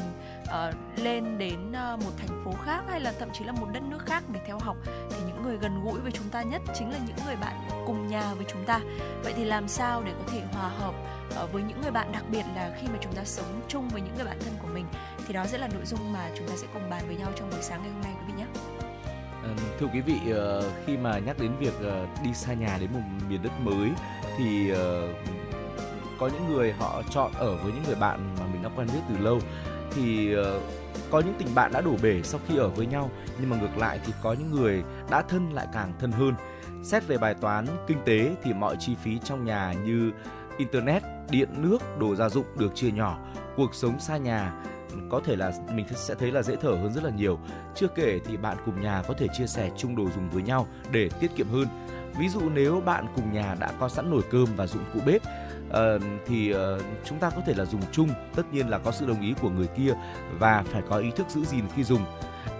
Ờ, 0.51 0.73
lên 0.97 1.39
đến 1.39 1.73
ờ, 1.73 1.97
một 2.05 2.11
thành 2.19 2.45
phố 2.45 2.53
khác 2.65 2.85
hay 2.91 3.01
là 3.01 3.13
thậm 3.19 3.29
chí 3.33 3.45
là 3.45 3.53
một 3.53 3.67
đất 3.73 3.83
nước 3.83 4.07
khác 4.07 4.23
để 4.33 4.41
theo 4.47 4.59
học 4.59 4.77
thì 5.11 5.17
những 5.27 5.43
người 5.43 5.57
gần 5.57 5.85
gũi 5.85 6.01
với 6.01 6.13
chúng 6.13 6.29
ta 6.29 6.43
nhất 6.43 6.63
chính 6.75 6.91
là 6.91 6.99
những 7.07 7.17
người 7.27 7.37
bạn 7.37 7.57
cùng 7.87 8.09
nhà 8.09 8.35
với 8.35 8.45
chúng 8.49 8.65
ta. 8.65 8.81
Vậy 9.23 9.33
thì 9.37 9.45
làm 9.45 9.69
sao 9.69 10.03
để 10.07 10.13
có 10.19 10.33
thể 10.33 10.43
hòa 10.53 10.69
hợp 10.69 10.95
ờ, 11.35 11.47
với 11.53 11.63
những 11.63 11.81
người 11.83 11.91
bạn 11.91 12.13
đặc 12.13 12.25
biệt 12.31 12.45
là 12.55 12.77
khi 12.81 12.87
mà 12.87 12.99
chúng 13.01 13.13
ta 13.13 13.25
sống 13.25 13.61
chung 13.69 13.89
với 13.89 14.01
những 14.01 14.15
người 14.17 14.25
bạn 14.25 14.39
thân 14.41 14.53
của 14.63 14.69
mình? 14.75 14.87
Thì 15.27 15.35
đó 15.35 15.47
sẽ 15.47 15.59
là 15.59 15.69
nội 15.69 15.85
dung 15.85 16.13
mà 16.13 16.31
chúng 16.39 16.49
ta 16.49 16.55
sẽ 16.57 16.67
cùng 16.75 16.91
bàn 16.91 17.03
với 17.07 17.17
nhau 17.17 17.31
trong 17.37 17.51
buổi 17.51 17.63
sáng 17.63 17.83
ngày 17.83 17.91
hôm 17.93 18.03
nay 18.03 18.13
quý 18.19 18.33
vị 18.33 18.33
nhé. 18.39 18.47
Thưa 19.81 19.87
quý 19.93 20.01
vị 20.01 20.21
khi 20.87 20.97
mà 20.97 21.19
nhắc 21.19 21.39
đến 21.39 21.53
việc 21.61 21.75
đi 22.25 22.35
xa 22.35 22.53
nhà 22.53 22.77
đến 22.81 22.93
một 22.93 23.01
miền 23.29 23.43
đất 23.43 23.53
mới 23.61 23.91
thì 24.39 24.73
có 26.21 26.29
những 26.29 26.55
người 26.55 26.73
họ 26.73 27.03
chọn 27.11 27.33
ở 27.35 27.57
với 27.57 27.73
những 27.73 27.83
người 27.87 27.95
bạn 27.95 28.35
mà 28.41 28.47
mình 28.53 28.63
đã 28.63 28.69
quen 28.77 28.89
biết 28.93 29.01
từ 29.09 29.19
lâu 29.19 29.41
thì 29.91 30.35
ờ, 30.35 30.61
có 31.11 31.21
những 31.21 31.35
tình 31.39 31.55
bạn 31.55 31.73
đã 31.73 31.81
đổ 31.81 31.97
bể 32.03 32.21
sau 32.23 32.41
khi 32.49 32.57
ở 32.57 32.69
với 32.69 32.87
nhau, 32.87 33.11
nhưng 33.41 33.51
mà 33.51 33.57
ngược 33.57 33.79
lại 33.79 34.01
thì 34.07 34.13
có 34.23 34.33
những 34.33 34.51
người 34.51 34.83
đã 35.11 35.23
thân 35.23 35.53
lại 35.53 35.67
càng 35.73 35.93
thân 36.01 36.13
hơn. 36.13 36.35
Xét 36.83 37.07
về 37.07 37.19
bài 37.19 37.35
toán 37.35 37.67
kinh 37.87 37.99
tế 38.05 38.35
thì 38.43 38.53
mọi 38.53 38.77
chi 38.81 38.95
phí 39.03 39.19
trong 39.25 39.45
nhà 39.45 39.73
như 39.73 40.13
internet, 40.59 41.03
điện, 41.31 41.49
nước, 41.57 41.79
đồ 41.99 42.15
gia 42.15 42.29
dụng 42.29 42.47
được 42.57 42.75
chia 42.75 42.91
nhỏ. 42.91 43.19
Cuộc 43.57 43.75
sống 43.75 44.01
xa 44.01 44.17
nhà 44.17 44.53
có 45.11 45.21
thể 45.25 45.37
là, 45.37 45.53
mình 45.73 45.87
sẽ 45.95 46.15
thấy 46.15 46.33
là 46.33 46.43
dễ 46.43 46.57
thở 46.57 46.71
hơn 46.71 46.93
rất 46.93 47.05
là 47.05 47.11
nhiều. 47.11 47.39
Chưa 47.75 47.87
kể 47.89 48.21
thì 48.27 48.37
bạn 48.37 48.57
cùng 48.67 48.81
nhà 48.81 49.03
có 49.09 49.15
thể 49.15 49.27
chia 49.39 49.47
sẻ 49.47 49.71
chung 49.77 49.97
đồ 49.97 50.05
dùng 50.15 50.31
với 50.31 50.43
nhau 50.43 50.67
để 50.93 51.09
tiết 51.21 51.37
kiệm 51.37 51.49
hơn. 51.49 51.67
Ví 52.19 52.29
dụ 52.29 52.41
nếu 52.55 52.81
bạn 52.81 53.07
cùng 53.17 53.33
nhà 53.33 53.57
đã 53.61 53.73
có 53.81 53.89
sẵn 53.89 54.11
nồi 54.11 54.23
cơm 54.31 54.47
và 54.57 54.67
dụng 54.67 54.85
cụ 54.95 55.01
bếp 55.07 55.23
uh, 55.71 56.03
thì 56.27 56.55
uh, 56.55 56.59
chúng 57.05 57.19
ta 57.19 57.31
có 57.31 57.43
thể 57.47 57.55
là 57.55 57.65
dùng 57.65 57.83
chung 57.93 58.09
tất 58.37 58.43
nhiên 58.53 58.69
là 58.69 58.79
có 58.79 58.93
sự 58.93 59.07
đồng 59.07 59.21
ý 59.21 59.35
của 59.43 59.51
người 59.51 59.67
kia 59.67 59.95
và 60.39 60.65
phải 60.73 60.83
có 60.91 60.97
ý 60.97 61.11
thức 61.17 61.27
giữ 61.31 61.45
gìn 61.45 61.65
khi 61.77 61.85
dùng 61.85 62.05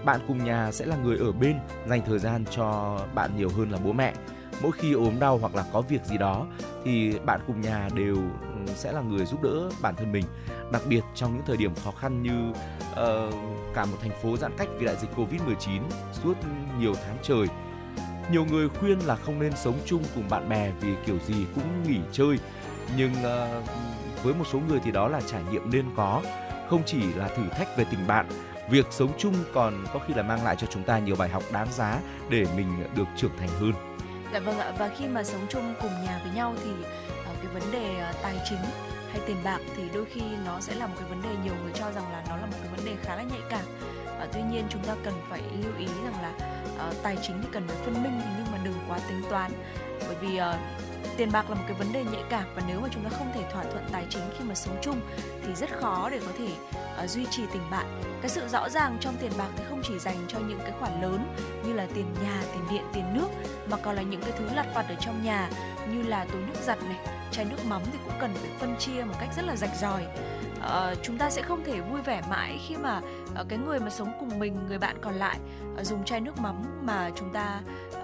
bạn 0.05 0.19
cùng 0.27 0.43
nhà 0.43 0.71
sẽ 0.71 0.85
là 0.85 0.95
người 0.95 1.17
ở 1.17 1.31
bên 1.31 1.55
dành 1.87 2.01
thời 2.05 2.19
gian 2.19 2.45
cho 2.51 2.99
bạn 3.15 3.31
nhiều 3.37 3.49
hơn 3.57 3.71
là 3.71 3.77
bố 3.83 3.93
mẹ 3.93 4.13
mỗi 4.61 4.71
khi 4.71 4.93
ốm 4.93 5.19
đau 5.19 5.37
hoặc 5.37 5.55
là 5.55 5.65
có 5.73 5.81
việc 5.81 6.05
gì 6.05 6.17
đó 6.17 6.47
thì 6.83 7.19
bạn 7.25 7.39
cùng 7.47 7.61
nhà 7.61 7.89
đều 7.95 8.15
ừ, 8.15 8.73
sẽ 8.75 8.91
là 8.91 9.01
người 9.01 9.25
giúp 9.25 9.43
đỡ 9.43 9.69
bản 9.81 9.95
thân 9.95 10.11
mình 10.11 10.25
đặc 10.71 10.81
biệt 10.87 11.01
trong 11.15 11.33
những 11.33 11.45
thời 11.45 11.57
điểm 11.57 11.71
khó 11.83 11.91
khăn 11.91 12.23
như 12.23 12.49
uh, 12.49 13.33
cả 13.75 13.85
một 13.85 13.97
thành 14.01 14.21
phố 14.23 14.37
giãn 14.37 14.51
cách 14.57 14.67
vì 14.77 14.85
đại 14.85 14.95
dịch 15.01 15.09
Covid-19 15.15 15.81
suốt 16.13 16.33
nhiều 16.79 16.93
tháng 17.05 17.17
trời. 17.23 17.47
Nhiều 18.31 18.45
người 18.45 18.69
khuyên 18.69 18.99
là 18.99 19.15
không 19.15 19.39
nên 19.39 19.51
sống 19.55 19.79
chung 19.85 20.03
cùng 20.15 20.29
bạn 20.29 20.49
bè 20.49 20.71
vì 20.81 20.93
kiểu 21.05 21.19
gì 21.27 21.45
cũng 21.55 21.83
nghỉ 21.83 21.99
chơi. 22.11 22.37
Nhưng 22.97 23.11
uh, 23.11 24.23
với 24.23 24.33
một 24.33 24.45
số 24.51 24.59
người 24.59 24.79
thì 24.83 24.91
đó 24.91 25.07
là 25.07 25.21
trải 25.27 25.41
nghiệm 25.51 25.71
nên 25.71 25.85
có, 25.95 26.21
không 26.69 26.81
chỉ 26.85 27.13
là 27.13 27.27
thử 27.27 27.43
thách 27.51 27.77
về 27.77 27.85
tình 27.91 28.07
bạn. 28.07 28.25
Việc 28.69 28.85
sống 28.91 29.11
chung 29.17 29.33
còn 29.53 29.85
có 29.93 29.99
khi 30.07 30.13
là 30.13 30.23
mang 30.23 30.43
lại 30.43 30.55
cho 30.59 30.67
chúng 30.67 30.83
ta 30.83 30.99
nhiều 30.99 31.15
bài 31.15 31.29
học 31.29 31.43
đáng 31.51 31.67
giá 31.71 31.99
để 32.29 32.45
mình 32.55 32.83
được 32.95 33.07
trưởng 33.17 33.37
thành 33.39 33.49
hơn. 33.59 33.73
Dạ 34.33 34.39
vâng 34.39 34.59
ạ 34.59 34.71
và 34.79 34.89
khi 34.97 35.07
mà 35.07 35.23
sống 35.23 35.45
chung 35.49 35.73
cùng 35.81 35.91
nhà 36.05 36.19
với 36.23 36.33
nhau 36.35 36.55
thì 36.63 36.71
uh, 36.71 37.41
cái 37.41 37.53
vấn 37.53 37.71
đề 37.71 37.99
ờ, 37.99 38.13
tài 38.23 38.35
chính 38.49 38.59
hay 39.11 39.21
tiền 39.27 39.37
bạc 39.43 39.59
thì 39.77 39.83
đôi 39.93 40.05
khi 40.05 40.21
nó 40.45 40.61
sẽ 40.61 40.75
là 40.75 40.87
một 40.87 40.93
cái 40.99 41.09
vấn 41.09 41.21
đề 41.21 41.29
nhiều 41.43 41.53
người 41.63 41.71
cho 41.75 41.91
rằng 41.91 42.11
là 42.11 42.23
nó 42.29 42.35
là 42.35 42.45
một 42.45 42.57
cái 42.61 42.71
vấn 42.75 42.85
đề 42.85 42.95
khá 43.03 43.15
là 43.15 43.23
nhạy 43.23 43.41
cảm. 43.49 43.65
và 44.19 44.27
tuy 44.33 44.41
nhiên 44.41 44.65
chúng 44.69 44.83
ta 44.83 44.95
cần 45.03 45.13
phải 45.29 45.41
lưu 45.63 45.71
ý 45.77 45.85
rằng 45.85 46.21
là 46.21 46.33
ờ, 46.77 46.93
tài 47.03 47.17
chính 47.21 47.41
thì 47.41 47.47
cần 47.51 47.67
phải 47.67 47.77
phân 47.85 48.03
minh 48.03 48.21
nhưng 48.37 48.51
mà 48.51 48.57
đừng 48.63 48.73
quá 48.87 48.99
tính 49.09 49.21
toán 49.29 49.51
bởi 50.07 50.15
vì 50.21 50.39
uh, 50.39 50.45
tiền 51.17 51.31
bạc 51.31 51.49
là 51.49 51.55
một 51.55 51.63
cái 51.67 51.77
vấn 51.77 51.93
đề 51.93 52.03
nhạy 52.03 52.23
cảm 52.29 52.43
và 52.55 52.61
nếu 52.67 52.79
mà 52.79 52.87
chúng 52.91 53.03
ta 53.03 53.09
không 53.09 53.31
thể 53.33 53.43
thỏa 53.53 53.63
thuận 53.63 53.85
tài 53.91 54.05
chính 54.09 54.23
khi 54.37 54.43
mà 54.45 54.55
sống 54.55 54.77
chung 54.81 55.01
thì 55.45 55.53
rất 55.55 55.69
khó 55.79 56.09
để 56.09 56.19
có 56.19 56.31
thể 56.37 56.49
uh, 57.03 57.09
duy 57.09 57.25
trì 57.31 57.43
tình 57.53 57.69
bạn. 57.71 58.01
Cái 58.21 58.29
sự 58.29 58.47
rõ 58.47 58.69
ràng 58.69 58.97
trong 58.99 59.15
tiền 59.19 59.31
bạc 59.37 59.49
thì 59.57 59.63
không 59.69 59.81
chỉ 59.83 59.99
dành 59.99 60.17
cho 60.27 60.39
những 60.39 60.59
cái 60.59 60.71
khoản 60.79 61.01
lớn 61.01 61.35
như 61.65 61.73
là 61.73 61.87
tiền 61.93 62.05
nhà, 62.23 62.41
tiền 62.53 62.63
điện, 62.71 62.83
tiền 62.93 63.13
nước 63.13 63.27
mà 63.69 63.77
còn 63.77 63.95
là 63.95 64.01
những 64.01 64.21
cái 64.21 64.31
thứ 64.39 64.45
lặt 64.55 64.65
vặt 64.75 64.85
ở 64.89 64.95
trong 64.99 65.23
nhà 65.23 65.49
như 65.89 66.03
là 66.03 66.25
túi 66.25 66.41
nước 66.41 66.61
giặt 66.63 66.83
này, 66.83 66.97
chai 67.31 67.45
nước 67.45 67.65
mắm 67.65 67.81
thì 67.91 67.99
cũng 68.05 68.13
cần 68.19 68.33
phải 68.33 68.49
phân 68.59 68.75
chia 68.79 69.03
một 69.03 69.15
cách 69.19 69.29
rất 69.35 69.45
là 69.45 69.55
rạch 69.55 69.75
ròi 69.81 70.05
uh, 70.65 70.97
chúng 71.01 71.17
ta 71.17 71.29
sẽ 71.29 71.41
không 71.41 71.63
thể 71.63 71.81
vui 71.81 72.01
vẻ 72.01 72.21
mãi 72.29 72.59
khi 72.67 72.75
mà 72.75 73.01
uh, 73.41 73.49
cái 73.49 73.59
người 73.59 73.79
mà 73.79 73.89
sống 73.89 74.11
cùng 74.19 74.39
mình 74.39 74.65
người 74.67 74.77
bạn 74.77 74.95
còn 75.01 75.13
lại 75.13 75.37
uh, 75.79 75.85
dùng 75.85 76.03
chai 76.03 76.21
nước 76.21 76.39
mắm 76.39 76.55
mà 76.83 77.09
chúng 77.15 77.33
ta 77.33 77.61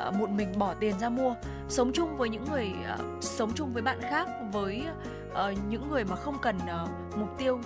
uh, 0.08 0.14
một 0.14 0.30
mình 0.30 0.60
bỏ 0.60 0.74
tiền 0.74 1.00
ra 1.00 1.10
mua. 1.10 1.34
Sống 1.70 1.92
chung 1.94 2.18
với 2.18 2.30
những 2.30 2.46
người 2.52 2.72
uh, 2.94 3.24
sống 3.24 3.52
chung 3.56 3.74
với 3.74 3.82
bạn 3.84 4.02
khác 4.02 4.28
với 4.52 4.84
uh, 5.32 5.38
những 5.70 5.90
người 5.90 6.04
mà 6.04 6.16
không 6.16 6.38
cần 6.42 6.58
uh, 6.58 7.18
mục 7.18 7.30
tiêu 7.38 7.60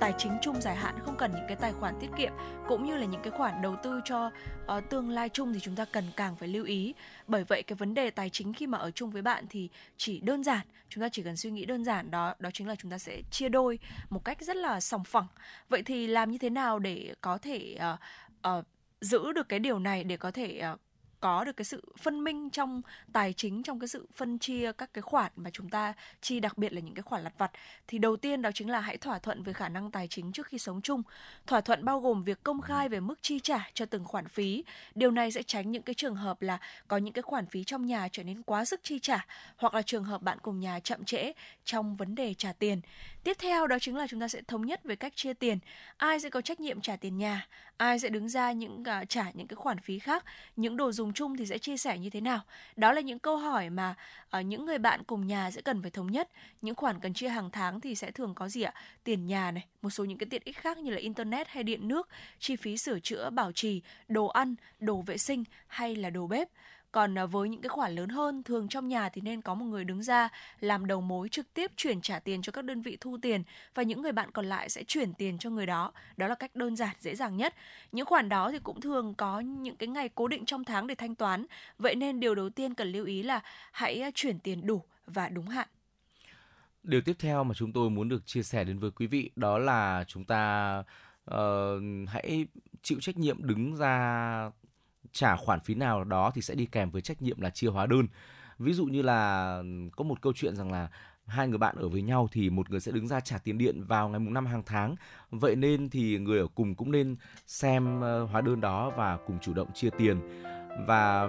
tài 0.00 0.14
chính 0.18 0.32
chung 0.42 0.60
dài 0.60 0.76
hạn 0.76 0.94
không 1.04 1.16
cần 1.16 1.32
những 1.32 1.44
cái 1.48 1.56
tài 1.56 1.72
khoản 1.72 1.94
tiết 2.00 2.08
kiệm 2.18 2.32
cũng 2.68 2.84
như 2.84 2.96
là 2.96 3.06
những 3.06 3.22
cái 3.22 3.30
khoản 3.30 3.62
đầu 3.62 3.76
tư 3.82 4.00
cho 4.04 4.30
uh, 4.76 4.90
tương 4.90 5.10
lai 5.10 5.28
chung 5.28 5.54
thì 5.54 5.60
chúng 5.60 5.76
ta 5.76 5.84
cần 5.84 6.04
càng 6.16 6.36
phải 6.36 6.48
lưu 6.48 6.64
ý. 6.64 6.94
Bởi 7.26 7.44
vậy 7.44 7.62
cái 7.62 7.76
vấn 7.76 7.94
đề 7.94 8.10
tài 8.10 8.30
chính 8.30 8.52
khi 8.52 8.66
mà 8.66 8.78
ở 8.78 8.90
chung 8.90 9.10
với 9.10 9.22
bạn 9.22 9.44
thì 9.50 9.68
chỉ 9.96 10.20
đơn 10.20 10.44
giản 10.44 10.66
chúng 10.88 11.02
ta 11.02 11.08
chỉ 11.08 11.22
cần 11.22 11.36
suy 11.36 11.50
nghĩ 11.50 11.64
đơn 11.64 11.84
giản 11.84 12.10
đó 12.10 12.34
đó 12.38 12.50
chính 12.52 12.68
là 12.68 12.74
chúng 12.74 12.90
ta 12.90 12.98
sẽ 12.98 13.22
chia 13.30 13.48
đôi 13.48 13.78
một 14.10 14.24
cách 14.24 14.42
rất 14.42 14.56
là 14.56 14.80
sòng 14.80 15.04
phẳng. 15.04 15.26
Vậy 15.68 15.82
thì 15.82 16.06
làm 16.06 16.30
như 16.30 16.38
thế 16.38 16.50
nào 16.50 16.78
để 16.78 17.14
có 17.20 17.38
thể 17.38 17.78
uh, 17.94 18.58
uh, 18.58 18.64
giữ 19.00 19.32
được 19.32 19.48
cái 19.48 19.58
điều 19.58 19.78
này 19.78 20.04
để 20.04 20.16
có 20.16 20.30
thể 20.30 20.62
uh, 20.72 20.80
có 21.26 21.44
được 21.44 21.56
cái 21.56 21.64
sự 21.64 21.82
phân 21.98 22.24
minh 22.24 22.50
trong 22.50 22.82
tài 23.12 23.32
chính, 23.32 23.62
trong 23.62 23.78
cái 23.80 23.88
sự 23.88 24.06
phân 24.14 24.38
chia 24.38 24.72
các 24.72 24.94
cái 24.94 25.02
khoản 25.02 25.32
mà 25.36 25.50
chúng 25.52 25.68
ta 25.68 25.92
chi, 26.20 26.40
đặc 26.40 26.58
biệt 26.58 26.72
là 26.72 26.80
những 26.80 26.94
cái 26.94 27.02
khoản 27.02 27.22
lặt 27.22 27.32
vặt, 27.38 27.50
thì 27.88 27.98
đầu 27.98 28.16
tiên 28.16 28.42
đó 28.42 28.50
chính 28.54 28.70
là 28.70 28.80
hãy 28.80 28.96
thỏa 28.96 29.18
thuận 29.18 29.42
về 29.42 29.52
khả 29.52 29.68
năng 29.68 29.90
tài 29.90 30.08
chính 30.08 30.32
trước 30.32 30.46
khi 30.46 30.58
sống 30.58 30.80
chung. 30.82 31.02
Thỏa 31.46 31.60
thuận 31.60 31.84
bao 31.84 32.00
gồm 32.00 32.22
việc 32.22 32.42
công 32.42 32.60
khai 32.60 32.88
về 32.88 33.00
mức 33.00 33.18
chi 33.22 33.40
trả 33.40 33.70
cho 33.74 33.86
từng 33.86 34.04
khoản 34.04 34.28
phí. 34.28 34.64
Điều 34.94 35.10
này 35.10 35.30
sẽ 35.32 35.42
tránh 35.42 35.70
những 35.70 35.82
cái 35.82 35.94
trường 35.94 36.14
hợp 36.14 36.42
là 36.42 36.58
có 36.88 36.96
những 36.96 37.14
cái 37.14 37.22
khoản 37.22 37.46
phí 37.46 37.64
trong 37.64 37.86
nhà 37.86 38.08
trở 38.12 38.22
nên 38.22 38.42
quá 38.42 38.64
sức 38.64 38.80
chi 38.82 38.98
trả, 38.98 39.26
hoặc 39.56 39.74
là 39.74 39.82
trường 39.82 40.04
hợp 40.04 40.22
bạn 40.22 40.38
cùng 40.42 40.60
nhà 40.60 40.80
chậm 40.80 41.04
trễ 41.04 41.32
trong 41.64 41.96
vấn 41.96 42.14
đề 42.14 42.34
trả 42.34 42.52
tiền 42.52 42.80
tiếp 43.26 43.36
theo 43.38 43.66
đó 43.66 43.78
chính 43.78 43.96
là 43.96 44.06
chúng 44.06 44.20
ta 44.20 44.28
sẽ 44.28 44.42
thống 44.48 44.66
nhất 44.66 44.84
về 44.84 44.96
cách 44.96 45.16
chia 45.16 45.32
tiền. 45.32 45.58
Ai 45.96 46.20
sẽ 46.20 46.30
có 46.30 46.40
trách 46.40 46.60
nhiệm 46.60 46.80
trả 46.80 46.96
tiền 46.96 47.18
nhà? 47.18 47.46
Ai 47.76 47.98
sẽ 47.98 48.08
đứng 48.08 48.28
ra 48.28 48.52
những 48.52 48.80
uh, 48.80 49.08
trả 49.08 49.30
những 49.34 49.46
cái 49.46 49.56
khoản 49.56 49.78
phí 49.78 49.98
khác? 49.98 50.24
Những 50.56 50.76
đồ 50.76 50.92
dùng 50.92 51.12
chung 51.12 51.36
thì 51.36 51.46
sẽ 51.46 51.58
chia 51.58 51.76
sẻ 51.76 51.98
như 51.98 52.10
thế 52.10 52.20
nào? 52.20 52.40
Đó 52.76 52.92
là 52.92 53.00
những 53.00 53.18
câu 53.18 53.36
hỏi 53.36 53.70
mà 53.70 53.94
uh, 54.38 54.44
những 54.46 54.66
người 54.66 54.78
bạn 54.78 55.04
cùng 55.04 55.26
nhà 55.26 55.50
sẽ 55.50 55.60
cần 55.60 55.82
phải 55.82 55.90
thống 55.90 56.12
nhất. 56.12 56.28
Những 56.62 56.74
khoản 56.74 57.00
cần 57.00 57.14
chia 57.14 57.28
hàng 57.28 57.50
tháng 57.50 57.80
thì 57.80 57.94
sẽ 57.94 58.10
thường 58.10 58.34
có 58.34 58.48
gì 58.48 58.62
ạ? 58.62 58.74
Tiền 59.04 59.26
nhà 59.26 59.50
này 59.50 59.66
một 59.82 59.90
số 59.90 60.04
những 60.04 60.18
cái 60.18 60.26
tiện 60.30 60.42
ích 60.44 60.58
khác 60.58 60.78
như 60.78 60.90
là 60.90 60.98
internet 60.98 61.48
hay 61.48 61.62
điện 61.62 61.88
nước 61.88 62.08
chi 62.38 62.56
phí 62.56 62.76
sửa 62.76 63.00
chữa 63.00 63.30
bảo 63.30 63.52
trì 63.52 63.82
đồ 64.08 64.26
ăn 64.26 64.54
đồ 64.78 65.02
vệ 65.06 65.18
sinh 65.18 65.44
hay 65.66 65.96
là 65.96 66.10
đồ 66.10 66.26
bếp 66.26 66.48
còn 66.96 67.18
à, 67.18 67.26
với 67.26 67.48
những 67.48 67.60
cái 67.60 67.68
khoản 67.68 67.94
lớn 67.94 68.08
hơn 68.08 68.42
thường 68.42 68.68
trong 68.68 68.88
nhà 68.88 69.08
thì 69.08 69.20
nên 69.20 69.42
có 69.42 69.54
một 69.54 69.64
người 69.64 69.84
đứng 69.84 70.02
ra 70.02 70.28
làm 70.60 70.86
đầu 70.86 71.00
mối 71.00 71.28
trực 71.28 71.54
tiếp 71.54 71.70
chuyển 71.76 72.00
trả 72.00 72.18
tiền 72.18 72.42
cho 72.42 72.52
các 72.52 72.64
đơn 72.64 72.82
vị 72.82 72.96
thu 73.00 73.18
tiền 73.22 73.42
và 73.74 73.82
những 73.82 74.02
người 74.02 74.12
bạn 74.12 74.30
còn 74.30 74.46
lại 74.46 74.68
sẽ 74.68 74.84
chuyển 74.84 75.14
tiền 75.14 75.38
cho 75.38 75.50
người 75.50 75.66
đó. 75.66 75.92
Đó 76.16 76.28
là 76.28 76.34
cách 76.34 76.56
đơn 76.56 76.76
giản 76.76 76.96
dễ 77.00 77.14
dàng 77.14 77.36
nhất. 77.36 77.54
Những 77.92 78.06
khoản 78.06 78.28
đó 78.28 78.50
thì 78.52 78.58
cũng 78.58 78.80
thường 78.80 79.14
có 79.14 79.40
những 79.40 79.76
cái 79.76 79.88
ngày 79.88 80.08
cố 80.14 80.28
định 80.28 80.44
trong 80.44 80.64
tháng 80.64 80.86
để 80.86 80.94
thanh 80.94 81.14
toán. 81.14 81.46
Vậy 81.78 81.94
nên 81.94 82.20
điều 82.20 82.34
đầu 82.34 82.50
tiên 82.50 82.74
cần 82.74 82.92
lưu 82.92 83.06
ý 83.06 83.22
là 83.22 83.40
hãy 83.72 84.00
à, 84.00 84.10
chuyển 84.14 84.38
tiền 84.38 84.66
đủ 84.66 84.82
và 85.06 85.28
đúng 85.28 85.46
hạn. 85.46 85.68
Điều 86.82 87.00
tiếp 87.00 87.16
theo 87.18 87.44
mà 87.44 87.54
chúng 87.54 87.72
tôi 87.72 87.90
muốn 87.90 88.08
được 88.08 88.26
chia 88.26 88.42
sẻ 88.42 88.64
đến 88.64 88.78
với 88.78 88.90
quý 88.90 89.06
vị 89.06 89.30
đó 89.36 89.58
là 89.58 90.04
chúng 90.08 90.24
ta 90.24 90.78
uh, 91.30 91.36
hãy 92.08 92.46
chịu 92.82 93.00
trách 93.00 93.16
nhiệm 93.16 93.46
đứng 93.46 93.76
ra 93.76 94.50
trả 95.16 95.36
khoản 95.36 95.60
phí 95.60 95.74
nào 95.74 96.04
đó 96.04 96.30
thì 96.34 96.42
sẽ 96.42 96.54
đi 96.54 96.66
kèm 96.66 96.90
với 96.90 97.02
trách 97.02 97.22
nhiệm 97.22 97.40
là 97.40 97.50
chia 97.50 97.68
hóa 97.68 97.86
đơn. 97.86 98.06
Ví 98.58 98.72
dụ 98.72 98.86
như 98.86 99.02
là 99.02 99.62
có 99.96 100.04
một 100.04 100.22
câu 100.22 100.32
chuyện 100.36 100.56
rằng 100.56 100.72
là 100.72 100.88
hai 101.26 101.48
người 101.48 101.58
bạn 101.58 101.76
ở 101.78 101.88
với 101.88 102.02
nhau 102.02 102.28
thì 102.32 102.50
một 102.50 102.70
người 102.70 102.80
sẽ 102.80 102.92
đứng 102.92 103.08
ra 103.08 103.20
trả 103.20 103.38
tiền 103.38 103.58
điện 103.58 103.84
vào 103.84 104.08
ngày 104.08 104.18
mùng 104.18 104.34
năm 104.34 104.46
hàng 104.46 104.62
tháng. 104.66 104.94
Vậy 105.30 105.56
nên 105.56 105.90
thì 105.90 106.18
người 106.18 106.38
ở 106.38 106.46
cùng 106.54 106.74
cũng 106.74 106.92
nên 106.92 107.16
xem 107.46 108.00
ờ, 108.00 108.24
hóa 108.24 108.40
đơn 108.40 108.60
đó 108.60 108.92
và 108.96 109.18
cùng 109.26 109.38
chủ 109.42 109.54
động 109.54 109.72
chia 109.74 109.90
tiền. 109.90 110.20
Và 110.86 111.28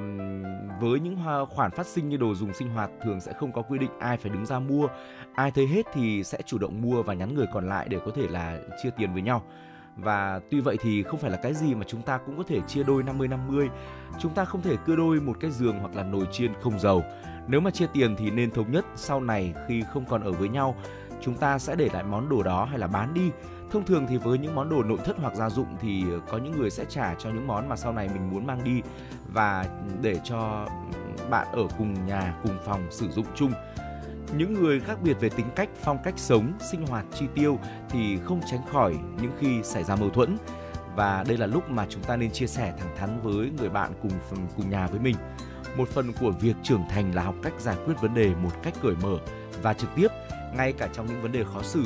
với 0.80 1.00
những 1.00 1.18
khoản 1.50 1.72
phát 1.72 1.88
sinh 1.88 2.10
như 2.10 2.18
đồ 2.18 2.36
dùng 2.36 2.54
sinh 2.54 2.70
hoạt 2.70 2.90
thường 3.04 3.22
sẽ 3.22 3.34
không 3.34 3.52
có 3.52 3.62
quy 3.62 3.80
định 3.80 4.00
ai 4.00 4.18
phải 4.18 4.32
đứng 4.32 4.46
ra 4.46 4.60
mua. 4.60 4.88
Ai 5.36 5.52
thấy 5.52 5.68
hết 5.68 5.86
thì 5.94 6.24
sẽ 6.24 6.42
chủ 6.46 6.58
động 6.58 6.82
mua 6.82 7.04
và 7.04 7.14
nhắn 7.14 7.34
người 7.34 7.48
còn 7.54 7.70
lại 7.70 7.88
để 7.90 8.00
có 8.06 8.12
thể 8.16 8.28
là 8.28 8.60
chia 8.84 8.90
tiền 8.98 9.14
với 9.14 9.22
nhau 9.22 9.44
và 9.98 10.40
tuy 10.52 10.60
vậy 10.60 10.78
thì 10.82 11.04
không 11.04 11.20
phải 11.20 11.32
là 11.32 11.38
cái 11.38 11.54
gì 11.54 11.76
mà 11.76 11.84
chúng 11.88 12.02
ta 12.02 12.18
cũng 12.18 12.38
có 12.38 12.44
thể 12.48 12.62
chia 12.68 12.84
đôi 12.84 13.04
50-50. 13.04 13.70
Chúng 14.20 14.34
ta 14.34 14.46
không 14.46 14.62
thể 14.62 14.76
cưa 14.86 14.96
đôi 14.96 15.22
một 15.22 15.38
cái 15.40 15.52
giường 15.52 15.80
hoặc 15.80 15.96
là 15.96 16.04
nồi 16.04 16.28
chiên 16.32 16.54
không 16.62 16.80
dầu. 16.80 17.04
Nếu 17.48 17.62
mà 17.62 17.72
chia 17.72 17.88
tiền 17.94 18.16
thì 18.16 18.32
nên 18.32 18.52
thống 18.52 18.72
nhất 18.72 18.86
sau 18.96 19.22
này 19.22 19.54
khi 19.68 19.84
không 19.94 20.06
còn 20.06 20.24
ở 20.24 20.32
với 20.32 20.50
nhau, 20.50 20.76
chúng 21.22 21.36
ta 21.36 21.60
sẽ 21.60 21.76
để 21.76 21.90
lại 21.94 22.04
món 22.04 22.30
đồ 22.30 22.44
đó 22.44 22.66
hay 22.66 22.80
là 22.80 22.88
bán 22.88 23.14
đi. 23.14 23.32
Thông 23.72 23.86
thường 23.86 24.06
thì 24.10 24.18
với 24.18 24.38
những 24.38 24.56
món 24.56 24.70
đồ 24.70 24.84
nội 24.84 24.98
thất 25.06 25.18
hoặc 25.22 25.36
gia 25.36 25.50
dụng 25.50 25.76
thì 25.80 26.04
có 26.30 26.38
những 26.38 26.60
người 26.60 26.70
sẽ 26.70 26.86
trả 26.90 27.16
cho 27.16 27.30
những 27.30 27.48
món 27.48 27.70
mà 27.70 27.76
sau 27.76 27.94
này 27.94 28.10
mình 28.14 28.30
muốn 28.30 28.48
mang 28.48 28.64
đi 28.64 28.82
và 29.34 29.66
để 30.02 30.20
cho 30.24 30.68
bạn 31.30 31.48
ở 31.52 31.64
cùng 31.78 32.06
nhà, 32.08 32.36
cùng 32.44 32.58
phòng 32.66 32.88
sử 32.90 33.10
dụng 33.10 33.26
chung 33.36 33.52
những 34.36 34.54
người 34.54 34.80
khác 34.80 34.98
biệt 35.04 35.18
về 35.20 35.30
tính 35.30 35.48
cách, 35.56 35.70
phong 35.82 35.98
cách 36.04 36.14
sống, 36.18 36.54
sinh 36.72 36.86
hoạt, 36.88 37.06
chi 37.14 37.26
tiêu 37.36 37.60
thì 37.90 38.18
không 38.26 38.42
tránh 38.52 38.62
khỏi 38.72 38.96
những 39.22 39.32
khi 39.40 39.64
xảy 39.64 39.84
ra 39.84 39.96
mâu 39.96 40.10
thuẫn 40.10 40.38
và 40.96 41.24
đây 41.28 41.38
là 41.38 41.46
lúc 41.46 41.70
mà 41.70 41.86
chúng 41.90 42.04
ta 42.04 42.16
nên 42.16 42.32
chia 42.32 42.48
sẻ 42.48 42.74
thẳng 42.80 42.96
thắn 42.98 43.20
với 43.22 43.52
người 43.58 43.70
bạn 43.70 43.92
cùng 44.02 44.12
cùng 44.58 44.70
nhà 44.70 44.88
với 44.88 45.00
mình. 45.00 45.16
Một 45.78 45.90
phần 45.90 46.14
của 46.20 46.32
việc 46.32 46.56
trưởng 46.64 46.84
thành 46.90 47.16
là 47.16 47.22
học 47.22 47.36
cách 47.44 47.54
giải 47.60 47.76
quyết 47.86 47.94
vấn 48.02 48.14
đề 48.14 48.36
một 48.36 48.52
cách 48.64 48.74
cởi 48.82 48.94
mở 49.02 49.18
và 49.62 49.74
trực 49.74 49.90
tiếp, 49.96 50.08
ngay 50.58 50.74
cả 50.74 50.90
trong 50.94 51.08
những 51.08 51.22
vấn 51.22 51.32
đề 51.32 51.44
khó 51.54 51.62
xử. 51.62 51.84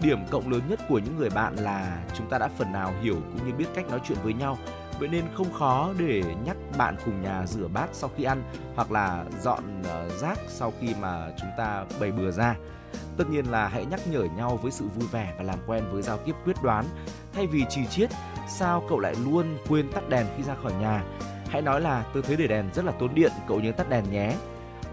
Điểm 0.00 0.18
cộng 0.30 0.50
lớn 0.50 0.60
nhất 0.68 0.80
của 0.88 0.98
những 0.98 1.16
người 1.18 1.30
bạn 1.30 1.56
là 1.56 2.02
chúng 2.16 2.28
ta 2.30 2.38
đã 2.38 2.48
phần 2.58 2.72
nào 2.72 2.94
hiểu 3.02 3.14
cũng 3.14 3.46
như 3.48 3.54
biết 3.54 3.66
cách 3.74 3.88
nói 3.90 4.00
chuyện 4.08 4.18
với 4.22 4.34
nhau 4.34 4.58
vậy 4.98 5.08
nên 5.08 5.24
không 5.34 5.52
khó 5.52 5.92
để 5.98 6.22
nhắc 6.44 6.56
bạn 6.78 6.96
cùng 7.04 7.22
nhà 7.22 7.46
rửa 7.46 7.68
bát 7.68 7.88
sau 7.92 8.10
khi 8.16 8.24
ăn 8.24 8.42
hoặc 8.74 8.92
là 8.92 9.24
dọn 9.40 9.82
ờ, 9.84 10.08
rác 10.08 10.38
sau 10.48 10.72
khi 10.80 10.94
mà 11.00 11.30
chúng 11.40 11.50
ta 11.58 11.84
bày 12.00 12.12
bừa 12.12 12.30
ra. 12.30 12.56
Tất 13.16 13.24
nhiên 13.30 13.44
là 13.50 13.68
hãy 13.68 13.84
nhắc 13.84 14.00
nhở 14.06 14.24
nhau 14.36 14.58
với 14.62 14.72
sự 14.72 14.84
vui 14.94 15.08
vẻ 15.12 15.34
và 15.38 15.44
làm 15.44 15.58
quen 15.66 15.84
với 15.92 16.02
giao 16.02 16.18
tiếp 16.18 16.32
quyết 16.44 16.56
đoán. 16.62 16.84
Thay 17.32 17.46
vì 17.46 17.64
chỉ 17.68 17.86
chiết, 17.86 18.10
sao 18.48 18.84
cậu 18.88 18.98
lại 18.98 19.14
luôn 19.24 19.58
quên 19.68 19.92
tắt 19.92 20.08
đèn 20.08 20.26
khi 20.36 20.42
ra 20.42 20.54
khỏi 20.62 20.72
nhà? 20.72 21.04
Hãy 21.48 21.62
nói 21.62 21.80
là 21.80 22.04
tôi 22.14 22.22
thấy 22.22 22.36
để 22.36 22.46
đèn 22.46 22.64
rất 22.74 22.84
là 22.84 22.92
tốn 22.92 23.14
điện, 23.14 23.32
cậu 23.48 23.60
nhớ 23.60 23.72
tắt 23.72 23.90
đèn 23.90 24.04
nhé. 24.10 24.34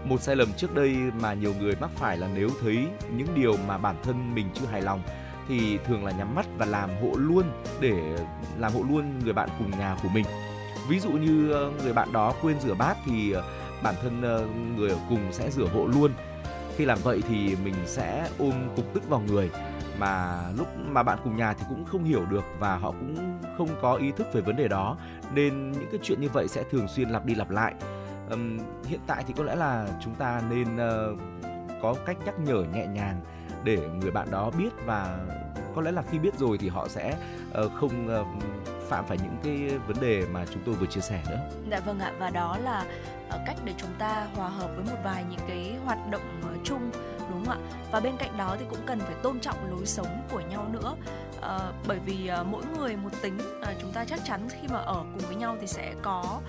Một 0.04 0.22
sai 0.22 0.36
lầm 0.36 0.52
trước 0.52 0.74
đây 0.74 0.96
mà 1.20 1.34
nhiều 1.34 1.54
người 1.58 1.76
mắc 1.80 1.90
phải 1.94 2.16
là 2.16 2.28
nếu 2.34 2.48
thấy 2.60 2.86
những 3.16 3.28
điều 3.34 3.56
mà 3.68 3.78
bản 3.78 3.96
thân 4.02 4.34
mình 4.34 4.46
chưa 4.54 4.66
hài 4.66 4.82
lòng 4.82 5.02
thì 5.50 5.78
thường 5.84 6.04
là 6.04 6.12
nhắm 6.12 6.34
mắt 6.34 6.46
và 6.58 6.66
làm 6.66 6.90
hộ 7.02 7.10
luôn 7.14 7.44
để 7.80 8.16
làm 8.58 8.72
hộ 8.72 8.82
luôn 8.88 9.18
người 9.24 9.32
bạn 9.32 9.48
cùng 9.58 9.70
nhà 9.70 9.96
của 10.02 10.08
mình. 10.08 10.24
Ví 10.88 11.00
dụ 11.00 11.10
như 11.10 11.50
ờ, 11.52 11.70
người 11.82 11.92
bạn 11.92 12.12
đó 12.12 12.34
quên 12.42 12.60
rửa 12.60 12.74
bát 12.74 12.96
thì 13.06 13.32
ờ, 13.32 13.42
bản 13.82 13.94
thân 14.02 14.22
ờ, 14.22 14.46
người 14.76 14.90
ở 14.90 14.96
cùng 15.08 15.32
sẽ 15.32 15.50
rửa 15.50 15.66
hộ 15.74 15.86
luôn. 15.86 16.10
Khi 16.76 16.84
làm 16.84 16.98
vậy 17.02 17.22
thì 17.28 17.56
mình 17.64 17.74
sẽ 17.86 18.28
ôm 18.38 18.52
cục 18.76 18.94
tức 18.94 19.08
vào 19.08 19.20
người 19.20 19.50
mà 19.98 20.42
lúc 20.56 20.66
mà 20.88 21.02
bạn 21.02 21.18
cùng 21.24 21.36
nhà 21.36 21.52
thì 21.52 21.64
cũng 21.68 21.84
không 21.84 22.04
hiểu 22.04 22.24
được 22.24 22.44
và 22.58 22.76
họ 22.76 22.90
cũng 22.90 23.40
không 23.58 23.68
có 23.82 23.94
ý 23.94 24.12
thức 24.16 24.26
về 24.32 24.40
vấn 24.40 24.56
đề 24.56 24.68
đó. 24.68 24.96
Nên 25.34 25.72
những 25.72 25.88
cái 25.90 26.00
chuyện 26.02 26.20
như 26.20 26.28
vậy 26.32 26.48
sẽ 26.48 26.64
thường 26.70 26.88
xuyên 26.88 27.08
lặp 27.10 27.26
đi 27.26 27.34
lặp 27.34 27.50
lại. 27.50 27.74
Um, 28.30 28.58
hiện 28.86 29.00
tại 29.06 29.24
thì 29.26 29.34
có 29.36 29.44
lẽ 29.44 29.56
là 29.56 29.88
chúng 30.04 30.14
ta 30.14 30.42
nên 30.50 30.76
uh, 30.76 31.20
có 31.82 31.94
cách 32.06 32.16
nhắc 32.24 32.34
nhở 32.44 32.64
nhẹ 32.74 32.86
nhàng 32.86 33.20
để 33.64 33.88
người 34.00 34.10
bạn 34.10 34.30
đó 34.30 34.50
biết 34.58 34.70
và 34.84 35.18
có 35.74 35.82
lẽ 35.82 35.92
là 35.92 36.02
khi 36.02 36.18
biết 36.18 36.38
rồi 36.38 36.58
thì 36.58 36.68
họ 36.68 36.88
sẽ 36.88 37.16
uh, 37.64 37.72
không 37.74 38.20
uh, 38.20 38.26
phạm 38.88 39.04
phải 39.06 39.18
những 39.22 39.36
cái 39.42 39.78
vấn 39.78 39.96
đề 40.00 40.26
mà 40.32 40.44
chúng 40.54 40.62
tôi 40.66 40.74
vừa 40.74 40.86
chia 40.86 41.00
sẻ 41.00 41.22
nữa. 41.30 41.50
Dạ 41.70 41.80
vâng 41.80 41.98
ạ 41.98 42.12
và 42.18 42.30
đó 42.30 42.58
là 42.64 42.84
uh, 43.28 43.40
cách 43.46 43.56
để 43.64 43.74
chúng 43.76 43.90
ta 43.98 44.26
hòa 44.36 44.48
hợp 44.48 44.70
với 44.76 44.84
một 44.84 45.00
vài 45.04 45.24
những 45.30 45.40
cái 45.48 45.74
hoạt 45.84 45.98
động 46.10 46.40
uh, 46.40 46.64
chung 46.64 46.90
đúng 47.30 47.44
không 47.44 47.48
ạ? 47.48 47.58
Và 47.92 48.00
bên 48.00 48.16
cạnh 48.16 48.36
đó 48.38 48.56
thì 48.58 48.64
cũng 48.70 48.80
cần 48.86 49.00
phải 49.00 49.14
tôn 49.22 49.40
trọng 49.40 49.70
lối 49.70 49.86
sống 49.86 50.22
của 50.32 50.40
nhau 50.40 50.66
nữa. 50.72 50.94
Uh, 51.38 51.74
bởi 51.86 51.98
vì 52.06 52.30
uh, 52.40 52.46
mỗi 52.46 52.62
người 52.76 52.96
một 52.96 53.10
tính 53.22 53.38
uh, 53.60 53.68
chúng 53.80 53.92
ta 53.92 54.04
chắc 54.04 54.20
chắn 54.24 54.48
khi 54.50 54.68
mà 54.68 54.78
ở 54.78 55.04
cùng 55.12 55.28
với 55.28 55.36
nhau 55.36 55.56
thì 55.60 55.66
sẽ 55.66 55.94
có 56.02 56.40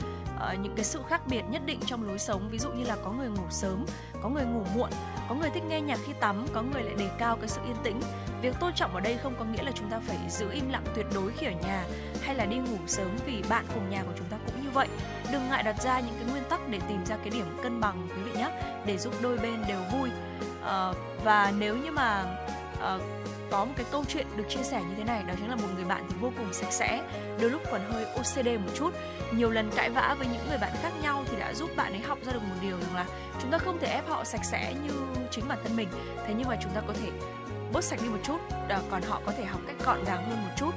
uh, 0.54 0.60
những 0.60 0.76
cái 0.76 0.86
sự 0.86 1.02
khác 1.10 1.22
biệt 1.28 1.44
nhất 1.50 1.62
định 1.66 1.80
trong 1.86 2.08
lối 2.08 2.20
sống. 2.20 2.50
Ví 2.50 2.60
dụ 2.60 2.72
như 2.72 2.84
là 2.84 2.96
có 3.04 3.12
người 3.12 3.30
ngủ 3.30 3.44
sớm 3.50 3.86
có 4.22 4.30
người 4.30 4.46
ngủ 4.46 4.64
muộn 4.76 4.90
có 5.30 5.36
người 5.36 5.50
thích 5.50 5.64
nghe 5.64 5.82
nhạc 5.82 6.00
khi 6.06 6.14
tắm 6.20 6.46
có 6.54 6.62
người 6.62 6.84
lại 6.84 6.96
đề 6.98 7.10
cao 7.18 7.38
cái 7.38 7.48
sự 7.48 7.62
yên 7.66 7.76
tĩnh. 7.84 8.00
Việc 8.42 8.60
tôn 8.60 8.74
trọng 8.74 8.96
ở 8.96 9.00
đây 9.00 9.18
không 9.18 9.36
có 9.40 9.46
nghĩa 9.46 9.64
là 9.64 9.72
chúng 9.76 9.90
ta 9.90 10.00
phải 10.00 10.18
giữ 10.30 10.50
im 10.52 10.70
lặng 10.70 10.84
tuyệt 10.96 11.06
đối 11.14 11.32
khi 11.32 11.46
ở 11.46 11.52
nhà 11.52 11.86
hay 12.22 12.36
là 12.36 12.46
đi 12.46 12.58
ngủ 12.58 12.78
sớm 12.88 13.18
vì 13.26 13.44
bạn 13.50 13.66
cùng 13.74 13.90
nhà 13.90 14.04
của 14.04 14.14
chúng 14.18 14.28
ta 14.28 14.38
cũng 14.46 14.64
như 14.64 14.70
vậy. 14.70 14.88
Đừng 15.32 15.50
ngại 15.50 15.64
đặt 15.64 15.82
ra 15.82 16.00
những 16.00 16.16
cái 16.20 16.32
nguyên 16.32 16.44
tắc 16.50 16.70
để 16.70 16.80
tìm 16.88 17.06
ra 17.06 17.18
cái 17.18 17.30
điểm 17.30 17.58
cân 17.64 17.80
bằng 17.80 18.08
quý 18.10 18.24
vị 18.24 18.32
nhé 18.40 18.50
để 18.86 18.98
giúp 18.98 19.14
đôi 19.22 19.38
bên 19.38 19.64
đều 19.68 19.80
vui. 19.92 20.10
Uh, 20.62 20.98
và 21.24 21.54
nếu 21.58 21.78
như 21.78 21.92
mà 21.92 22.26
uh, 22.96 23.02
có 23.52 23.66
một 23.66 23.74
cái 23.76 23.86
câu 23.92 24.06
chuyện 24.08 24.28
được 24.38 24.44
chia 24.50 24.64
sẻ 24.64 24.82
như 24.90 24.96
thế 24.98 25.04
này, 25.04 25.24
đó 25.28 25.34
chính 25.38 25.50
là 25.50 25.56
một 25.56 25.68
người 25.76 25.86
bạn 25.86 26.04
thì 26.10 26.16
vô 26.22 26.32
cùng 26.38 26.54
sạch 26.54 26.72
sẽ, 26.72 27.04
đôi 27.42 27.50
lúc 27.50 27.62
còn 27.72 27.82
hơi 27.92 28.06
OCD 28.06 28.48
một 28.48 28.72
chút. 28.76 28.94
Nhiều 29.36 29.50
lần 29.50 29.70
cãi 29.76 29.90
vã 29.90 30.16
với 30.20 30.28
những 30.28 30.48
người 30.50 30.58
bạn 30.58 30.72
khác 30.82 30.92
nhau 31.04 31.24
thì 31.32 31.40
đã 31.40 31.54
giúp 31.54 31.70
bạn 31.76 31.94
ấy 31.94 32.02
học 32.02 32.18
ra 32.26 32.34
được 32.34 32.44
một 32.44 32.56
điều 32.62 32.80
rằng 32.80 32.96
là 32.96 33.06
chúng 33.42 33.52
ta 33.52 33.58
không 33.58 33.78
thể 33.80 33.88
ép 33.88 34.10
họ 34.10 34.24
sạch 34.24 34.46
sẽ 34.46 34.74
như 34.84 34.92
chính 35.32 35.48
bản 35.48 35.58
thân 35.64 35.76
mình. 35.76 35.88
Thế 36.28 36.34
nhưng 36.38 36.48
mà 36.48 36.56
chúng 36.64 36.72
ta 36.76 36.82
có 36.88 36.94
thể 36.94 37.10
bớt 37.74 37.84
sạch 37.84 38.00
đi 38.04 38.10
một 38.10 38.20
chút 38.24 38.38
ờ, 38.70 38.82
còn 38.92 39.02
họ 39.02 39.22
có 39.26 39.32
thể 39.32 39.46
học 39.46 39.62
cách 39.68 39.76
gọn 39.86 40.04
gàng 40.04 40.30
hơn 40.30 40.44
một 40.44 40.52
chút. 40.58 40.72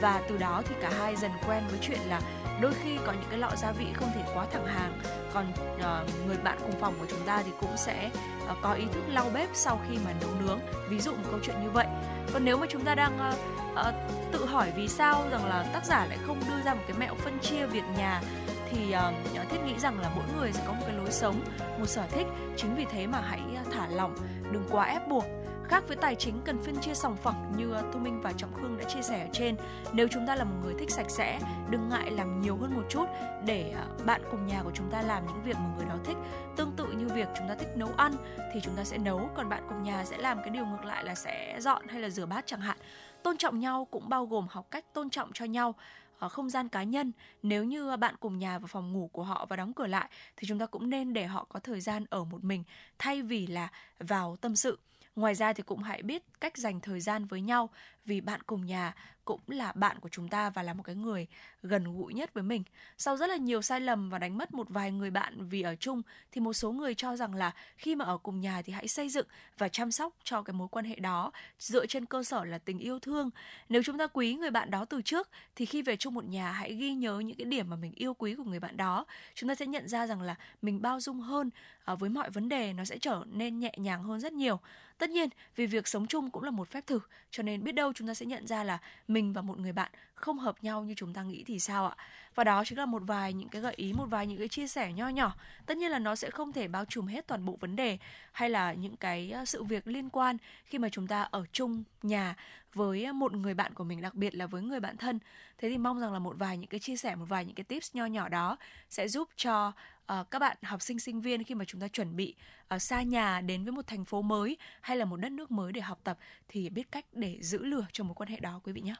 Và 0.00 0.22
từ 0.28 0.36
đó 0.36 0.62
thì 0.68 0.74
cả 0.80 0.90
hai 0.98 1.16
dần 1.16 1.30
quen 1.48 1.62
với 1.70 1.78
chuyện 1.82 1.98
là 2.08 2.20
đôi 2.60 2.72
khi 2.82 2.98
có 3.06 3.12
những 3.12 3.30
cái 3.30 3.38
lọ 3.38 3.50
gia 3.56 3.72
vị 3.72 3.86
không 3.94 4.12
thể 4.14 4.22
quá 4.34 4.46
thẳng 4.52 4.66
hàng. 4.66 5.00
Còn 5.34 5.52
uh, 5.76 6.26
người 6.26 6.36
bạn 6.36 6.58
cùng 6.62 6.80
phòng 6.80 6.94
của 7.00 7.06
chúng 7.08 7.26
ta 7.26 7.42
thì 7.42 7.50
cũng 7.60 7.76
sẽ 7.76 8.10
uh, 8.50 8.58
có 8.62 8.72
ý 8.72 8.84
thức 8.92 9.04
lau 9.08 9.30
bếp 9.34 9.48
sau 9.52 9.80
khi 9.88 9.98
mà 10.04 10.12
nấu 10.20 10.30
nướng. 10.40 10.60
Ví 10.88 11.00
dụ 11.00 11.10
một 11.10 11.28
câu 11.30 11.40
chuyện 11.42 11.56
như 11.62 11.70
vậy. 11.70 11.86
Còn 12.32 12.44
nếu 12.44 12.56
mà 12.56 12.66
chúng 12.70 12.84
ta 12.84 12.94
đang 12.94 13.18
uh, 13.30 13.34
uh, 13.72 13.94
tự 14.32 14.46
hỏi 14.46 14.72
vì 14.76 14.88
sao 14.88 15.24
rằng 15.30 15.44
là 15.44 15.62
tác 15.72 15.84
giả 15.84 16.06
lại 16.06 16.18
không 16.26 16.40
đưa 16.48 16.62
ra 16.64 16.74
một 16.74 16.82
cái 16.88 16.96
mẹo 16.98 17.14
phân 17.14 17.38
chia 17.38 17.66
việc 17.66 17.84
nhà 17.96 18.22
thì 18.70 18.94
uh, 19.40 19.50
thiết 19.50 19.58
nghĩ 19.66 19.74
rằng 19.78 20.00
là 20.00 20.10
mỗi 20.14 20.24
người 20.36 20.52
sẽ 20.52 20.62
có 20.66 20.72
một 20.72 20.82
cái 20.86 20.96
lối 20.96 21.10
sống 21.12 21.40
một 21.78 21.86
sở 21.86 22.06
thích. 22.06 22.26
Chính 22.56 22.74
vì 22.74 22.84
thế 22.84 23.06
mà 23.06 23.20
hãy 23.20 23.40
thả 23.72 23.86
lỏng 23.86 24.16
đừng 24.52 24.64
quá 24.70 24.84
ép 24.84 25.08
buộc. 25.08 25.24
Khác 25.70 25.84
với 25.88 25.96
tài 25.96 26.14
chính 26.14 26.40
cần 26.44 26.58
phân 26.64 26.80
chia 26.80 26.94
sòng 26.94 27.16
phẳng 27.16 27.52
như 27.56 27.72
ờ, 27.72 27.84
Thu 27.92 28.00
Minh 28.00 28.20
và 28.22 28.32
Trọng 28.32 28.54
Khương 28.54 28.78
đã 28.78 28.84
chia 28.84 29.02
sẻ 29.02 29.20
ở 29.20 29.28
trên, 29.32 29.56
nếu 29.92 30.08
chúng 30.08 30.26
ta 30.26 30.36
là 30.36 30.44
một 30.44 30.56
người 30.62 30.74
thích 30.78 30.90
sạch 30.90 31.10
sẽ, 31.10 31.40
đừng 31.70 31.88
ngại 31.88 32.10
làm 32.10 32.40
nhiều 32.40 32.56
hơn 32.56 32.74
một 32.74 32.82
chút 32.90 33.04
để 33.46 33.72
ờ, 33.76 34.04
bạn 34.06 34.22
cùng 34.30 34.46
nhà 34.46 34.62
của 34.62 34.70
chúng 34.74 34.90
ta 34.90 35.02
làm 35.02 35.26
những 35.26 35.42
việc 35.44 35.56
mà 35.56 35.74
người 35.76 35.86
đó 35.86 35.94
thích. 36.04 36.16
Tương 36.56 36.72
tự 36.76 36.86
như 36.86 37.08
việc 37.14 37.28
chúng 37.38 37.48
ta 37.48 37.54
thích 37.54 37.68
nấu 37.76 37.88
ăn 37.96 38.12
thì 38.52 38.60
chúng 38.62 38.76
ta 38.76 38.84
sẽ 38.84 38.98
nấu, 38.98 39.30
còn 39.36 39.48
bạn 39.48 39.62
cùng 39.68 39.82
nhà 39.82 40.04
sẽ 40.04 40.18
làm 40.18 40.38
cái 40.42 40.50
điều 40.50 40.66
ngược 40.66 40.84
lại 40.84 41.04
là 41.04 41.14
sẽ 41.14 41.56
dọn 41.60 41.88
hay 41.88 42.00
là 42.00 42.10
rửa 42.10 42.26
bát 42.26 42.46
chẳng 42.46 42.60
hạn. 42.60 42.78
Tôn 43.22 43.36
trọng 43.36 43.60
nhau 43.60 43.88
cũng 43.90 44.08
bao 44.08 44.26
gồm 44.26 44.46
học 44.50 44.66
cách 44.70 44.84
tôn 44.92 45.10
trọng 45.10 45.30
cho 45.34 45.44
nhau 45.44 45.74
ở 46.18 46.28
không 46.28 46.50
gian 46.50 46.68
cá 46.68 46.82
nhân 46.82 47.12
nếu 47.42 47.64
như 47.64 47.96
bạn 47.96 48.14
cùng 48.20 48.38
nhà 48.38 48.58
vào 48.58 48.66
phòng 48.66 48.92
ngủ 48.92 49.10
của 49.12 49.22
họ 49.22 49.46
và 49.48 49.56
đóng 49.56 49.72
cửa 49.72 49.86
lại 49.86 50.10
thì 50.36 50.48
chúng 50.48 50.58
ta 50.58 50.66
cũng 50.66 50.90
nên 50.90 51.12
để 51.12 51.26
họ 51.26 51.46
có 51.48 51.60
thời 51.60 51.80
gian 51.80 52.04
ở 52.10 52.24
một 52.24 52.44
mình 52.44 52.64
thay 52.98 53.22
vì 53.22 53.46
là 53.46 53.68
vào 53.98 54.36
tâm 54.40 54.56
sự 54.56 54.78
Ngoài 55.20 55.34
ra 55.34 55.52
thì 55.52 55.62
cũng 55.62 55.82
hãy 55.82 56.02
biết 56.02 56.22
cách 56.40 56.58
dành 56.58 56.80
thời 56.80 57.00
gian 57.00 57.24
với 57.24 57.40
nhau, 57.40 57.70
vì 58.04 58.20
bạn 58.20 58.42
cùng 58.42 58.66
nhà 58.66 58.94
cũng 59.24 59.40
là 59.46 59.72
bạn 59.72 59.98
của 60.00 60.08
chúng 60.08 60.28
ta 60.28 60.50
và 60.50 60.62
là 60.62 60.74
một 60.74 60.82
cái 60.82 60.94
người 60.94 61.26
gần 61.62 61.96
gũi 61.96 62.14
nhất 62.14 62.34
với 62.34 62.42
mình. 62.42 62.62
Sau 62.98 63.16
rất 63.16 63.26
là 63.26 63.36
nhiều 63.36 63.62
sai 63.62 63.80
lầm 63.80 64.10
và 64.10 64.18
đánh 64.18 64.38
mất 64.38 64.54
một 64.54 64.68
vài 64.68 64.92
người 64.92 65.10
bạn 65.10 65.46
vì 65.48 65.62
ở 65.62 65.74
chung, 65.76 66.02
thì 66.32 66.40
một 66.40 66.52
số 66.52 66.72
người 66.72 66.94
cho 66.94 67.16
rằng 67.16 67.34
là 67.34 67.54
khi 67.76 67.94
mà 67.94 68.04
ở 68.04 68.18
cùng 68.18 68.40
nhà 68.40 68.62
thì 68.62 68.72
hãy 68.72 68.88
xây 68.88 69.08
dựng 69.08 69.26
và 69.58 69.68
chăm 69.68 69.90
sóc 69.90 70.14
cho 70.24 70.42
cái 70.42 70.54
mối 70.54 70.68
quan 70.68 70.84
hệ 70.84 70.94
đó 70.94 71.32
dựa 71.58 71.86
trên 71.86 72.06
cơ 72.06 72.22
sở 72.22 72.44
là 72.44 72.58
tình 72.58 72.78
yêu 72.78 72.98
thương. 72.98 73.30
Nếu 73.68 73.82
chúng 73.82 73.98
ta 73.98 74.06
quý 74.06 74.34
người 74.34 74.50
bạn 74.50 74.70
đó 74.70 74.84
từ 74.84 75.02
trước, 75.02 75.28
thì 75.56 75.66
khi 75.66 75.82
về 75.82 75.96
chung 75.96 76.14
một 76.14 76.24
nhà 76.24 76.52
hãy 76.52 76.74
ghi 76.74 76.94
nhớ 76.94 77.18
những 77.18 77.36
cái 77.36 77.44
điểm 77.44 77.70
mà 77.70 77.76
mình 77.76 77.92
yêu 77.94 78.14
quý 78.14 78.34
của 78.34 78.44
người 78.44 78.60
bạn 78.60 78.76
đó. 78.76 79.06
Chúng 79.34 79.48
ta 79.48 79.54
sẽ 79.54 79.66
nhận 79.66 79.88
ra 79.88 80.06
rằng 80.06 80.22
là 80.22 80.34
mình 80.62 80.82
bao 80.82 81.00
dung 81.00 81.20
hơn 81.20 81.50
ờ, 81.84 81.96
với 81.96 82.10
mọi 82.10 82.30
vấn 82.30 82.48
đề 82.48 82.72
nó 82.72 82.84
sẽ 82.84 82.98
trở 82.98 83.24
nên 83.32 83.58
nhẹ 83.58 83.72
nhàng 83.76 84.02
hơn 84.02 84.20
rất 84.20 84.32
nhiều. 84.32 84.60
Tất 85.00 85.10
nhiên, 85.10 85.28
vì 85.56 85.66
việc 85.66 85.88
sống 85.88 86.06
chung 86.06 86.30
cũng 86.30 86.42
là 86.42 86.50
một 86.50 86.68
phép 86.68 86.86
thử, 86.86 87.00
cho 87.30 87.42
nên 87.42 87.64
biết 87.64 87.72
đâu 87.72 87.92
chúng 87.92 88.08
ta 88.08 88.14
sẽ 88.14 88.26
nhận 88.26 88.46
ra 88.46 88.64
là 88.64 88.78
mình 89.08 89.32
và 89.32 89.42
một 89.42 89.58
người 89.58 89.72
bạn 89.72 89.90
không 90.14 90.38
hợp 90.38 90.56
nhau 90.62 90.84
như 90.84 90.94
chúng 90.96 91.14
ta 91.14 91.22
nghĩ 91.22 91.44
thì 91.46 91.60
sao 91.60 91.86
ạ? 91.86 91.96
Và 92.34 92.44
đó 92.44 92.64
chính 92.64 92.78
là 92.78 92.86
một 92.86 93.02
vài 93.06 93.32
những 93.32 93.48
cái 93.48 93.62
gợi 93.62 93.74
ý, 93.76 93.92
một 93.92 94.06
vài 94.10 94.26
những 94.26 94.38
cái 94.38 94.48
chia 94.48 94.66
sẻ 94.66 94.92
nho 94.92 95.08
nhỏ. 95.08 95.34
Tất 95.66 95.76
nhiên 95.76 95.90
là 95.90 95.98
nó 95.98 96.16
sẽ 96.16 96.30
không 96.30 96.52
thể 96.52 96.68
bao 96.68 96.84
trùm 96.84 97.06
hết 97.06 97.26
toàn 97.26 97.44
bộ 97.44 97.56
vấn 97.60 97.76
đề 97.76 97.98
hay 98.32 98.50
là 98.50 98.72
những 98.72 98.96
cái 98.96 99.30
ờ, 99.30 99.44
sự 99.44 99.64
việc 99.64 99.86
liên 99.86 100.10
quan 100.10 100.36
khi 100.64 100.78
mà 100.78 100.88
chúng 100.88 101.06
ta 101.06 101.22
ở 101.22 101.44
chung 101.52 101.82
nhà 102.02 102.34
với 102.74 103.04
ờ, 103.04 103.12
một 103.12 103.32
người 103.32 103.54
bạn 103.54 103.74
của 103.74 103.84
mình, 103.84 104.00
đặc 104.00 104.14
biệt 104.14 104.34
là 104.34 104.46
với 104.46 104.62
người 104.62 104.80
bạn 104.80 104.96
thân. 104.96 105.18
Thế 105.58 105.70
thì 105.70 105.78
mong 105.78 106.00
rằng 106.00 106.12
là 106.12 106.18
một 106.18 106.36
vài 106.38 106.58
những 106.58 106.70
cái 106.70 106.80
chia 106.80 106.96
sẻ, 106.96 107.14
một 107.14 107.26
vài 107.28 107.44
những 107.44 107.54
cái 107.54 107.64
tips 107.64 107.94
nho 107.94 108.06
nhỏ 108.06 108.28
đó 108.28 108.56
sẽ 108.90 109.08
giúp 109.08 109.28
cho 109.36 109.72
Ờ, 110.10 110.24
các 110.30 110.38
bạn 110.38 110.56
học 110.62 110.82
sinh 110.82 110.98
sinh 110.98 111.20
viên 111.20 111.44
khi 111.44 111.54
mà 111.54 111.64
chúng 111.64 111.80
ta 111.80 111.88
chuẩn 111.88 112.16
bị 112.16 112.34
uh, 112.74 112.82
xa 112.82 113.02
nhà 113.02 113.40
đến 113.40 113.64
với 113.64 113.72
một 113.72 113.86
thành 113.86 114.04
phố 114.04 114.22
mới 114.22 114.56
hay 114.80 114.96
là 114.96 115.04
một 115.04 115.16
đất 115.16 115.32
nước 115.32 115.50
mới 115.50 115.72
để 115.72 115.80
học 115.80 116.00
tập 116.04 116.18
thì 116.48 116.68
biết 116.68 116.92
cách 116.92 117.04
để 117.12 117.38
giữ 117.40 117.64
lửa 117.64 117.86
cho 117.92 118.04
mối 118.04 118.14
quan 118.14 118.28
hệ 118.28 118.40
đó 118.40 118.60
quý 118.64 118.72
vị 118.72 118.80
nhé. 118.80 118.94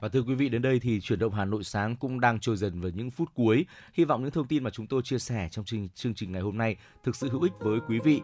Và 0.00 0.08
thưa 0.08 0.22
quý 0.22 0.34
vị, 0.34 0.48
đến 0.48 0.62
đây 0.62 0.80
thì 0.80 1.00
chuyển 1.00 1.18
động 1.18 1.32
Hà 1.32 1.44
Nội 1.44 1.64
sáng 1.64 1.96
cũng 1.96 2.20
đang 2.20 2.40
trôi 2.40 2.56
dần 2.56 2.80
vào 2.80 2.90
những 2.94 3.10
phút 3.10 3.34
cuối. 3.34 3.66
Hy 3.92 4.04
vọng 4.04 4.22
những 4.22 4.30
thông 4.30 4.46
tin 4.46 4.64
mà 4.64 4.70
chúng 4.70 4.86
tôi 4.86 5.02
chia 5.04 5.18
sẻ 5.18 5.48
trong 5.50 5.64
chương, 5.64 5.88
chương 5.88 6.14
trình 6.14 6.32
ngày 6.32 6.42
hôm 6.42 6.58
nay 6.58 6.76
thực 7.04 7.16
sự 7.16 7.28
hữu 7.30 7.42
ích 7.42 7.52
với 7.60 7.80
quý 7.88 7.98
vị. 8.04 8.20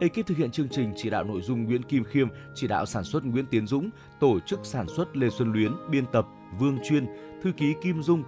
Ekip 0.00 0.26
thực 0.26 0.38
hiện 0.38 0.50
chương 0.50 0.68
trình 0.68 0.92
chỉ 0.96 1.10
đạo 1.10 1.24
nội 1.24 1.42
dung 1.42 1.64
Nguyễn 1.64 1.82
Kim 1.82 2.04
Khiêm, 2.04 2.28
chỉ 2.54 2.68
đạo 2.68 2.86
sản 2.86 3.04
xuất 3.04 3.24
Nguyễn 3.24 3.46
Tiến 3.46 3.66
Dũng, 3.66 3.90
tổ 4.20 4.40
chức 4.40 4.60
sản 4.62 4.86
xuất 4.96 5.16
Lê 5.16 5.28
Xuân 5.30 5.52
Luyến, 5.52 5.72
biên 5.90 6.04
tập 6.12 6.26
Vương 6.58 6.78
Chuyên, 6.88 7.06
thư 7.42 7.52
ký 7.52 7.74
Kim 7.82 8.02
Dung, 8.02 8.22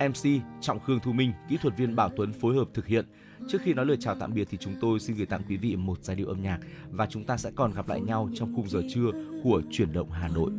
MC 0.00 0.42
Trọng 0.60 0.80
Khương 0.80 1.00
Thu 1.00 1.12
Minh, 1.12 1.32
kỹ 1.48 1.56
thuật 1.62 1.76
viên 1.76 1.96
Bảo 1.96 2.10
Tuấn 2.16 2.32
phối 2.32 2.54
hợp 2.54 2.68
thực 2.74 2.86
hiện. 2.86 3.04
Trước 3.48 3.58
khi 3.62 3.74
nói 3.74 3.86
lời 3.86 3.96
chào 4.00 4.14
tạm 4.14 4.34
biệt 4.34 4.48
thì 4.50 4.58
chúng 4.60 4.74
tôi 4.80 5.00
xin 5.00 5.16
gửi 5.16 5.26
tặng 5.26 5.42
quý 5.48 5.56
vị 5.56 5.76
một 5.76 5.98
giai 6.02 6.16
điệu 6.16 6.28
âm 6.28 6.42
nhạc 6.42 6.58
và 6.90 7.06
chúng 7.06 7.24
ta 7.24 7.36
sẽ 7.36 7.50
còn 7.54 7.72
gặp 7.72 7.88
lại 7.88 8.00
nhau 8.00 8.28
trong 8.34 8.56
khung 8.56 8.68
giờ 8.68 8.82
trưa 8.94 9.10
của 9.44 9.62
chuyển 9.70 9.92
động 9.92 10.10
Hà 10.10 10.28
Nội. 10.28 10.50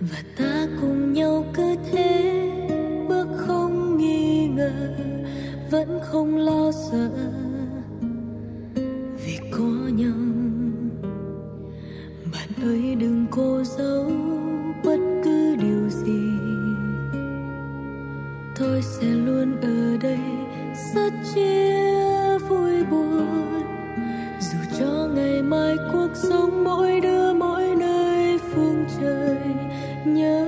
Và 0.00 0.22
ta 0.38 0.66
cùng 0.80 1.12
nhau 1.12 1.44
cứ 1.54 1.76
thế 1.92 2.50
bước 3.08 3.26
không 3.36 3.98
nghi 3.98 4.48
ngờ 4.48 4.96
vẫn 5.70 6.00
không 6.02 6.36
lo 6.36 6.72
sợ 6.72 7.10
vì 9.26 9.38
có 9.50 9.88
nhau 9.94 10.14
bạn 12.32 12.48
ơi 12.62 12.94
đừng 13.00 13.26
cô 13.30 13.62
dâu 13.64 14.03
sẽ 18.84 19.06
luôn 19.06 19.60
ở 19.62 19.96
đây. 19.96 20.18
Sát 20.94 21.10
chia 21.34 22.38
vui 22.48 22.84
buồn. 22.90 23.62
Dù 24.40 24.58
cho 24.78 25.08
ngày 25.14 25.42
mai 25.42 25.76
cuộc 25.92 26.10
sống 26.14 26.64
mỗi 26.64 27.00
đứa 27.00 27.32
mỗi 27.32 27.66
nơi 27.78 28.38
phương 28.38 28.84
trời, 29.00 29.36
nhớ 30.04 30.43